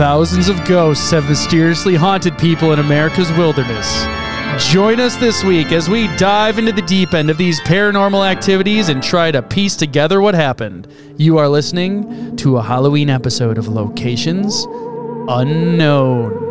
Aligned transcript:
Thousands 0.00 0.48
of 0.48 0.64
ghosts 0.64 1.10
have 1.10 1.28
mysteriously 1.28 1.94
haunted 1.94 2.38
people 2.38 2.72
in 2.72 2.78
America's 2.78 3.30
wilderness. 3.32 4.06
Join 4.72 4.98
us 4.98 5.14
this 5.16 5.44
week 5.44 5.72
as 5.72 5.90
we 5.90 6.06
dive 6.16 6.58
into 6.58 6.72
the 6.72 6.80
deep 6.80 7.12
end 7.12 7.28
of 7.28 7.36
these 7.36 7.60
paranormal 7.60 8.26
activities 8.26 8.88
and 8.88 9.02
try 9.02 9.30
to 9.30 9.42
piece 9.42 9.76
together 9.76 10.22
what 10.22 10.34
happened. 10.34 10.88
You 11.18 11.36
are 11.36 11.50
listening 11.50 12.34
to 12.36 12.56
a 12.56 12.62
Halloween 12.62 13.10
episode 13.10 13.58
of 13.58 13.68
Locations 13.68 14.64
Unknown. 15.28 16.49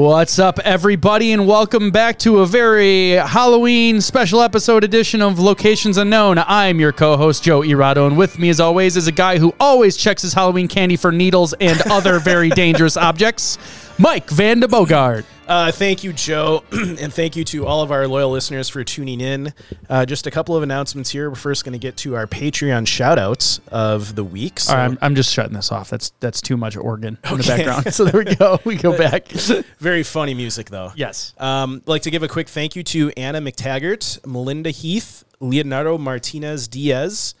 What's 0.00 0.38
up, 0.38 0.60
everybody, 0.60 1.32
and 1.32 1.44
welcome 1.44 1.90
back 1.90 2.20
to 2.20 2.38
a 2.38 2.46
very 2.46 3.14
Halloween 3.14 4.00
special 4.00 4.40
episode 4.42 4.84
edition 4.84 5.20
of 5.20 5.40
Locations 5.40 5.98
Unknown. 5.98 6.38
I'm 6.38 6.78
your 6.78 6.92
co 6.92 7.16
host, 7.16 7.42
Joe 7.42 7.62
Irado, 7.62 8.06
and 8.06 8.16
with 8.16 8.38
me, 8.38 8.48
as 8.48 8.60
always, 8.60 8.96
is 8.96 9.08
a 9.08 9.12
guy 9.12 9.38
who 9.38 9.52
always 9.58 9.96
checks 9.96 10.22
his 10.22 10.34
Halloween 10.34 10.68
candy 10.68 10.94
for 10.94 11.10
needles 11.10 11.52
and 11.54 11.82
other 11.90 12.20
very 12.20 12.48
dangerous 12.64 12.96
objects, 12.96 13.58
Mike 14.00 14.30
Van 14.30 14.60
de 14.60 14.68
Bogart. 14.68 15.24
Uh, 15.48 15.72
thank 15.72 16.04
you, 16.04 16.12
Joe, 16.12 16.62
and 16.72 17.12
thank 17.12 17.34
you 17.34 17.42
to 17.44 17.66
all 17.66 17.82
of 17.82 17.90
our 17.90 18.06
loyal 18.06 18.30
listeners 18.30 18.68
for 18.68 18.84
tuning 18.84 19.20
in. 19.20 19.52
Uh, 19.88 20.04
just 20.06 20.26
a 20.26 20.30
couple 20.30 20.54
of 20.54 20.62
announcements 20.62 21.10
here. 21.10 21.28
We're 21.30 21.36
first 21.36 21.64
going 21.64 21.72
to 21.72 21.78
get 21.78 21.96
to 21.98 22.14
our 22.14 22.26
Patreon 22.26 22.84
shoutouts 22.86 23.58
of 23.68 24.14
the 24.14 24.22
week. 24.22 24.60
So, 24.60 24.72
All 24.72 24.78
right, 24.78 24.84
I'm, 24.84 24.98
I'm 25.00 25.14
just 25.16 25.32
shutting 25.32 25.54
this 25.54 25.72
off. 25.72 25.90
That's 25.90 26.10
that's 26.20 26.40
too 26.40 26.56
much 26.56 26.76
organ 26.76 27.18
in 27.30 27.38
the 27.38 27.44
background. 27.44 27.92
So 27.94 28.04
there 28.04 28.22
we 28.22 28.36
go. 28.36 28.60
We 28.64 28.76
go 28.76 28.96
back. 28.96 29.28
very 29.78 30.02
funny 30.04 30.34
music, 30.34 30.68
though. 30.70 30.92
yes. 30.94 31.32
Um, 31.38 31.82
like 31.86 32.02
to 32.02 32.10
give 32.10 32.22
a 32.22 32.28
quick 32.28 32.48
thank 32.48 32.76
you 32.76 32.82
to 32.84 33.10
Anna 33.16 33.40
McTaggart, 33.40 34.24
Melinda 34.26 34.70
Heath, 34.70 35.24
Leonardo 35.40 35.96
Martinez 35.98 36.68
Diaz, 36.68 37.34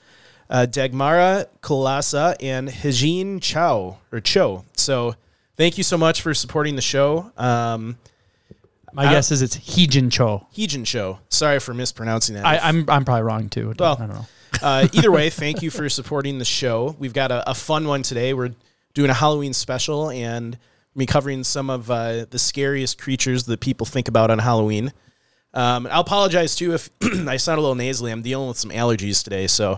uh, 0.50 0.66
Dagmara 0.68 1.46
Kalasa, 1.62 2.34
and 2.40 2.68
Hajin 2.68 3.40
Chow 3.42 3.98
or 4.10 4.20
Cho. 4.20 4.64
So 4.74 5.14
thank 5.58 5.76
you 5.76 5.84
so 5.84 5.98
much 5.98 6.22
for 6.22 6.32
supporting 6.32 6.74
the 6.76 6.82
show. 6.82 7.30
Um, 7.36 7.98
My 8.94 9.04
guess 9.12 9.30
is 9.30 9.42
it's 9.42 9.56
Heejin 9.58 10.10
Cho. 10.10 10.46
Heejin 10.56 10.86
Cho. 10.86 11.18
Sorry 11.28 11.58
for 11.60 11.74
mispronouncing 11.74 12.36
that. 12.36 12.46
I, 12.46 12.56
I'm 12.58 12.88
I'm 12.88 13.04
probably 13.04 13.22
wrong 13.24 13.50
too. 13.50 13.74
Well, 13.78 13.96
I 14.00 14.06
don't 14.06 14.14
know. 14.14 14.26
uh, 14.62 14.88
either 14.92 15.12
way, 15.12 15.28
thank 15.44 15.60
you 15.62 15.70
for 15.70 15.88
supporting 15.90 16.38
the 16.38 16.44
show. 16.46 16.96
We've 16.98 17.12
got 17.12 17.30
a, 17.30 17.50
a 17.50 17.54
fun 17.54 17.86
one 17.86 18.02
today. 18.02 18.32
We're 18.32 18.54
doing 18.94 19.10
a 19.10 19.14
Halloween 19.14 19.52
special 19.52 20.08
and 20.10 20.58
me 20.94 21.04
covering 21.06 21.44
some 21.44 21.68
of 21.70 21.90
uh, 21.90 22.24
the 22.30 22.38
scariest 22.38 22.98
creatures 22.98 23.44
that 23.44 23.60
people 23.60 23.84
think 23.86 24.08
about 24.08 24.30
on 24.30 24.38
Halloween. 24.38 24.92
Um, 25.54 25.86
I'll 25.90 26.00
apologize 26.00 26.56
too 26.56 26.74
if 26.74 26.90
I 27.28 27.36
sound 27.36 27.58
a 27.58 27.60
little 27.60 27.74
nasally. 27.76 28.10
I'm 28.10 28.22
dealing 28.22 28.48
with 28.48 28.58
some 28.58 28.70
allergies 28.70 29.22
today, 29.22 29.46
so 29.46 29.72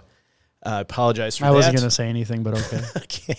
uh, 0.64 0.70
I 0.70 0.80
apologize 0.80 1.36
for 1.36 1.44
I 1.44 1.48
that. 1.48 1.54
wasn't 1.54 1.76
gonna 1.76 1.90
say 1.90 2.08
anything, 2.08 2.42
but 2.42 2.54
okay. 2.54 2.80
Okay. 2.96 3.36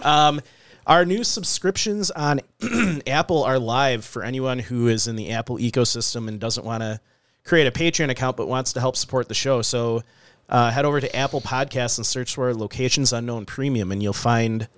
Um, 0.00 0.40
our 0.86 1.04
new 1.04 1.24
subscriptions 1.24 2.10
on 2.10 2.40
Apple 3.06 3.44
are 3.44 3.58
live 3.58 4.04
for 4.04 4.22
anyone 4.22 4.58
who 4.58 4.88
is 4.88 5.06
in 5.06 5.16
the 5.16 5.30
Apple 5.30 5.58
ecosystem 5.58 6.28
and 6.28 6.40
doesn't 6.40 6.64
want 6.64 6.82
to 6.82 7.00
create 7.44 7.66
a 7.66 7.70
Patreon 7.70 8.10
account 8.10 8.36
but 8.36 8.48
wants 8.48 8.72
to 8.74 8.80
help 8.80 8.96
support 8.96 9.28
the 9.28 9.34
show. 9.34 9.62
So 9.62 10.02
uh, 10.48 10.70
head 10.70 10.84
over 10.84 11.00
to 11.00 11.16
Apple 11.16 11.40
Podcasts 11.40 11.98
and 11.98 12.06
search 12.06 12.34
for 12.34 12.52
Locations 12.54 13.12
Unknown 13.12 13.46
Premium, 13.46 13.92
and 13.92 14.02
you'll 14.02 14.12
find 14.12 14.68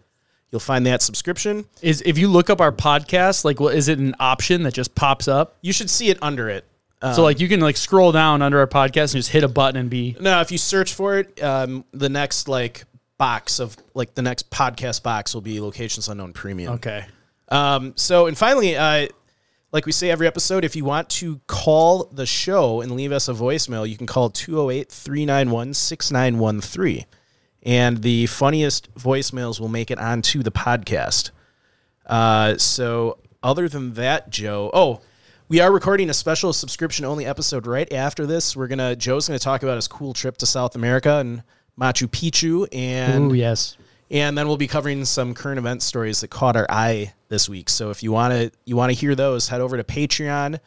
you'll 0.51 0.61
find 0.61 0.85
that 0.87 1.01
subscription. 1.01 1.65
is 1.81 2.03
if 2.05 2.19
you 2.19 2.29
look 2.29 2.51
up 2.51 2.61
our 2.61 2.73
podcast, 2.73 3.45
like, 3.45 3.59
well, 3.59 3.71
is 3.71 3.89
it 3.89 3.99
an 3.99 4.15
option 4.21 4.65
that 4.65 4.75
just 4.75 4.95
pops 4.95 5.27
up? 5.29 5.57
You 5.63 5.73
should 5.73 5.89
see 5.89 6.11
it 6.11 6.19
under 6.21 6.49
it. 6.51 6.67
Um, 7.01 7.15
so 7.15 7.23
like 7.23 7.41
you 7.41 7.49
can 7.49 7.61
like 7.61 7.77
scroll 7.77 8.13
down 8.13 8.43
under 8.43 8.61
our 8.61 8.67
podcast 8.67 9.15
and 9.15 9.15
just 9.15 9.31
hit 9.31 9.43
a 9.43 9.49
button 9.49 9.81
and 9.81 9.91
be 9.91 10.17
No, 10.21 10.41
if 10.41 10.53
you 10.53 10.59
search 10.59 10.95
for 10.95 11.19
it, 11.19 11.43
um, 11.43 11.85
the 11.93 12.09
next 12.09 12.49
like 12.49 12.85
box 13.23 13.61
of 13.61 13.77
like 13.95 14.17
the 14.17 14.23
next 14.23 14.51
podcast 14.51 15.05
box 15.05 15.33
will 15.33 15.43
be 15.43 15.61
Locations 15.61 16.09
Unknown 16.09 16.33
Premium. 16.33 16.73
okay. 16.73 17.05
Um, 17.51 17.93
so, 17.95 18.27
and 18.27 18.37
finally, 18.37 18.77
uh, 18.77 19.07
like 19.71 19.87
we 19.87 19.93
say 19.93 20.11
every 20.11 20.27
episode, 20.27 20.65
if 20.65 20.75
you 20.75 20.85
want 20.85 21.09
to 21.11 21.41
call 21.47 22.11
the 22.11 22.27
show 22.27 22.81
and 22.81 22.91
leave 22.91 23.13
us 23.13 23.29
a 23.29 23.33
voicemail, 23.33 23.89
you 23.89 23.97
can 23.97 24.09
call 24.09 24.29
208 24.29 24.91
391 24.91 25.73
6913. 25.73 27.05
And 27.63 27.99
the 27.99 28.27
funniest 28.27 28.93
voicemails 28.97 29.61
will 29.61 29.69
make 29.69 29.93
it 29.93 30.01
onto 30.01 30.43
the 30.43 30.51
podcast. 30.51 31.31
Uh, 32.05 32.59
so, 32.59 33.19
other 33.41 33.69
than 33.69 33.95
that, 33.95 34.31
Joe, 34.31 34.69
oh, 34.75 35.01
we 35.47 35.61
are 35.61 35.71
recording 35.71 36.11
a 36.11 36.15
special 36.15 36.53
subscription 36.53 37.05
only 37.05 37.25
episode 37.25 37.69
right 37.69 37.93
after 37.93 38.27
this. 38.27 38.57
We're 38.57 38.67
gonna 38.67 38.97
Joe's 38.97 39.29
gonna 39.29 39.39
talk 39.39 39.63
about 39.63 39.77
his 39.77 39.87
cool 39.87 40.13
trip 40.13 40.39
to 40.39 40.47
South 40.47 40.75
America 40.75 41.19
and 41.19 41.45
Machu 41.79 42.07
Picchu, 42.09 42.69
and 42.73 43.33
Ooh 43.33 43.35
yes. 43.35 43.77
and 44.11 44.37
then 44.37 44.47
we'll 44.49 44.57
be 44.57 44.67
covering 44.67 45.05
some 45.05 45.35
current 45.35 45.59
event 45.59 45.83
stories 45.83 46.21
that 46.21 46.29
caught 46.29 46.57
our 46.57 46.67
eye 46.69 47.15
this 47.29 47.49
week. 47.49 47.69
So 47.69 47.91
if 47.91 48.03
you 48.03 48.13
want 48.13 48.33
to 48.35 48.51
you 48.65 48.77
want 48.77 48.91
to 48.91 48.99
hear 48.99 49.15
those, 49.15 49.49
head 49.49 49.61
over 49.61 49.77
to 49.77 49.85
Patreon 49.85 50.61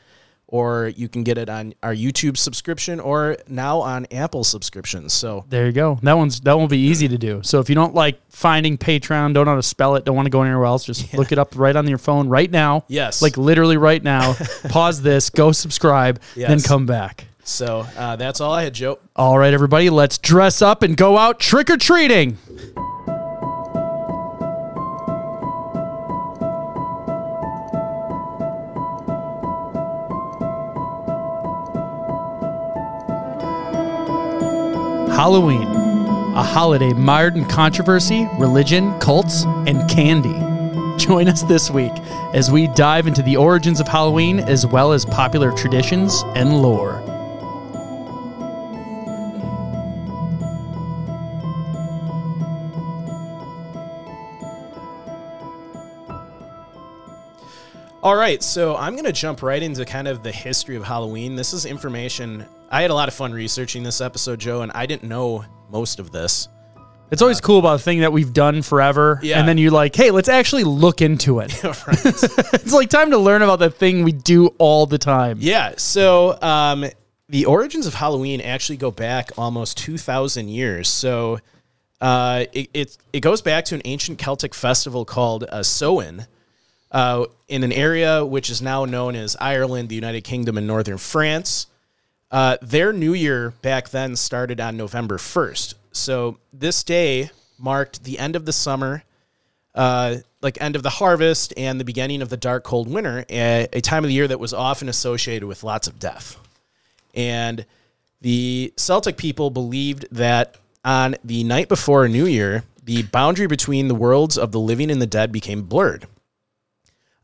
or 0.48 0.94
you 0.96 1.10
can 1.10 1.24
get 1.24 1.38
it 1.38 1.50
on 1.50 1.74
our 1.82 1.94
YouTube 1.94 2.38
subscription 2.38 3.00
or 3.00 3.38
now 3.48 3.80
on 3.80 4.06
Apple 4.12 4.44
subscriptions. 4.44 5.14
So 5.14 5.46
There 5.50 5.66
you 5.66 5.72
go. 5.72 6.00
That 6.04 6.14
one's 6.14 6.40
that 6.42 6.58
won't 6.58 6.70
be 6.70 6.80
easy 6.80 7.08
to 7.08 7.18
do. 7.18 7.42
So 7.44 7.60
if 7.60 7.70
you 7.70 7.76
don't 7.76 7.96
like 7.96 8.20
finding 8.30 8.78
Patreon, 8.78 9.34
don't 9.34 9.46
know 9.46 9.52
how 9.52 9.56
to 9.56 9.64
spell 9.64 9.96
it, 9.96 10.06
don't 10.06 10.16
want 10.16 10.28
to 10.28 10.32
go 10.32 10.44
anywhere 10.44 10.66
else, 10.66 10.86
just 10.86 11.14
look 11.14 11.32
it 11.32 11.40
up 11.40 11.54
right 11.56 11.76
on 11.76 11.88
your 11.88 11.98
phone 11.98 12.30
right 12.30 12.50
now. 12.50 12.86
Yes. 12.88 13.22
Like 13.22 13.38
literally 13.38 13.78
right 13.78 14.04
now. 14.04 14.36
pause 14.70 15.02
this, 15.02 15.30
go 15.30 15.52
subscribe, 15.52 16.22
then 16.36 16.62
come 16.62 16.86
back. 16.86 17.26
So 17.46 17.88
uh, 17.96 18.16
that's 18.16 18.42
all 18.42 18.52
I 18.52 18.64
had, 18.64 18.74
Joe. 18.74 19.00
All 19.16 19.38
right, 19.38 19.54
everybody, 19.54 19.90
let's 19.90 20.18
dress 20.18 20.62
up 20.62 20.82
and 20.84 20.98
go 20.98 21.18
out 21.18 21.40
trick 21.40 21.70
or 21.70 21.78
treating. 21.78 22.38
Halloween, 35.16 35.68
a 36.36 36.44
holiday 36.44 36.92
mired 36.92 37.38
in 37.38 37.46
controversy, 37.46 38.28
religion, 38.38 39.00
cults, 39.00 39.44
and 39.66 39.90
candy. 39.90 40.34
Join 40.98 41.28
us 41.28 41.44
this 41.44 41.72
week 41.72 41.94
as 42.34 42.52
we 42.52 42.68
dive 42.70 43.08
into 43.08 43.22
the 43.22 43.38
origins 43.38 43.80
of 43.80 43.88
Halloween 43.88 44.40
as 44.40 44.66
well 44.66 44.92
as 44.92 45.06
popular 45.06 45.52
traditions 45.52 46.24
and 46.36 46.62
lore. 46.62 47.05
All 58.06 58.16
right, 58.16 58.44
so 58.44 58.76
I'm 58.76 58.94
going 58.94 59.06
to 59.06 59.12
jump 59.12 59.42
right 59.42 59.64
into 59.64 59.84
kind 59.84 60.08
of 60.08 60.22
the 60.22 60.32
history 60.32 60.76
of 60.76 60.84
Halloween. 60.84 61.36
This 61.36 61.54
is 61.54 61.66
information 61.66 62.46
I 62.70 62.84
had 62.84 62.92
a 62.92 62.94
lot 62.94 63.08
of 63.08 63.16
fun 63.16 63.34
researching 63.34 63.82
this 63.82 64.00
episode, 64.00 64.40
Joe, 64.40 64.62
and 64.62 64.72
I 64.74 64.86
didn't 64.86 65.10
know 65.10 65.44
most 65.72 65.98
of 65.98 66.12
this. 66.12 66.48
It's 67.10 67.24
always 67.24 67.42
cool 67.42 67.58
about 67.58 67.80
a 67.80 67.84
thing 67.84 68.02
that 68.02 68.14
we've 68.14 68.32
done 68.32 68.62
forever. 68.62 69.20
Yeah. 69.24 69.40
And 69.40 69.48
then 69.48 69.58
you're 69.58 69.72
like, 69.72 69.96
hey, 69.96 70.12
let's 70.12 70.30
actually 70.30 70.66
look 70.66 71.02
into 71.02 71.40
it. 71.40 71.52
it's 71.64 72.72
like 72.72 72.92
time 72.92 73.10
to 73.10 73.18
learn 73.18 73.42
about 73.42 73.58
the 73.58 73.72
thing 73.72 74.04
we 74.04 74.12
do 74.12 74.50
all 74.60 74.86
the 74.86 75.00
time. 75.00 75.40
Yeah. 75.42 75.74
So 75.78 76.40
um, 76.44 76.86
the 77.30 77.46
origins 77.46 77.88
of 77.88 77.96
Halloween 77.96 78.40
actually 78.40 78.78
go 78.78 78.92
back 78.92 79.32
almost 79.36 79.80
2,000 79.80 80.48
years. 80.48 80.90
So 80.90 81.40
uh, 82.02 82.46
it, 82.54 82.70
it, 82.72 82.98
it 83.14 83.22
goes 83.22 83.42
back 83.42 83.66
to 83.66 83.74
an 83.74 83.82
ancient 83.84 84.20
Celtic 84.20 84.54
festival 84.54 85.06
called 85.06 85.46
uh, 85.46 85.64
Samhain 85.64 86.28
uh, 86.96 87.26
in 87.50 87.64
an 87.64 87.74
area 87.74 88.26
which 88.26 88.50
is 88.50 88.62
now 88.62 88.86
known 88.86 89.16
as 89.16 89.36
Ireland, 89.42 89.90
the 89.90 89.96
United 89.96 90.22
Kingdom, 90.22 90.58
and 90.58 90.66
northern 90.66 90.98
France. 90.98 91.68
Uh, 92.32 92.56
their 92.62 92.94
new 92.94 93.14
year 93.14 93.52
back 93.62 93.90
then 93.90 94.16
started 94.16 94.62
on 94.62 94.78
November 94.78 95.18
1st. 95.18 95.74
So 95.92 96.38
this 96.54 96.84
day 96.84 97.32
marked 97.60 98.06
the 98.06 98.18
end 98.18 98.38
of 98.38 98.46
the 98.46 98.54
summer 98.54 99.04
uh, 99.76 100.18
like 100.42 100.58
end 100.62 100.78
of 100.78 100.84
the 100.84 100.90
harvest 100.90 101.54
and 101.58 101.82
the 101.82 101.84
beginning 101.84 102.22
of 102.22 102.30
the 102.30 102.38
dark 102.38 102.64
cold 102.64 102.90
winter, 102.90 103.26
a, 103.30 103.68
a 103.74 103.82
time 103.82 104.06
of 104.06 104.08
the 104.08 104.14
year 104.14 104.28
that 104.30 104.40
was 104.40 104.54
often 104.54 104.88
associated 104.88 105.46
with 105.46 105.66
lots 105.66 105.88
of 105.88 106.00
death. 106.00 106.40
And 107.14 107.66
the 108.22 108.74
Celtic 108.78 109.18
people 109.18 109.50
believed 109.50 110.08
that 110.12 110.56
on 110.86 111.16
the 111.26 111.44
night 111.44 111.68
before 111.68 112.08
New 112.08 112.26
Year, 112.26 112.64
the 112.82 113.04
boundary 113.04 113.48
between 113.48 113.90
the 113.90 113.96
worlds 113.96 114.38
of 114.38 114.54
the 114.54 114.60
living 114.60 114.90
and 114.90 115.02
the 115.02 115.08
dead 115.08 115.34
became 115.34 115.64
blurred. 115.64 116.08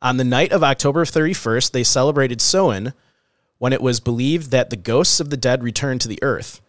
On 0.02 0.18
the 0.18 0.24
night 0.24 0.52
of 0.52 0.64
October 0.64 1.06
31st, 1.06 1.72
they 1.72 1.84
celebrated 1.84 2.42
Samhain, 2.42 2.94
when 3.60 3.74
it 3.74 3.82
was 3.82 4.00
believed 4.00 4.50
that 4.50 4.72
the 4.72 4.76
ghosts 4.76 5.20
of 5.20 5.30
the 5.30 5.38
dead 5.38 5.62
returned 5.62 6.02
to 6.02 6.08
the 6.08 6.18
earth. 6.24 6.62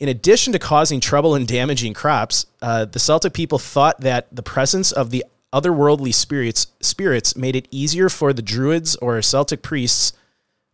In 0.00 0.08
addition 0.08 0.52
to 0.52 0.58
causing 0.58 0.98
trouble 0.98 1.36
and 1.36 1.46
damaging 1.46 1.94
crops, 1.94 2.46
uh, 2.60 2.86
the 2.86 2.98
Celtic 2.98 3.32
people 3.32 3.60
thought 3.60 4.00
that 4.00 4.26
the 4.34 4.42
presence 4.42 4.90
of 4.90 5.10
the 5.10 5.24
otherworldly 5.52 6.12
spirits 6.12 6.66
spirits 6.80 7.36
made 7.36 7.54
it 7.54 7.68
easier 7.70 8.08
for 8.08 8.32
the 8.32 8.42
Druids 8.42 8.96
or 8.96 9.22
Celtic 9.22 9.62
priests, 9.62 10.12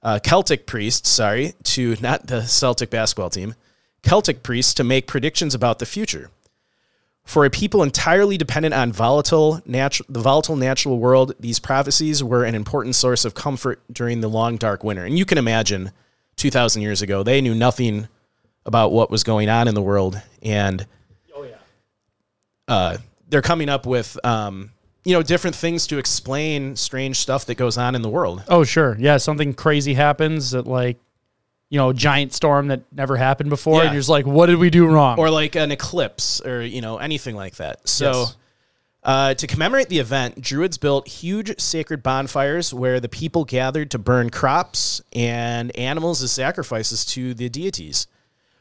uh, 0.02 0.18
Celtic 0.20 0.66
priests, 0.66 1.10
sorry, 1.10 1.52
to 1.64 1.94
not 2.00 2.28
the 2.28 2.46
Celtic 2.46 2.88
basketball 2.88 3.28
team, 3.28 3.54
Celtic 4.02 4.42
priests 4.42 4.72
to 4.72 4.82
make 4.82 5.06
predictions 5.06 5.54
about 5.54 5.78
the 5.78 5.84
future. 5.84 6.30
For 7.24 7.44
a 7.44 7.50
people 7.50 7.82
entirely 7.82 8.36
dependent 8.36 8.74
on 8.74 8.92
volatile 8.92 9.60
natu- 9.68 10.02
the 10.08 10.20
volatile 10.20 10.56
natural 10.56 10.98
world, 10.98 11.34
these 11.38 11.60
prophecies 11.60 12.24
were 12.24 12.44
an 12.44 12.54
important 12.56 12.96
source 12.96 13.24
of 13.24 13.34
comfort 13.34 13.80
during 13.92 14.20
the 14.20 14.28
long 14.28 14.56
dark 14.56 14.82
winter. 14.82 15.04
And 15.04 15.16
you 15.16 15.24
can 15.24 15.38
imagine 15.38 15.92
2000 16.36 16.82
years 16.82 17.02
ago, 17.02 17.22
they 17.22 17.40
knew 17.40 17.54
nothing 17.54 18.08
about 18.66 18.90
what 18.92 19.10
was 19.10 19.22
going 19.22 19.48
on 19.48 19.68
in 19.68 19.74
the 19.74 19.82
world 19.82 20.20
and 20.42 20.86
Oh 21.34 21.44
yeah. 21.44 21.54
uh, 22.68 22.96
they're 23.28 23.42
coming 23.42 23.68
up 23.68 23.86
with 23.86 24.18
um, 24.24 24.70
you 25.04 25.14
know 25.14 25.22
different 25.22 25.54
things 25.56 25.86
to 25.86 25.98
explain 25.98 26.74
strange 26.76 27.18
stuff 27.18 27.46
that 27.46 27.54
goes 27.54 27.78
on 27.78 27.94
in 27.94 28.02
the 28.02 28.08
world. 28.08 28.42
Oh 28.48 28.64
sure. 28.64 28.96
Yeah, 28.98 29.16
something 29.18 29.54
crazy 29.54 29.94
happens 29.94 30.50
that 30.50 30.66
like 30.66 30.98
you 31.70 31.78
know, 31.78 31.92
giant 31.92 32.32
storm 32.34 32.68
that 32.68 32.82
never 32.92 33.16
happened 33.16 33.48
before, 33.48 33.78
Yeah. 33.78 33.84
and 33.86 33.92
you're 33.94 34.00
just 34.00 34.08
like, 34.10 34.26
what 34.26 34.46
did 34.46 34.56
we 34.58 34.68
do 34.70 34.86
wrong? 34.86 35.18
or 35.18 35.30
like 35.30 35.54
an 35.56 35.70
eclipse 35.72 36.40
or 36.44 36.60
you 36.62 36.80
know 36.80 36.98
anything 36.98 37.34
like 37.36 37.54
that 37.56 37.88
so 37.88 38.10
Yes. 38.10 38.36
uh, 39.04 39.34
to 39.34 39.46
commemorate 39.46 39.88
the 39.88 39.98
event 40.00 40.40
druids 40.42 40.76
built 40.78 41.06
huge 41.08 41.58
sacred 41.60 42.02
bonfires 42.02 42.74
where 42.74 42.98
the 43.00 43.08
people 43.08 43.44
gathered 43.44 43.90
to 43.92 43.98
burn 43.98 44.30
crops 44.30 45.00
and 45.14 45.74
animals 45.76 46.22
as 46.22 46.32
sacrifices 46.32 47.04
to 47.06 47.32
the 47.34 47.48
deities 47.48 48.06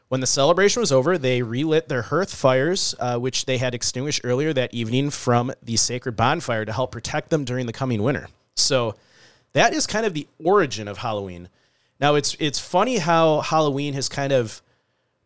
when 0.08 0.20
the 0.20 0.26
celebration 0.26 0.80
was 0.80 0.92
over 0.92 1.18
they 1.18 1.42
relit 1.42 1.88
their 1.88 2.02
hearth 2.02 2.32
fires 2.34 2.94
uh, 3.00 3.18
which 3.18 3.44
they 3.46 3.58
had 3.58 3.74
extinguished 3.74 4.20
earlier 4.24 4.52
that 4.52 4.72
evening 4.72 5.10
from 5.10 5.52
the 5.62 5.76
sacred 5.76 6.14
bonfire 6.16 6.64
to 6.64 6.72
help 6.72 6.92
protect 6.92 7.30
them 7.30 7.44
during 7.44 7.66
the 7.66 7.72
coming 7.72 8.02
winter 8.02 8.28
so 8.54 8.94
that 9.52 9.74
is 9.74 9.86
kind 9.86 10.06
of 10.06 10.14
the 10.14 10.26
origin 10.44 10.86
of 10.88 10.98
halloween 10.98 11.48
now 12.00 12.14
it's 12.14 12.36
it's 12.40 12.58
funny 12.58 12.98
how 12.98 13.40
halloween 13.40 13.94
has 13.94 14.08
kind 14.08 14.32
of 14.32 14.62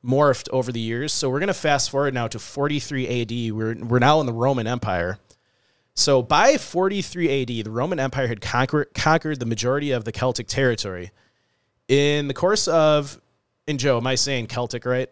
morphed 0.05 0.49
over 0.51 0.71
the 0.71 0.81
years. 0.81 1.13
So 1.13 1.31
we're 1.31 1.39
going 1.39 1.47
to 1.49 1.55
fast 1.55 1.91
forward 1.91 2.13
now 2.13 2.29
to 2.29 2.39
43 2.39 3.23
AD. 3.23 3.55
We're, 3.55 3.75
we're 3.75 3.99
now 3.99 4.21
in 4.21 4.27
the 4.27 4.33
Roman 4.35 4.67
Empire. 4.67 5.19
So 5.95 6.21
by 6.23 6.59
43 6.59 7.43
AD, 7.43 7.49
the 7.49 7.71
Roman 7.71 7.99
Empire 7.99 8.27
had 8.27 8.41
conquer, 8.41 8.85
conquered 8.95 9.41
the 9.41 9.47
majority 9.47 9.93
of 9.93 10.05
the 10.05 10.13
Celtic 10.13 10.47
territory. 10.47 11.11
In 11.89 12.29
the 12.29 12.35
course 12.35 12.69
of, 12.69 13.21
and 13.67 13.79
Joe, 13.79 13.97
am 13.97 14.07
I 14.07 14.17
saying 14.17 14.49
Celtic 14.49 14.85
right? 14.85 15.09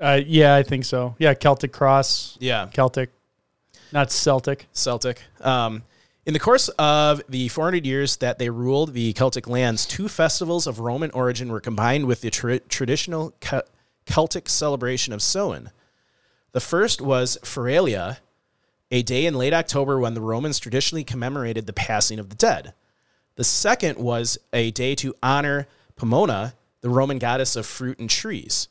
uh, 0.00 0.20
yeah, 0.26 0.56
I 0.56 0.64
think 0.64 0.84
so. 0.84 1.14
Yeah, 1.20 1.34
Celtic 1.34 1.72
cross, 1.72 2.36
Yeah, 2.40 2.66
Celtic, 2.72 3.10
not 3.92 4.10
Celtic. 4.10 4.66
Celtic. 4.72 5.22
Um, 5.40 5.84
in 6.24 6.34
the 6.34 6.40
course 6.40 6.68
of 6.70 7.22
the 7.28 7.48
400 7.48 7.84
years 7.84 8.16
that 8.18 8.38
they 8.38 8.48
ruled 8.48 8.92
the 8.92 9.12
Celtic 9.12 9.48
lands, 9.48 9.84
two 9.84 10.08
festivals 10.08 10.66
of 10.66 10.78
Roman 10.78 11.10
origin 11.10 11.50
were 11.50 11.60
combined 11.60 12.06
with 12.06 12.20
the 12.20 12.30
tra- 12.30 12.60
traditional 12.60 13.34
Ce- 13.42 13.62
Celtic 14.06 14.48
celebration 14.48 15.12
of 15.12 15.22
Samhain. 15.22 15.70
The 16.52 16.60
first 16.60 17.00
was 17.00 17.38
Feralia, 17.42 18.18
a 18.90 19.02
day 19.02 19.26
in 19.26 19.34
late 19.34 19.54
October 19.54 19.98
when 19.98 20.14
the 20.14 20.20
Romans 20.20 20.58
traditionally 20.58 21.02
commemorated 21.02 21.66
the 21.66 21.72
passing 21.72 22.18
of 22.18 22.28
the 22.28 22.36
dead. 22.36 22.74
The 23.36 23.44
second 23.44 23.98
was 23.98 24.38
a 24.52 24.70
day 24.70 24.94
to 24.96 25.14
honor 25.22 25.66
Pomona, 25.96 26.54
the 26.82 26.90
Roman 26.90 27.18
goddess 27.18 27.56
of 27.56 27.64
fruit 27.64 27.98
and 27.98 28.10
trees. 28.10 28.68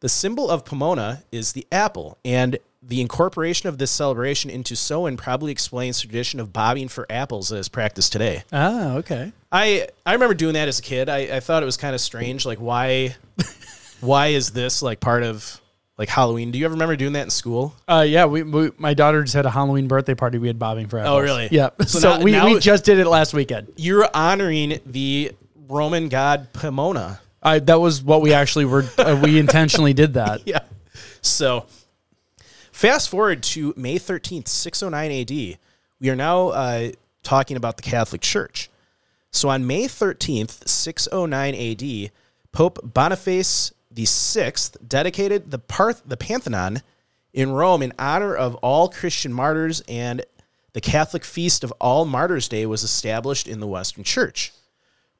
The 0.00 0.08
symbol 0.08 0.48
of 0.48 0.64
Pomona 0.64 1.24
is 1.32 1.52
the 1.52 1.66
apple, 1.72 2.18
and 2.24 2.58
the 2.86 3.00
incorporation 3.00 3.68
of 3.68 3.78
this 3.78 3.90
celebration 3.90 4.50
into 4.50 4.76
Samhain 4.76 5.16
probably 5.16 5.50
explains 5.52 6.00
the 6.00 6.06
tradition 6.08 6.38
of 6.40 6.52
bobbing 6.52 6.88
for 6.88 7.06
apples 7.10 7.50
as 7.52 7.68
practiced 7.68 8.12
today. 8.12 8.42
Ah, 8.52 8.96
okay. 8.96 9.32
I 9.50 9.88
I 10.04 10.12
remember 10.12 10.34
doing 10.34 10.54
that 10.54 10.68
as 10.68 10.78
a 10.78 10.82
kid. 10.82 11.08
I, 11.08 11.36
I 11.36 11.40
thought 11.40 11.62
it 11.62 11.66
was 11.66 11.76
kind 11.76 11.94
of 11.94 12.00
strange. 12.00 12.44
Like 12.44 12.58
why 12.58 13.16
why 14.00 14.28
is 14.28 14.50
this 14.50 14.82
like 14.82 15.00
part 15.00 15.22
of 15.22 15.60
like 15.96 16.08
Halloween? 16.08 16.50
Do 16.50 16.58
you 16.58 16.64
ever 16.64 16.74
remember 16.74 16.96
doing 16.96 17.12
that 17.14 17.22
in 17.24 17.30
school? 17.30 17.74
Uh, 17.88 18.04
yeah, 18.06 18.26
we, 18.26 18.42
we 18.42 18.70
my 18.78 18.94
daughter 18.94 19.22
just 19.22 19.34
had 19.34 19.46
a 19.46 19.50
Halloween 19.50 19.88
birthday 19.88 20.14
party. 20.14 20.38
We 20.38 20.48
had 20.48 20.58
bobbing 20.58 20.88
for 20.88 20.98
apples. 20.98 21.16
Oh, 21.16 21.20
really? 21.20 21.48
Yeah. 21.50 21.70
So 21.86 21.98
So, 22.00 22.18
now- 22.18 22.24
we, 22.24 22.32
now- 22.32 22.46
we 22.46 22.58
just 22.58 22.84
did 22.84 22.98
it 22.98 23.06
last 23.06 23.32
weekend. 23.32 23.72
You're 23.76 24.08
honoring 24.12 24.80
the 24.84 25.32
Roman 25.68 26.08
god 26.08 26.52
Pomona. 26.52 27.20
I 27.42 27.60
that 27.60 27.80
was 27.80 28.02
what 28.02 28.20
we 28.22 28.32
actually 28.34 28.64
were. 28.66 28.84
Uh, 28.98 29.18
we 29.22 29.38
intentionally 29.38 29.94
did 29.94 30.14
that. 30.14 30.42
yeah. 30.46 30.60
So, 31.22 31.66
fast 32.74 33.08
forward 33.08 33.40
to 33.40 33.72
May 33.76 33.98
13th, 33.98 34.48
609 34.48 35.20
AD. 35.20 35.58
We 36.00 36.10
are 36.10 36.16
now 36.16 36.48
uh, 36.48 36.90
talking 37.22 37.56
about 37.56 37.76
the 37.76 37.82
Catholic 37.82 38.20
Church. 38.20 38.68
So, 39.30 39.48
on 39.48 39.66
May 39.66 39.84
13th, 39.84 40.68
609 40.68 41.54
AD, 41.54 42.10
Pope 42.52 42.80
Boniface 42.82 43.72
VI 43.92 44.52
dedicated 44.86 45.50
the, 45.52 45.58
Parth- 45.58 46.02
the 46.04 46.16
Pantheon 46.16 46.82
in 47.32 47.52
Rome 47.52 47.80
in 47.82 47.92
honor 47.98 48.34
of 48.34 48.56
all 48.56 48.88
Christian 48.88 49.32
martyrs, 49.32 49.82
and 49.88 50.24
the 50.72 50.80
Catholic 50.80 51.24
feast 51.24 51.62
of 51.62 51.72
All 51.80 52.04
Martyrs' 52.04 52.48
Day 52.48 52.66
was 52.66 52.82
established 52.82 53.46
in 53.46 53.60
the 53.60 53.66
Western 53.68 54.02
Church. 54.02 54.52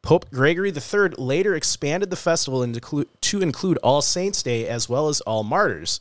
Pope 0.02 0.28
Gregory 0.30 0.70
III 0.70 1.10
later 1.18 1.54
expanded 1.54 2.10
the 2.10 2.16
festival 2.16 2.66
to 3.20 3.42
include 3.42 3.78
All 3.78 4.02
Saints' 4.02 4.42
Day 4.42 4.66
as 4.68 4.88
well 4.88 5.08
as 5.08 5.20
All 5.20 5.44
Martyrs, 5.44 6.00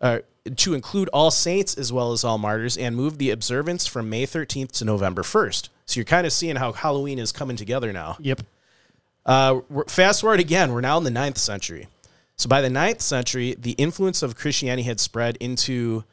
uh, 0.00 0.20
to 0.56 0.74
include 0.74 1.08
All 1.08 1.30
Saints 1.30 1.76
as 1.76 1.92
well 1.92 2.12
as 2.12 2.24
All 2.24 2.38
Martyrs, 2.38 2.76
and 2.76 2.94
moved 2.94 3.18
the 3.18 3.30
observance 3.30 3.86
from 3.86 4.10
May 4.10 4.26
13th 4.26 4.72
to 4.72 4.84
November 4.84 5.22
1st. 5.22 5.68
So 5.86 5.98
you're 5.98 6.04
kind 6.04 6.26
of 6.26 6.32
seeing 6.32 6.56
how 6.56 6.72
Halloween 6.72 7.18
is 7.18 7.32
coming 7.32 7.56
together 7.56 7.92
now. 7.92 8.16
Yep. 8.20 8.42
Uh, 9.24 9.60
fast 9.88 10.20
forward 10.20 10.40
again, 10.40 10.72
we're 10.72 10.82
now 10.82 10.98
in 10.98 11.04
the 11.04 11.10
9th 11.10 11.38
century. 11.38 11.88
So 12.36 12.48
by 12.48 12.60
the 12.60 12.68
9th 12.68 13.00
century, 13.00 13.54
the 13.58 13.72
influence 13.72 14.22
of 14.22 14.36
Christianity 14.36 14.82
had 14.82 15.00
spread 15.00 15.36
into 15.36 16.04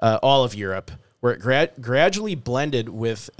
uh, 0.00 0.18
all 0.22 0.44
of 0.44 0.54
Europe, 0.54 0.90
where 1.20 1.32
it 1.32 1.40
gra- 1.40 1.70
gradually 1.80 2.34
blended 2.34 2.88
with, 2.88 3.30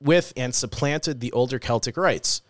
with 0.00 0.32
and 0.36 0.54
supplanted 0.54 1.20
the 1.20 1.32
older 1.32 1.58
Celtic 1.58 1.96
rites. 1.96 2.40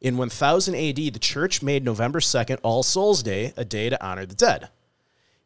In 0.00 0.16
1000 0.16 0.74
AD, 0.74 0.96
the 0.96 1.18
church 1.18 1.62
made 1.62 1.84
November 1.84 2.20
2nd 2.20 2.58
All 2.62 2.82
Souls 2.82 3.22
Day 3.22 3.52
a 3.56 3.64
day 3.64 3.90
to 3.90 4.04
honor 4.04 4.24
the 4.24 4.34
dead. 4.34 4.68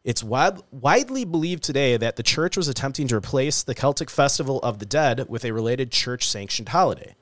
It's 0.02 0.24
wide, 0.24 0.58
widely 0.70 1.24
believed 1.24 1.62
today 1.62 1.96
that 1.96 2.16
the 2.16 2.22
church 2.22 2.56
was 2.56 2.68
attempting 2.68 3.08
to 3.08 3.16
replace 3.16 3.62
the 3.62 3.74
Celtic 3.74 4.08
Festival 4.08 4.58
of 4.60 4.78
the 4.78 4.86
Dead 4.86 5.28
with 5.28 5.44
a 5.44 5.52
related 5.52 5.92
church 5.92 6.26
sanctioned 6.28 6.70
holiday. 6.70 7.14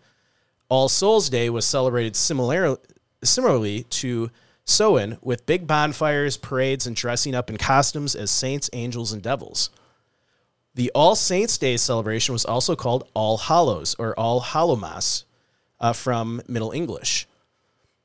All 0.68 0.88
Souls 0.88 1.28
Day 1.28 1.50
was 1.50 1.64
celebrated 1.64 2.14
similar, 2.14 2.76
similarly 3.25 3.85
to 3.85 4.30
Samhain 4.64 5.18
with 5.23 5.47
big 5.47 5.66
bonfires, 5.66 6.37
parades, 6.37 6.87
and 6.87 6.94
dressing 6.94 7.35
up 7.35 7.50
in 7.50 7.56
costumes 7.56 8.14
as 8.14 8.30
saints, 8.30 8.70
angels, 8.73 9.12
and 9.12 9.23
devils. 9.23 9.70
The 10.75 10.92
All 10.94 11.16
Saints 11.16 11.58
Day 11.58 11.76
celebration 11.76 12.32
was 12.32 12.44
also 12.44 12.76
called 12.76 13.08
All 13.14 13.38
Hallows 13.38 13.97
or 13.99 14.16
All 14.18 14.40
Hallowmas 14.40 15.25
uh, 15.80 15.92
from 15.92 16.42
Middle 16.47 16.70
English. 16.70 17.26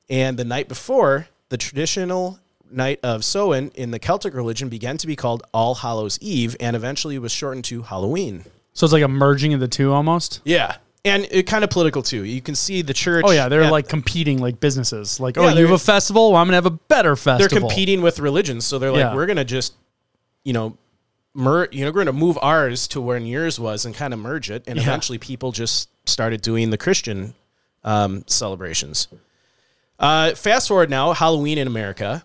And 0.09 0.37
the 0.37 0.45
night 0.45 0.67
before, 0.67 1.27
the 1.49 1.57
traditional 1.57 2.39
night 2.71 2.99
of 3.03 3.23
Samhain 3.23 3.71
in 3.75 3.91
the 3.91 3.99
Celtic 3.99 4.33
religion 4.33 4.69
began 4.69 4.97
to 4.97 5.07
be 5.07 5.15
called 5.15 5.43
All 5.53 5.75
Hallows 5.75 6.17
Eve 6.21 6.55
and 6.59 6.75
eventually 6.75 7.17
was 7.19 7.31
shortened 7.31 7.65
to 7.65 7.83
Halloween. 7.83 8.45
So 8.73 8.85
it's 8.85 8.93
like 8.93 9.03
a 9.03 9.07
merging 9.07 9.53
of 9.53 9.59
the 9.59 9.67
two 9.67 9.91
almost. 9.93 10.41
Yeah. 10.45 10.77
And 11.05 11.27
it 11.31 11.43
kind 11.43 11.63
of 11.63 11.69
political 11.69 12.01
too. 12.01 12.23
You 12.23 12.41
can 12.41 12.55
see 12.55 12.81
the 12.81 12.93
church. 12.93 13.25
Oh 13.27 13.31
yeah, 13.31 13.49
they're 13.49 13.63
at- 13.63 13.71
like 13.71 13.87
competing 13.89 14.39
like 14.39 14.59
businesses. 14.59 15.19
Like, 15.19 15.35
Yeah, 15.35 15.43
oh, 15.43 15.49
you 15.49 15.61
have 15.65 15.71
a 15.71 15.77
festival. 15.77 16.31
Well, 16.31 16.41
I'm 16.41 16.47
gonna 16.47 16.55
have 16.57 16.65
a 16.65 16.69
better 16.71 17.15
festival. 17.15 17.49
they're 17.49 17.59
competing 17.59 18.01
with 18.01 18.19
religions. 18.19 18.65
So 18.65 18.79
they're 18.79 18.91
like, 18.91 18.99
Yeah. 18.99 19.13
we're 19.15 19.25
gonna 19.25 19.43
just, 19.45 19.73
you 20.43 20.53
know, 20.53 20.77
mer- 21.35 21.67
you 21.71 21.83
know, 21.85 21.91
we're 21.91 22.05
gonna 22.05 22.13
move 22.13 22.39
ours 22.41 22.87
to 22.89 23.01
where 23.01 23.17
yours 23.17 23.59
was 23.59 23.85
and 23.85 23.93
kind 23.93 24.13
of 24.13 24.19
merge 24.19 24.49
it. 24.49 24.63
And 24.65 24.77
Yeah. 24.77 24.83
eventually, 24.83 25.17
people 25.17 25.51
just 25.51 25.89
started 26.07 26.41
doing 26.41 26.69
the 26.69 26.77
Christian 26.77 27.33
um, 27.83 28.23
celebrations. 28.27 29.09
Uh, 29.99 30.33
fast 30.35 30.69
forward 30.69 30.89
now, 30.89 31.11
Halloween 31.13 31.57
in 31.57 31.67
America. 31.67 32.23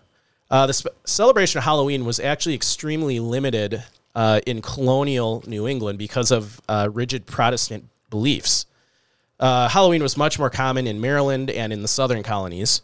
Uh, 0.51 0.65
the 0.65 0.73
sp- 0.73 0.97
celebration 1.05 1.57
of 1.57 1.63
Halloween 1.63 2.05
was 2.05 2.19
actually 2.19 2.55
extremely 2.55 3.19
limited 3.19 3.83
uh, 4.15 4.41
in 4.45 4.61
colonial 4.61 5.43
New 5.45 5.67
England 5.67 5.99
because 5.99 6.31
of 6.31 6.59
uh, 6.67 6.89
rigid 6.91 7.25
Protestant 7.25 7.87
beliefs. 8.09 8.65
Uh, 9.39 9.69
Halloween 9.69 10.01
was 10.01 10.17
much 10.17 10.37
more 10.39 10.49
common 10.49 10.87
in 10.87 10.99
Maryland 10.99 11.49
and 11.49 11.71
in 11.71 11.81
the 11.81 11.87
southern 11.87 12.23
colonies. 12.23 12.81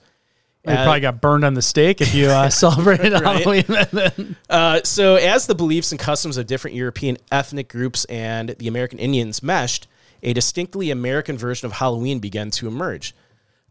You 0.67 0.73
probably 0.73 0.99
got 0.99 1.21
burned 1.21 1.45
on 1.45 1.53
the 1.53 1.61
stake 1.61 2.01
if 2.01 2.15
you 2.15 2.27
uh, 2.27 2.49
celebrated. 2.49 3.13
Halloween. 3.13 3.65
then. 3.67 4.35
Uh, 4.49 4.81
so, 4.83 5.15
as 5.15 5.47
the 5.47 5.55
beliefs 5.55 5.91
and 5.91 5.99
customs 5.99 6.37
of 6.37 6.47
different 6.47 6.75
European 6.75 7.17
ethnic 7.31 7.67
groups 7.67 8.05
and 8.05 8.49
the 8.49 8.67
American 8.67 8.97
Indians 8.97 9.43
meshed, 9.43 9.87
a 10.23 10.33
distinctly 10.33 10.91
American 10.91 11.37
version 11.37 11.65
of 11.65 11.73
Halloween 11.73 12.19
began 12.19 12.51
to 12.51 12.67
emerge. 12.67 13.13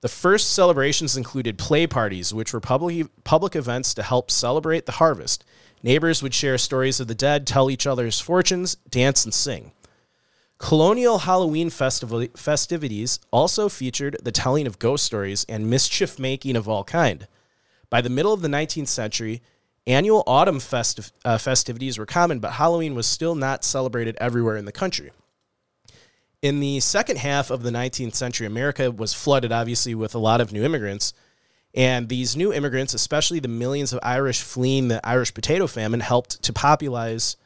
The 0.05 0.11
first 0.11 0.53
celebrations 0.53 1.17
included 1.17 1.57
play 1.57 1.87
parties, 1.87 2.35
which 2.35 2.53
were 2.53 2.61
public, 2.61 3.07
public 3.25 3.57
events 3.57 3.95
to 3.95 4.03
help 4.03 4.31
celebrate 4.31 4.85
the 4.85 4.93
harvest. 5.01 5.47
Neighbors 5.83 6.23
would 6.23 6.35
share 6.35 6.59
stories 6.59 7.01
of 7.01 7.07
the 7.07 7.15
dead, 7.15 7.47
tell 7.47 7.71
each 7.71 7.87
other's 7.87 8.21
fortunes, 8.21 8.75
dance, 8.91 9.25
and 9.25 9.33
sing. 9.33 9.73
Colonial 10.59 11.21
Halloween 11.21 11.71
festivities 11.71 13.19
also 13.31 13.71
featured 13.71 14.19
the 14.23 14.31
telling 14.31 14.67
of 14.67 14.79
ghost 14.79 15.05
stories 15.07 15.47
and 15.49 15.71
mischief 15.71 16.19
making 16.19 16.55
of 16.55 16.69
all 16.69 16.85
kind. 16.85 17.27
By 17.89 18.03
the 18.03 18.11
middle 18.11 18.35
of 18.35 18.43
the 18.43 18.49
19th 18.49 18.89
century, 18.89 19.41
annual 19.87 20.23
autumn 20.27 20.59
festiv- 20.59 21.13
uh, 21.25 21.39
festivities 21.39 21.97
were 21.97 22.05
common, 22.05 22.41
but 22.41 22.53
Halloween 22.53 22.95
was 22.95 23.07
still 23.07 23.35
not 23.35 23.65
celebrated 23.65 24.19
everywhere 24.21 24.59
in 24.59 24.67
the 24.67 24.71
country. 24.71 25.13
In 26.45 26.61
the 26.61 26.79
second 26.81 27.17
half 27.17 27.51
of 27.51 27.63
the 27.63 27.71
19th 27.71 28.15
century, 28.15 28.47
America 28.47 28.91
was 28.91 29.15
flooded, 29.15 29.51
obviously, 29.51 29.95
with 29.95 30.15
a 30.15 30.19
lot 30.19 30.43
of 30.43 30.53
new 30.53 30.63
immigrants. 30.63 31.15
And 31.75 32.07
these 32.11 32.37
new 32.37 32.53
immigrants, 32.53 32.93
especially 32.93 33.41
the 33.41 33.49
millions 33.49 33.95
of 33.95 34.01
Irish 34.03 34.43
fleeing 34.43 34.89
the 34.89 35.01
Irish 35.09 35.33
potato 35.33 35.67
famine, 35.67 36.01
helped 36.01 36.43
to 36.43 36.53
popularize 36.53 37.39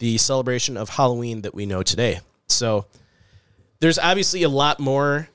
the 0.00 0.18
celebration 0.18 0.76
of 0.76 0.90
Halloween 0.90 1.40
that 1.40 1.54
we 1.54 1.64
know 1.64 1.82
today. 1.82 2.20
So 2.46 2.84
there's 3.80 3.98
obviously 3.98 4.42
a 4.42 4.50
lot 4.50 4.78
more 4.78 5.30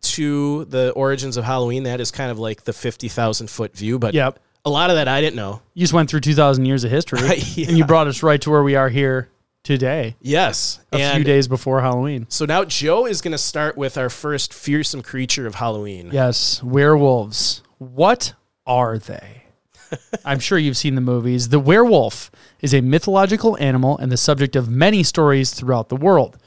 to 0.00 0.64
the 0.64 0.90
origins 0.96 1.36
of 1.36 1.44
Halloween. 1.44 1.84
That 1.84 2.00
is 2.00 2.10
kind 2.10 2.32
of 2.32 2.40
like 2.40 2.64
the 2.64 2.72
50,000 2.72 3.48
foot 3.50 3.76
view, 3.76 4.00
but 4.00 4.14
Yep. 4.14 4.40
a 4.64 4.70
lot 4.70 4.90
of 4.90 4.96
that 4.96 5.06
I 5.06 5.20
didn't 5.20 5.36
know. 5.36 5.62
You 5.74 5.82
just 5.82 5.92
went 5.92 6.10
through 6.10 6.22
2,000 6.22 6.64
years 6.64 6.82
of 6.82 6.90
history 6.90 7.20
Yeah. 7.54 7.68
and 7.68 7.78
you 7.78 7.84
brought 7.84 8.08
us 8.08 8.20
right 8.24 8.40
to 8.42 8.50
where 8.50 8.64
we 8.64 8.74
are 8.74 8.88
here 8.88 9.28
today, 9.62 10.16
Yes. 10.20 10.80
a 10.92 10.96
and 10.96 11.16
few 11.16 11.24
days 11.24 11.48
before 11.48 11.80
Halloween. 11.80 12.26
so 12.28 12.44
now 12.44 12.64
Joe 12.64 13.06
is 13.06 13.20
going 13.20 13.32
to 13.32 13.38
start 13.38 13.76
with 13.76 13.96
our 13.96 14.08
first 14.10 14.52
fearsome 14.52 15.02
creature 15.02 15.46
of 15.46 15.56
Halloween. 15.56 16.10
Yes, 16.12 16.62
werewolves. 16.62 17.62
What 17.78 18.34
are 18.66 18.98
they? 18.98 19.44
I'm 20.24 20.38
sure 20.40 20.58
you've 20.58 20.76
seen 20.76 20.94
the 20.94 21.00
movies. 21.00 21.48
The 21.50 21.60
werewolf 21.60 22.30
is 22.60 22.72
a 22.74 22.80
mythological 22.80 23.56
animal 23.58 23.98
and 23.98 24.10
the 24.10 24.16
subject 24.16 24.56
of 24.56 24.68
many 24.68 25.02
stories 25.02 25.52
throughout 25.52 25.88
the 25.88 25.96
world. 25.96 26.38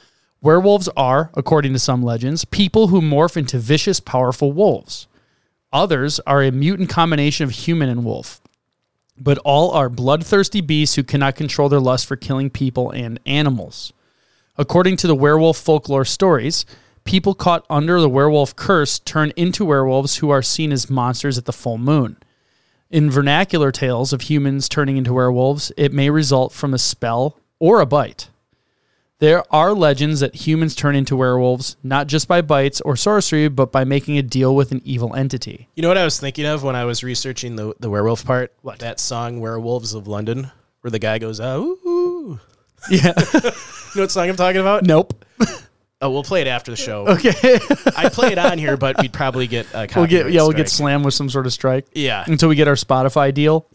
Werewolves 0.42 0.90
are, 0.96 1.32
according 1.36 1.74
to 1.74 1.80
some 1.80 2.04
legends, 2.04 2.46
people 2.46 2.88
who 2.88 3.02
morph 3.02 3.36
into 3.38 3.58
vicious, 3.58 4.00
powerful 4.00 4.52
wolves. 4.52 5.08
Others 5.74 6.20
are 6.22 6.44
a 6.44 6.52
mutant 6.52 6.90
combination 6.90 7.44
of 7.44 7.52
human 7.52 7.90
and 7.90 8.06
wolf. 8.06 8.42
But 9.18 9.38
all 9.40 9.72
are 9.72 9.90
bloodthirsty 9.90 10.62
beasts 10.62 10.96
who 10.96 11.04
cannot 11.04 11.36
control 11.36 11.70
their 11.70 11.80
lust 11.80 12.06
for 12.06 12.16
killing 12.16 12.50
people 12.50 12.92
and 12.92 13.20
animals. 13.26 13.94
According 14.58 14.98
to 14.98 15.08
the 15.08 15.16
werewolf 15.16 15.58
folklore 15.58 16.06
stories, 16.06 16.66
people 17.06 17.34
caught 17.34 17.66
under 17.70 18.00
the 18.02 18.10
werewolf 18.10 18.56
curse 18.56 19.00
turn 19.00 19.32
into 19.36 19.66
werewolves 19.66 20.18
who 20.18 20.30
are 20.30 20.42
seen 20.42 20.72
as 20.72 20.90
monsters 20.90 21.38
at 21.38 21.46
the 21.46 21.54
full 21.54 21.78
moon. 21.78 22.18
In 22.90 23.10
vernacular 23.10 23.72
tales 23.72 24.14
of 24.14 24.22
humans 24.22 24.70
turning 24.70 24.98
into 24.98 25.14
werewolves, 25.14 25.72
it 25.76 25.92
may 25.92 26.10
result 26.10 26.52
from 26.54 26.74
a 26.74 26.78
spell 26.78 27.38
or 27.60 27.82
a 27.82 27.86
bite. 27.86 28.30
There 29.20 29.44
are 29.54 29.74
legends 29.74 30.20
that 30.20 30.36
humans 30.36 30.76
turn 30.76 30.96
into 30.96 31.16
werewolves 31.16 31.78
not 31.84 32.08
just 32.08 32.28
by 32.28 32.42
bites 32.42 32.82
or 32.82 32.98
sorcery, 32.98 33.48
but 33.48 33.72
by 33.72 33.86
making 33.86 34.18
a 34.18 34.22
deal 34.22 34.54
with 34.54 34.72
an 34.74 34.82
evil 34.84 35.16
entity. 35.16 35.70
You 35.76 35.84
know 35.84 35.88
what 35.88 35.98
I 35.98 36.04
was 36.04 36.20
thinking 36.20 36.46
of 36.46 36.64
when 36.64 36.76
I 36.76 36.84
was 36.84 37.02
researching 37.04 37.56
the, 37.56 37.74
the 37.80 37.90
werewolf 37.90 38.26
part? 38.26 38.54
What? 38.62 38.80
That 38.80 39.00
song, 39.00 39.40
Werewolves 39.40 39.94
of 39.94 40.06
London, 40.08 40.52
where 40.82 40.92
the 40.92 41.00
guy 41.00 41.18
goes, 41.20 41.40
oh, 41.40 41.78
ooh. 41.86 42.40
Yeah. 42.90 43.14
You 43.96 44.02
know 44.02 44.04
what 44.04 44.12
song 44.12 44.28
I'm 44.28 44.36
talking 44.36 44.60
about? 44.60 44.84
nope. 44.84 45.24
Oh, 46.02 46.12
we'll 46.12 46.26
play 46.26 46.42
it 46.42 46.48
after 46.48 46.70
the 46.72 46.76
show. 46.78 47.08
Okay. 47.08 47.32
I'd 47.96 48.12
play 48.12 48.34
it 48.34 48.38
on 48.38 48.58
here, 48.58 48.76
but 48.76 49.02
we'd 49.02 49.14
probably 49.14 49.48
get 49.48 49.66
uh, 49.74 49.88
a 49.90 49.96
we'll 49.96 50.06
get 50.06 50.30
yeah, 50.30 50.42
we'll 50.42 50.52
get 50.52 50.68
slammed 50.70 51.06
with 51.06 51.14
some 51.14 51.30
sort 51.30 51.46
of 51.48 51.54
strike 51.54 51.88
Yeah, 51.94 52.26
until 52.28 52.50
we 52.50 52.56
get 52.56 52.68
our 52.68 52.76
Spotify 52.76 53.34
deal 53.34 53.66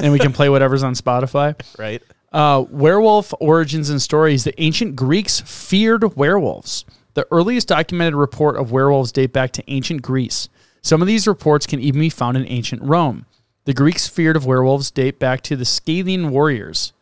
and 0.00 0.12
we 0.12 0.18
can 0.18 0.32
play 0.32 0.48
whatever's 0.48 0.82
on 0.82 0.94
Spotify. 0.94 1.54
right. 1.78 2.02
Uh, 2.32 2.64
werewolf 2.70 3.32
origins 3.40 3.88
and 3.88 4.02
stories. 4.02 4.44
The 4.44 4.60
ancient 4.60 4.96
Greeks 4.96 5.40
feared 5.40 6.16
werewolves. 6.16 6.84
The 7.14 7.26
earliest 7.30 7.68
documented 7.68 8.14
report 8.14 8.56
of 8.56 8.70
werewolves 8.70 9.12
date 9.12 9.32
back 9.32 9.50
to 9.52 9.70
ancient 9.70 10.02
Greece. 10.02 10.48
Some 10.82 11.00
of 11.02 11.08
these 11.08 11.26
reports 11.26 11.66
can 11.66 11.80
even 11.80 12.00
be 12.00 12.10
found 12.10 12.36
in 12.36 12.46
ancient 12.46 12.82
Rome. 12.82 13.26
The 13.64 13.74
Greeks' 13.74 14.06
feared 14.06 14.36
of 14.36 14.46
werewolves 14.46 14.90
date 14.90 15.18
back 15.18 15.40
to 15.42 15.56
the 15.56 15.64
Scythian 15.64 16.30
warriors. 16.30 16.92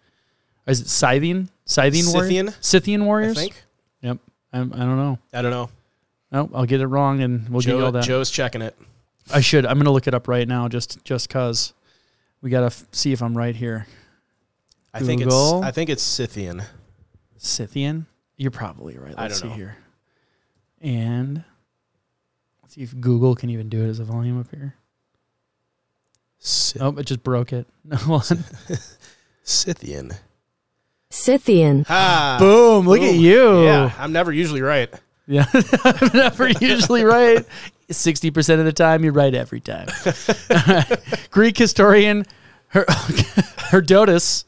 Is 0.66 0.80
it 0.80 0.88
Scythian? 0.88 1.50
Scythian 1.64 2.06
warriors? 2.06 2.28
Scythian? 2.28 2.54
Scythian 2.61 3.02
I 3.02 3.35
think. 3.35 3.62
Yep. 4.02 4.18
I, 4.52 4.59
I 4.59 4.62
don't 4.62 4.97
know. 4.97 5.18
I 5.33 5.42
don't 5.42 5.50
know. 5.50 5.71
No, 6.33 6.50
I'll 6.54 6.66
get 6.66 6.80
it 6.80 6.87
wrong 6.87 7.21
and 7.21 7.49
we'll 7.49 7.61
give 7.61 7.78
you 7.78 7.85
all 7.85 7.92
that. 7.92 8.04
Joe's 8.04 8.30
checking 8.30 8.62
it. 8.62 8.76
I 9.33 9.40
should. 9.40 9.66
I'm 9.66 9.75
going 9.75 9.85
to 9.85 9.90
look 9.90 10.06
it 10.06 10.14
up 10.14 10.28
right 10.28 10.47
now 10.47 10.68
just 10.68 11.04
just 11.04 11.28
cuz 11.28 11.73
we 12.42 12.50
got 12.50 12.61
to 12.61 12.66
f- 12.66 12.85
see 12.92 13.12
if 13.12 13.23
I'm 13.23 13.37
right 13.37 13.54
here. 13.54 13.87
I 14.97 15.00
think 15.00 15.23
Google. 15.23 15.59
it's. 15.59 15.67
I 15.67 15.71
think 15.71 15.91
it's 15.91 16.03
Scythian. 16.03 16.62
Scythian? 17.37 18.07
You're 18.37 18.50
probably 18.50 18.97
right. 18.99 19.17
Let's 19.17 19.19
I 19.19 19.29
don't 19.29 19.37
see 19.38 19.49
know. 19.49 19.55
here. 19.55 19.76
And 20.81 21.45
let's 22.62 22.75
see 22.75 22.83
if 22.83 22.99
Google 23.00 23.35
can 23.35 23.50
even 23.50 23.69
do 23.69 23.83
it 23.85 23.88
as 23.88 23.99
a 23.99 24.05
volume 24.05 24.38
up 24.41 24.50
here. 24.50 24.75
Scyth- 26.41 26.83
Oh, 26.83 26.97
it 26.99 27.07
just 27.07 27.23
broke 27.23 27.53
it. 27.53 27.67
No 27.85 27.97
one. 27.99 28.45
Scythian. 29.43 30.12
Scythian, 31.09 31.87
Ah, 31.88 32.37
Boom! 32.41 32.87
Look 32.87 33.00
at 33.00 33.12
boom. 33.12 33.21
you. 33.21 33.62
Yeah, 33.65 33.93
I'm 33.97 34.12
never 34.12 34.33
usually 34.33 34.61
right. 34.61 34.93
Yeah, 35.29 35.47
I'm 35.85 36.11
never 36.12 36.49
usually 36.49 37.05
right. 37.05 37.45
Sixty 37.91 38.31
percent 38.33 38.59
of 38.59 38.67
the 38.67 38.73
time, 38.73 39.05
you're 39.05 39.12
right 39.12 39.33
every 39.33 39.61
time. 39.61 39.87
Greek 41.31 41.57
historian 41.57 42.26
Her- 42.69 42.85
Herodotus, 43.71 44.45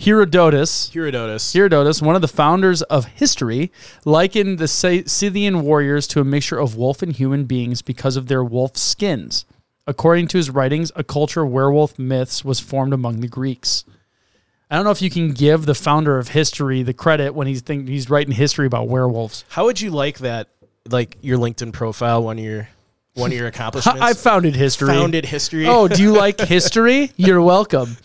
Herodotus, 0.00 0.90
Herodotus. 0.92 1.52
Herodotus, 1.52 2.00
one 2.00 2.14
of 2.14 2.22
the 2.22 2.28
founders 2.28 2.82
of 2.82 3.06
history, 3.06 3.72
likened 4.04 4.58
the 4.58 4.68
Scythian 4.68 5.62
warriors 5.62 6.06
to 6.08 6.20
a 6.20 6.24
mixture 6.24 6.58
of 6.58 6.76
wolf 6.76 7.02
and 7.02 7.12
human 7.12 7.44
beings 7.44 7.82
because 7.82 8.16
of 8.16 8.26
their 8.26 8.44
wolf 8.44 8.76
skins. 8.76 9.44
According 9.86 10.28
to 10.28 10.36
his 10.36 10.50
writings, 10.50 10.90
a 10.96 11.04
culture 11.04 11.42
of 11.42 11.50
werewolf 11.50 11.98
myths 11.98 12.44
was 12.44 12.60
formed 12.60 12.92
among 12.92 13.20
the 13.20 13.28
Greeks. 13.28 13.84
I 14.68 14.74
don't 14.74 14.84
know 14.84 14.90
if 14.90 15.02
you 15.02 15.10
can 15.10 15.32
give 15.32 15.64
the 15.64 15.76
founder 15.76 16.18
of 16.18 16.28
history 16.28 16.82
the 16.82 16.92
credit 16.92 17.34
when 17.34 17.46
he's 17.46 17.60
think 17.60 17.88
he's 17.88 18.10
writing 18.10 18.34
history 18.34 18.66
about 18.66 18.88
werewolves. 18.88 19.44
How 19.50 19.64
would 19.66 19.80
you 19.80 19.90
like 19.90 20.18
that? 20.18 20.48
Like 20.88 21.16
your 21.20 21.38
LinkedIn 21.38 21.72
profile, 21.72 22.22
one 22.22 22.38
of 22.38 22.44
your 22.44 22.68
one 23.16 23.32
of 23.32 23.38
your 23.38 23.46
accomplishments. 23.46 24.00
I 24.00 24.12
founded 24.12 24.54
history. 24.54 24.88
founded 24.88 25.24
history. 25.24 25.66
Oh, 25.66 25.88
do 25.88 26.02
you 26.02 26.12
like 26.12 26.38
history? 26.40 27.12
You're 27.16 27.40
welcome. 27.40 27.96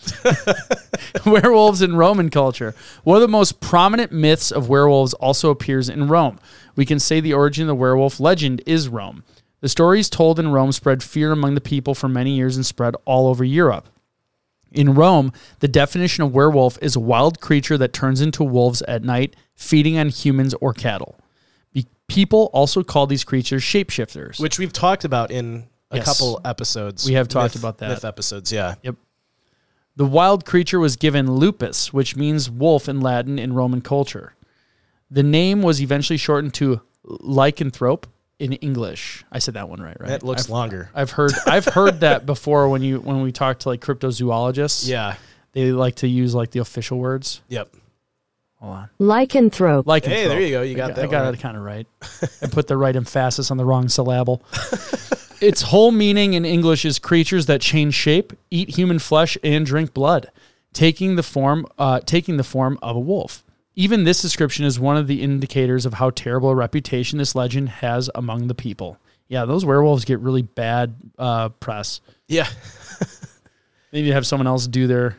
werewolves 1.26 1.82
in 1.82 1.96
Roman 1.96 2.30
culture. 2.30 2.74
One 3.04 3.16
of 3.16 3.22
the 3.22 3.28
most 3.28 3.60
prominent 3.60 4.10
myths 4.10 4.50
of 4.50 4.68
werewolves 4.68 5.12
also 5.14 5.50
appears 5.50 5.88
in 5.88 6.08
Rome. 6.08 6.38
We 6.76 6.86
can 6.86 6.98
say 6.98 7.20
the 7.20 7.34
origin 7.34 7.64
of 7.64 7.68
the 7.68 7.74
werewolf 7.74 8.20
legend 8.20 8.62
is 8.66 8.88
Rome. 8.88 9.22
The 9.60 9.68
stories 9.68 10.08
told 10.08 10.40
in 10.40 10.48
Rome 10.48 10.72
spread 10.72 11.02
fear 11.02 11.30
among 11.30 11.54
the 11.54 11.60
people 11.60 11.94
for 11.94 12.08
many 12.08 12.34
years 12.34 12.56
and 12.56 12.64
spread 12.64 12.96
all 13.04 13.28
over 13.28 13.44
Europe. 13.44 13.88
In 14.72 14.94
Rome, 14.94 15.32
the 15.60 15.68
definition 15.68 16.24
of 16.24 16.34
werewolf 16.34 16.78
is 16.80 16.96
a 16.96 17.00
wild 17.00 17.40
creature 17.40 17.76
that 17.76 17.92
turns 17.92 18.22
into 18.22 18.42
wolves 18.42 18.80
at 18.82 19.04
night, 19.04 19.36
feeding 19.54 19.98
on 19.98 20.08
humans 20.08 20.54
or 20.60 20.72
cattle. 20.72 21.16
People 22.12 22.50
also 22.52 22.82
call 22.82 23.06
these 23.06 23.24
creatures 23.24 23.62
shapeshifters. 23.62 24.38
which 24.40 24.58
we've 24.58 24.72
talked 24.72 25.04
about 25.04 25.30
in 25.30 25.66
a 25.90 25.96
Yes. 25.96 26.04
couple 26.06 26.40
episodes. 26.44 27.06
We 27.06 27.14
have 27.14 27.28
talked 27.28 27.54
Myth- 27.54 27.62
about 27.62 27.78
that. 27.78 27.88
myth 27.90 28.04
episodes. 28.04 28.50
Yeah, 28.52 28.74
Yep. 28.82 28.96
The 29.96 30.06
wild 30.06 30.46
creature 30.46 30.78
was 30.80 30.96
given 30.96 31.30
lupus, 31.36 31.92
which 31.92 32.16
means 32.16 32.48
wolf 32.48 32.88
in 32.88 33.00
Latin 33.02 33.38
in 33.38 33.52
Roman 33.52 33.82
culture. 33.82 34.34
The 35.10 35.22
name 35.22 35.60
was 35.60 35.82
eventually 35.82 36.16
shortened 36.16 36.54
to 36.54 36.80
lycanthrope 37.06 38.04
in 38.38 38.54
English. 38.54 39.24
I 39.30 39.38
said 39.38 39.52
that 39.54 39.68
one 39.68 39.80
right, 39.82 39.96
right? 40.00 40.08
that 40.08 40.22
looks 40.22 40.44
I've, 40.44 40.50
longer. 40.50 40.90
I've 40.94 41.10
heard 41.10 41.32
I've 41.46 41.66
heard 41.66 42.00
that 42.00 42.24
before 42.32 42.68
when 42.70 42.82
you 42.82 43.00
when 43.00 43.20
we 43.20 43.32
talk 43.32 43.58
to 43.60 43.68
like 43.68 43.80
cryptozoologists. 43.82 44.88
Yeah. 44.88 45.16
They 45.52 45.70
like 45.72 45.96
to 45.96 46.08
use 46.08 46.34
like 46.34 46.52
the 46.52 46.60
official 46.60 46.98
words. 46.98 47.42
Yep. 47.48 47.68
Hold 48.62 48.76
on. 48.76 48.88
lycanthrope, 49.00 49.84
Lycanthrope. 49.84 50.06
Hey, 50.06 50.28
there 50.28 50.40
you 50.40 50.50
go. 50.50 50.62
You 50.62 50.76
got 50.76 50.90
got, 50.90 50.96
that 50.96 51.04
I 51.06 51.08
got 51.08 51.24
one 51.24 51.34
it 51.34 51.40
kind 51.40 51.56
of 51.56 51.64
right. 51.64 51.86
I 52.40 52.46
put 52.46 52.68
the 52.68 52.76
right 52.76 52.94
emphasis 52.94 53.50
on 53.50 53.56
the 53.56 53.64
wrong 53.64 53.88
syllable. 53.88 54.40
its 55.40 55.62
whole 55.62 55.90
meaning 55.90 56.34
in 56.34 56.44
English 56.44 56.84
is 56.84 57.00
creatures 57.00 57.46
that 57.46 57.60
change 57.60 57.94
shape, 57.94 58.32
eat 58.52 58.76
human 58.76 59.00
flesh, 59.00 59.36
and 59.42 59.66
drink 59.66 59.92
blood, 59.92 60.30
taking 60.72 61.16
the 61.16 61.24
form 61.24 61.66
uh, 61.76 62.00
taking 62.06 62.36
the 62.36 62.44
form 62.44 62.78
of 62.82 62.94
a 62.94 63.00
wolf. 63.00 63.42
Even 63.74 64.04
this 64.04 64.22
description 64.22 64.64
is 64.64 64.78
one 64.78 64.96
of 64.96 65.08
the 65.08 65.22
indicators 65.22 65.84
of 65.84 65.94
how 65.94 66.10
terrible 66.10 66.50
a 66.50 66.54
reputation 66.54 67.18
this 67.18 67.34
legend 67.34 67.68
has 67.68 68.08
among 68.14 68.46
the 68.46 68.54
people. 68.54 68.96
Yeah, 69.26 69.44
those 69.44 69.64
werewolves 69.64 70.04
get 70.04 70.20
really 70.20 70.42
bad 70.42 70.94
uh, 71.18 71.48
press. 71.48 72.00
Yeah. 72.28 72.46
They 73.90 74.02
need 74.02 74.08
to 74.08 74.14
have 74.14 74.26
someone 74.26 74.46
else 74.46 74.66
do 74.66 74.86
their 74.86 75.16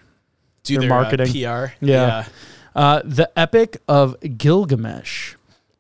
Do 0.64 0.78
Their 0.78 0.88
their, 0.88 0.98
uh, 0.98 1.02
marketing. 1.02 1.32
PR. 1.32 1.74
Yeah. 1.82 2.26
Uh, 2.76 3.02
the 3.04 3.32
Epic 3.38 3.78
of 3.88 4.16
Gilgamesh. 4.38 5.36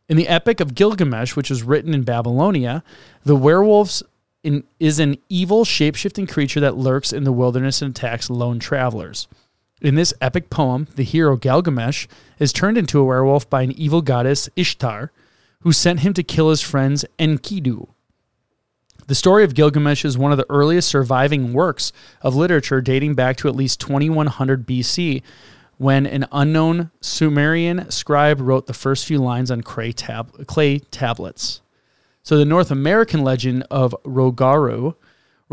In 0.09 0.17
the 0.17 0.27
Epic 0.27 0.59
of 0.59 0.75
Gilgamesh, 0.75 1.35
which 1.35 1.50
was 1.50 1.63
written 1.63 1.93
in 1.93 2.03
Babylonia, 2.03 2.83
the 3.23 3.35
werewolves 3.35 4.03
in, 4.43 4.63
is 4.79 5.00
an 5.00 5.17
evil, 5.29 5.65
shape-shifting 5.65 6.27
creature 6.27 6.59
that 6.59 6.77
lurks 6.77 7.13
in 7.13 7.23
the 7.23 7.31
wilderness 7.31 7.81
and 7.81 7.91
attacks 7.91 8.29
lone 8.29 8.59
travelers. 8.59 9.27
In 9.81 9.95
this 9.95 10.13
epic 10.21 10.50
poem, 10.50 10.88
the 10.95 11.03
hero 11.03 11.35
Gilgamesh 11.35 12.07
is 12.39 12.53
turned 12.53 12.77
into 12.77 13.00
a 13.00 13.03
werewolf 13.03 13.50
by 13.50 13.63
an 13.63 13.71
evil 13.71 14.01
goddess 14.01 14.50
Ishtar, 14.55 15.12
who 15.62 15.71
sent 15.71 16.01
him 16.01 16.13
to 16.13 16.23
kill 16.23 16.50
his 16.50 16.62
friends 16.62 17.05
Enkidu. 17.17 17.88
The 19.07 19.15
story 19.15 19.43
of 19.43 19.53
Gilgamesh 19.53 20.05
is 20.05 20.17
one 20.17 20.31
of 20.31 20.38
the 20.38 20.50
earliest 20.50 20.88
surviving 20.88 21.51
works 21.51 21.91
of 22.21 22.35
literature 22.35 22.79
dating 22.79 23.15
back 23.15 23.35
to 23.38 23.50
at 23.50 23.55
least 23.55 23.81
2100 23.81 24.65
BC, 24.65 25.21
when 25.77 26.06
an 26.06 26.27
unknown 26.32 26.92
Sumerian 27.01 27.89
scribe 27.92 28.39
wrote 28.39 28.68
the 28.68 28.74
first 28.74 29.06
few 29.06 29.20
lines 29.20 29.51
on 29.51 29.62
clay, 29.62 29.92
tab- 29.92 30.46
clay 30.48 30.80
tablets. 30.80 31.62
So 32.22 32.38
the 32.38 32.46
North 32.46 32.72
American 32.72 33.24
legend 33.24 33.63
of 33.70 33.96
Rougarou, 34.03 34.96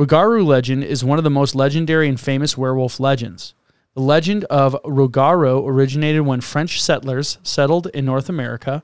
Rougarou 0.00 0.46
legend 0.46 0.84
is 0.84 1.04
one 1.04 1.18
of 1.18 1.24
the 1.24 1.30
most 1.30 1.54
legendary 1.54 2.08
and 2.08 2.18
famous 2.18 2.56
werewolf 2.56 3.00
legends. 3.00 3.54
The 3.94 4.00
legend 4.00 4.44
of 4.44 4.74
Rougarou 4.84 5.66
originated 5.66 6.22
when 6.22 6.40
French 6.40 6.80
settlers 6.80 7.38
settled 7.42 7.88
in 7.88 8.06
North 8.06 8.28
America. 8.28 8.82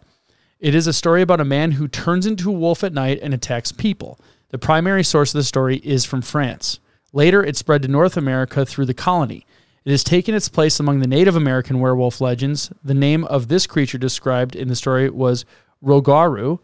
It 0.59 0.75
is 0.75 0.87
a 0.87 0.93
story 0.93 1.23
about 1.23 1.41
a 1.41 1.45
man 1.45 1.73
who 1.73 1.89
turns 1.89 2.27
into 2.27 2.51
a 2.51 2.59
wolf 2.59 2.83
at 2.83 2.93
night 2.93 3.21
and 3.23 3.33
attacks 3.33 3.73
people. 3.73 4.19
The 4.51 4.59
primary 4.59 5.05
source 5.05 5.33
of 5.33 5.39
the 5.39 5.45
story 5.45 5.77
is 5.79 6.05
from 6.05 6.23
France. 6.23 6.81
Later, 7.13 7.43
it 7.43 7.57
spread 7.57 7.83
to 7.83 7.89
North 7.89 8.17
America 8.17 8.67
through 8.67 8.87
the 8.87 8.93
colony. 8.93 9.47
It 9.87 9.91
has 9.93 10.03
taken 10.05 10.35
its 10.35 10.49
place 10.49 10.81
among 10.81 10.99
the 10.99 11.07
Native 11.07 11.37
American 11.37 11.79
werewolf 11.79 12.21
legends. 12.21 12.71
The 12.83 12.93
name 12.93 13.25
of 13.25 13.47
this 13.47 13.67
creature 13.69 13.99
described 13.99 14.57
in 14.57 14.67
the 14.69 14.75
story 14.75 15.09
was 15.09 15.45
Rougarou. 15.83 16.59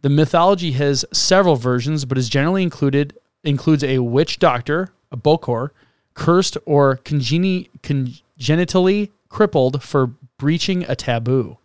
The 0.00 0.08
mythology 0.08 0.72
has 0.72 1.04
several 1.12 1.56
versions, 1.56 2.06
but 2.06 2.16
is 2.18 2.28
generally 2.30 2.62
included 2.62 3.16
includes 3.44 3.84
a 3.84 3.98
witch 3.98 4.38
doctor, 4.38 4.88
a 5.10 5.16
bokor, 5.18 5.70
cursed 6.14 6.56
or 6.64 6.96
congeni- 6.98 7.68
congenitally 7.82 9.12
crippled 9.28 9.82
for 9.82 10.12
breaching 10.38 10.84
a 10.88 10.96
taboo. 10.96 11.58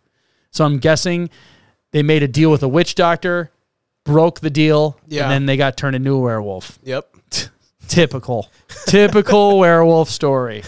So 0.50 0.64
I'm 0.64 0.78
guessing 0.78 1.30
they 1.92 2.02
made 2.02 2.22
a 2.22 2.28
deal 2.28 2.50
with 2.50 2.62
a 2.62 2.68
witch 2.68 2.94
doctor, 2.94 3.50
broke 4.04 4.40
the 4.40 4.50
deal, 4.50 4.98
Yeah. 5.06 5.22
and 5.24 5.32
then 5.32 5.46
they 5.46 5.56
got 5.56 5.76
turned 5.76 5.96
into 5.96 6.12
a 6.12 6.18
werewolf. 6.18 6.78
Yep. 6.82 7.16
Typical. 7.88 8.48
Typical 8.86 9.58
werewolf 9.60 10.08
story. 10.10 10.62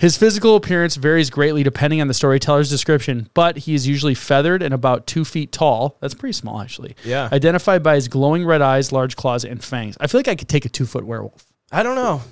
His 0.00 0.16
physical 0.16 0.56
appearance 0.56 0.96
varies 0.96 1.30
greatly 1.30 1.62
depending 1.62 2.00
on 2.00 2.08
the 2.08 2.14
storyteller's 2.14 2.70
description, 2.70 3.28
but 3.34 3.58
he 3.58 3.74
is 3.74 3.86
usually 3.86 4.14
feathered 4.14 4.62
and 4.62 4.72
about 4.74 5.06
two 5.06 5.24
feet 5.24 5.52
tall. 5.52 5.96
That's 6.00 6.14
pretty 6.14 6.32
small, 6.32 6.60
actually. 6.60 6.96
Yeah. 7.04 7.28
Identified 7.30 7.82
by 7.82 7.96
his 7.96 8.08
glowing 8.08 8.44
red 8.44 8.62
eyes, 8.62 8.92
large 8.92 9.14
claws, 9.14 9.44
and 9.44 9.62
fangs. 9.62 9.96
I 10.00 10.06
feel 10.06 10.18
like 10.18 10.28
I 10.28 10.34
could 10.34 10.48
take 10.48 10.64
a 10.64 10.68
two 10.70 10.86
foot 10.86 11.04
werewolf. 11.04 11.44
I 11.70 11.82
don't 11.82 11.96
know. 11.96 12.22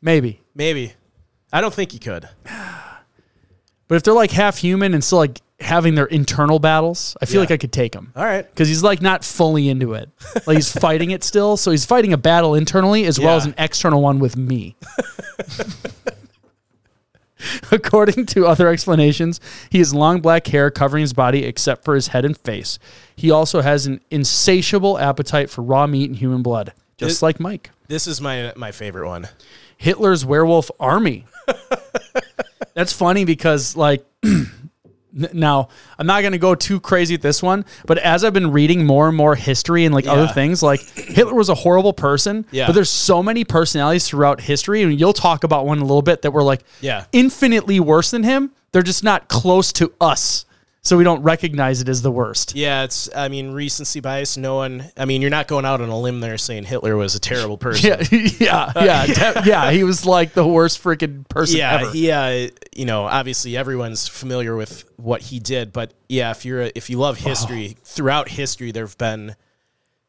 Maybe. 0.00 0.40
Maybe. 0.54 0.94
I 1.52 1.60
don't 1.60 1.74
think 1.74 1.92
you 1.92 2.00
could. 2.00 2.28
But 3.88 3.96
if 3.96 4.04
they're 4.04 4.14
like 4.14 4.30
half 4.30 4.56
human 4.58 4.94
and 4.94 5.02
still 5.02 5.18
like 5.18 5.40
having 5.60 5.94
their 5.94 6.06
internal 6.06 6.58
battles, 6.58 7.16
I 7.20 7.26
feel 7.26 7.36
Yeah. 7.36 7.40
like 7.40 7.50
I 7.50 7.56
could 7.58 7.72
take 7.72 7.94
him. 7.94 8.12
All 8.16 8.24
right. 8.24 8.48
Because 8.48 8.68
he's 8.68 8.82
like 8.82 9.00
not 9.02 9.24
fully 9.24 9.68
into 9.68 9.94
it. 9.94 10.08
Like 10.46 10.56
he's 10.56 10.72
fighting 10.80 11.10
it 11.10 11.22
still. 11.22 11.56
So 11.56 11.70
he's 11.70 11.84
fighting 11.84 12.12
a 12.12 12.18
battle 12.18 12.54
internally 12.54 13.04
as 13.04 13.18
well 13.18 13.30
Yeah. 13.32 13.36
as 13.36 13.46
an 13.46 13.54
external 13.58 14.00
one 14.02 14.18
with 14.18 14.36
me. 14.36 14.76
According 17.72 18.26
to 18.26 18.46
other 18.46 18.68
explanations, 18.68 19.40
he 19.70 19.78
has 19.78 19.94
long 19.94 20.20
black 20.20 20.46
hair 20.46 20.70
covering 20.70 21.00
his 21.00 21.14
body 21.14 21.44
except 21.44 21.84
for 21.84 21.94
his 21.94 22.08
head 22.08 22.26
and 22.26 22.36
face. 22.36 22.78
He 23.16 23.30
also 23.30 23.62
has 23.62 23.86
an 23.86 24.00
insatiable 24.10 24.98
appetite 24.98 25.48
for 25.48 25.62
raw 25.62 25.86
meat 25.86 26.10
and 26.10 26.18
human 26.18 26.42
blood, 26.42 26.74
just 26.98 27.22
It- 27.22 27.24
like 27.24 27.40
Mike. 27.40 27.70
This 27.88 28.06
is 28.06 28.20
my 28.20 28.52
my 28.56 28.70
favorite 28.72 29.08
one. 29.08 29.26
Hitler's 29.76 30.24
werewolf 30.24 30.70
army. 30.78 31.24
That's 32.74 32.92
funny 32.92 33.24
because 33.24 33.74
like 33.74 34.04
now 35.12 35.68
I'm 35.98 36.06
not 36.06 36.20
going 36.20 36.32
to 36.32 36.38
go 36.38 36.54
too 36.54 36.80
crazy 36.80 37.14
at 37.14 37.22
this 37.22 37.42
one, 37.42 37.64
but 37.86 37.98
as 37.98 38.24
I've 38.24 38.32
been 38.32 38.52
reading 38.52 38.86
more 38.86 39.08
and 39.08 39.16
more 39.16 39.34
history 39.34 39.84
and 39.84 39.94
like 39.94 40.06
other 40.06 40.26
things, 40.28 40.62
like 40.62 40.80
Hitler 40.80 41.34
was 41.34 41.48
a 41.48 41.54
horrible 41.54 41.92
person, 41.92 42.46
Yeah. 42.50 42.66
but 42.66 42.72
there's 42.74 42.90
so 42.90 43.22
many 43.22 43.44
personalities 43.44 44.06
throughout 44.08 44.40
history 44.40 44.82
and 44.82 44.98
you'll 44.98 45.12
talk 45.12 45.44
about 45.44 45.66
one 45.66 45.78
a 45.78 45.82
little 45.84 46.02
bit 46.02 46.22
that 46.22 46.32
were 46.32 46.42
like 46.42 46.62
Yeah. 46.80 47.04
infinitely 47.12 47.80
worse 47.80 48.10
than 48.10 48.22
him. 48.22 48.50
They're 48.72 48.82
just 48.82 49.02
not 49.04 49.28
close 49.28 49.72
to 49.74 49.92
us. 50.00 50.44
So 50.82 50.96
we 50.96 51.04
don't 51.04 51.22
recognize 51.22 51.82
it 51.82 51.88
as 51.90 52.00
the 52.00 52.10
worst. 52.10 52.54
Yeah, 52.54 52.84
it's. 52.84 53.08
I 53.14 53.28
mean, 53.28 53.52
recency 53.52 54.00
bias. 54.00 54.38
No 54.38 54.56
one. 54.56 54.90
I 54.96 55.04
mean, 55.04 55.20
you're 55.20 55.30
not 55.30 55.46
going 55.46 55.66
out 55.66 55.82
on 55.82 55.90
a 55.90 55.98
limb 55.98 56.20
there 56.20 56.38
saying 56.38 56.64
Hitler 56.64 56.96
was 56.96 57.14
a 57.14 57.20
terrible 57.20 57.58
person. 57.58 57.90
Yeah, 58.10 58.32
yeah, 58.40 58.72
yeah, 58.76 59.06
de- 59.06 59.42
yeah. 59.44 59.70
He 59.72 59.84
was 59.84 60.06
like 60.06 60.32
the 60.32 60.46
worst 60.46 60.82
freaking 60.82 61.28
person 61.28 61.58
yeah, 61.58 61.80
ever. 61.80 61.90
he, 61.90 62.10
uh, 62.10 62.48
you 62.74 62.86
know, 62.86 63.04
obviously 63.04 63.56
everyone's 63.56 64.08
familiar 64.08 64.56
with 64.56 64.84
what 64.96 65.20
he 65.20 65.38
did, 65.38 65.72
but 65.72 65.92
yeah, 66.08 66.30
if 66.30 66.44
you're 66.46 66.62
a, 66.62 66.72
if 66.74 66.88
you 66.88 66.98
love 66.98 67.18
history, 67.18 67.76
throughout 67.84 68.28
history, 68.30 68.72
there 68.72 68.84
have 68.86 68.96
been 68.96 69.36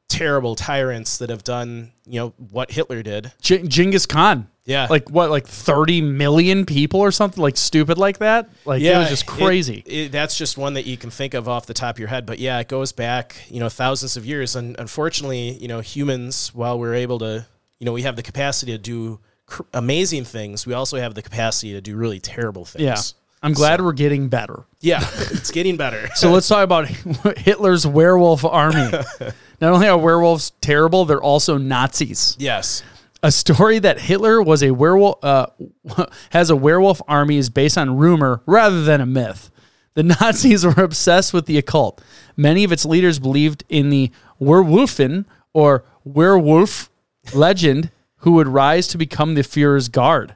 terrible 0.07 0.55
tyrants 0.55 1.17
that 1.17 1.29
have 1.29 1.43
done, 1.43 1.91
you 2.05 2.19
know, 2.19 2.33
what 2.37 2.71
Hitler 2.71 3.03
did. 3.03 3.33
G- 3.41 3.67
Genghis 3.67 4.05
Khan. 4.05 4.47
Yeah. 4.65 4.87
Like 4.89 5.09
what, 5.09 5.29
like 5.31 5.47
30 5.47 6.01
million 6.01 6.65
people 6.65 6.99
or 6.99 7.11
something 7.11 7.41
like 7.41 7.57
stupid 7.57 7.97
like 7.97 8.19
that? 8.19 8.49
Like 8.65 8.81
it 8.81 8.95
was 8.95 9.09
just 9.09 9.25
crazy. 9.25 9.83
it- 9.85 10.11
that's 10.11 10.37
just 10.37 10.57
one 10.57 10.75
that 10.75 10.85
you 10.85 10.97
can 10.97 11.09
think 11.09 11.33
of 11.33 11.49
off 11.49 11.65
the 11.65 11.73
top 11.73 11.95
of 11.95 11.99
your 11.99 12.07
head, 12.09 12.25
but 12.25 12.37
yeah, 12.39 12.59
it 12.59 12.67
goes 12.67 12.91
back, 12.91 13.35
you 13.49 13.59
know, 13.59 13.69
thousands 13.69 14.17
of 14.17 14.25
years, 14.25 14.55
and 14.55 14.75
unfortunately, 14.79 15.53
you 15.53 15.67
know, 15.67 15.79
humans, 15.79 16.51
while 16.53 16.77
we're 16.77 16.93
able 16.93 17.17
to, 17.19 17.45
you 17.79 17.85
know, 17.85 17.91
we 17.93 18.03
have 18.03 18.15
the 18.15 18.21
capacity 18.23 18.71
to 18.71 18.77
do 18.77 19.19
cr- 19.47 19.63
amazing 19.73 20.25
things, 20.25 20.67
we 20.67 20.73
also 20.73 20.97
have 20.97 21.15
the 21.15 21.21
capacity 21.23 21.71
to 21.73 21.81
do 21.81 21.95
really 21.95 22.19
terrible 22.19 22.65
things. 22.65 22.83
yeah. 22.83 22.97
I'm 23.43 23.53
glad 23.53 23.81
we're 23.81 23.93
getting 23.93 24.29
better. 24.29 24.65
Yeah, 24.81 24.99
it's 25.17 25.49
getting 25.49 25.75
better. 25.75 26.07
So 26.13 26.31
let's 26.31 26.47
talk 26.47 26.63
about 26.63 26.87
Hitler's 27.37 27.87
werewolf 27.87 28.45
army. 28.45 28.91
Not 29.59 29.73
only 29.73 29.87
are 29.87 29.97
werewolves 29.97 30.51
terrible, 30.61 31.05
they're 31.05 31.23
also 31.23 31.57
Nazis. 31.57 32.35
yes. 32.39 32.83
A 33.23 33.31
story 33.31 33.77
that 33.79 34.01
Hitler 34.01 34.41
was 34.41 34.63
a 34.63 34.71
werewolf 34.71 35.23
uh, 35.23 35.47
has 36.31 36.49
a 36.49 36.55
werewolf 36.55 37.01
army 37.07 37.37
is 37.37 37.49
based 37.49 37.77
on 37.77 37.97
rumor 37.97 38.41
rather 38.45 38.83
than 38.83 38.99
a 38.99 39.05
myth. 39.05 39.51
The 39.93 40.03
Nazis 40.03 40.65
were 40.65 40.83
obsessed 40.83 41.33
with 41.33 41.45
the 41.45 41.57
occult. 41.57 42.01
Many 42.35 42.63
of 42.63 42.71
its 42.71 42.85
leaders 42.85 43.19
believed 43.19 43.63
in 43.69 43.89
the 43.89 44.11
Werwolfen 44.41 45.25
or 45.53 45.83
werewolf 46.03 46.89
legend 47.33 47.91
who 48.17 48.33
would 48.33 48.47
rise 48.47 48.87
to 48.87 48.97
become 48.97 49.35
the 49.35 49.41
Führer's 49.41 49.89
guard. 49.89 50.35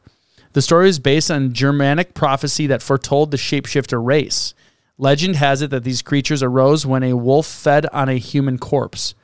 The 0.53 0.61
story 0.61 0.89
is 0.89 0.99
based 0.99 1.31
on 1.31 1.53
Germanic 1.53 2.13
prophecy 2.13 2.67
that 2.67 2.81
foretold 2.81 3.31
the 3.31 3.37
shapeshifter 3.37 4.03
race. 4.03 4.53
Legend 4.97 5.35
has 5.35 5.61
it 5.61 5.69
that 5.71 5.83
these 5.83 6.01
creatures 6.01 6.41
arose 6.41 6.85
when 6.85 7.03
a 7.03 7.17
wolf 7.17 7.45
fed 7.45 7.85
on 7.87 8.09
a 8.09 8.17
human 8.17 8.57
corpse. 8.57 9.15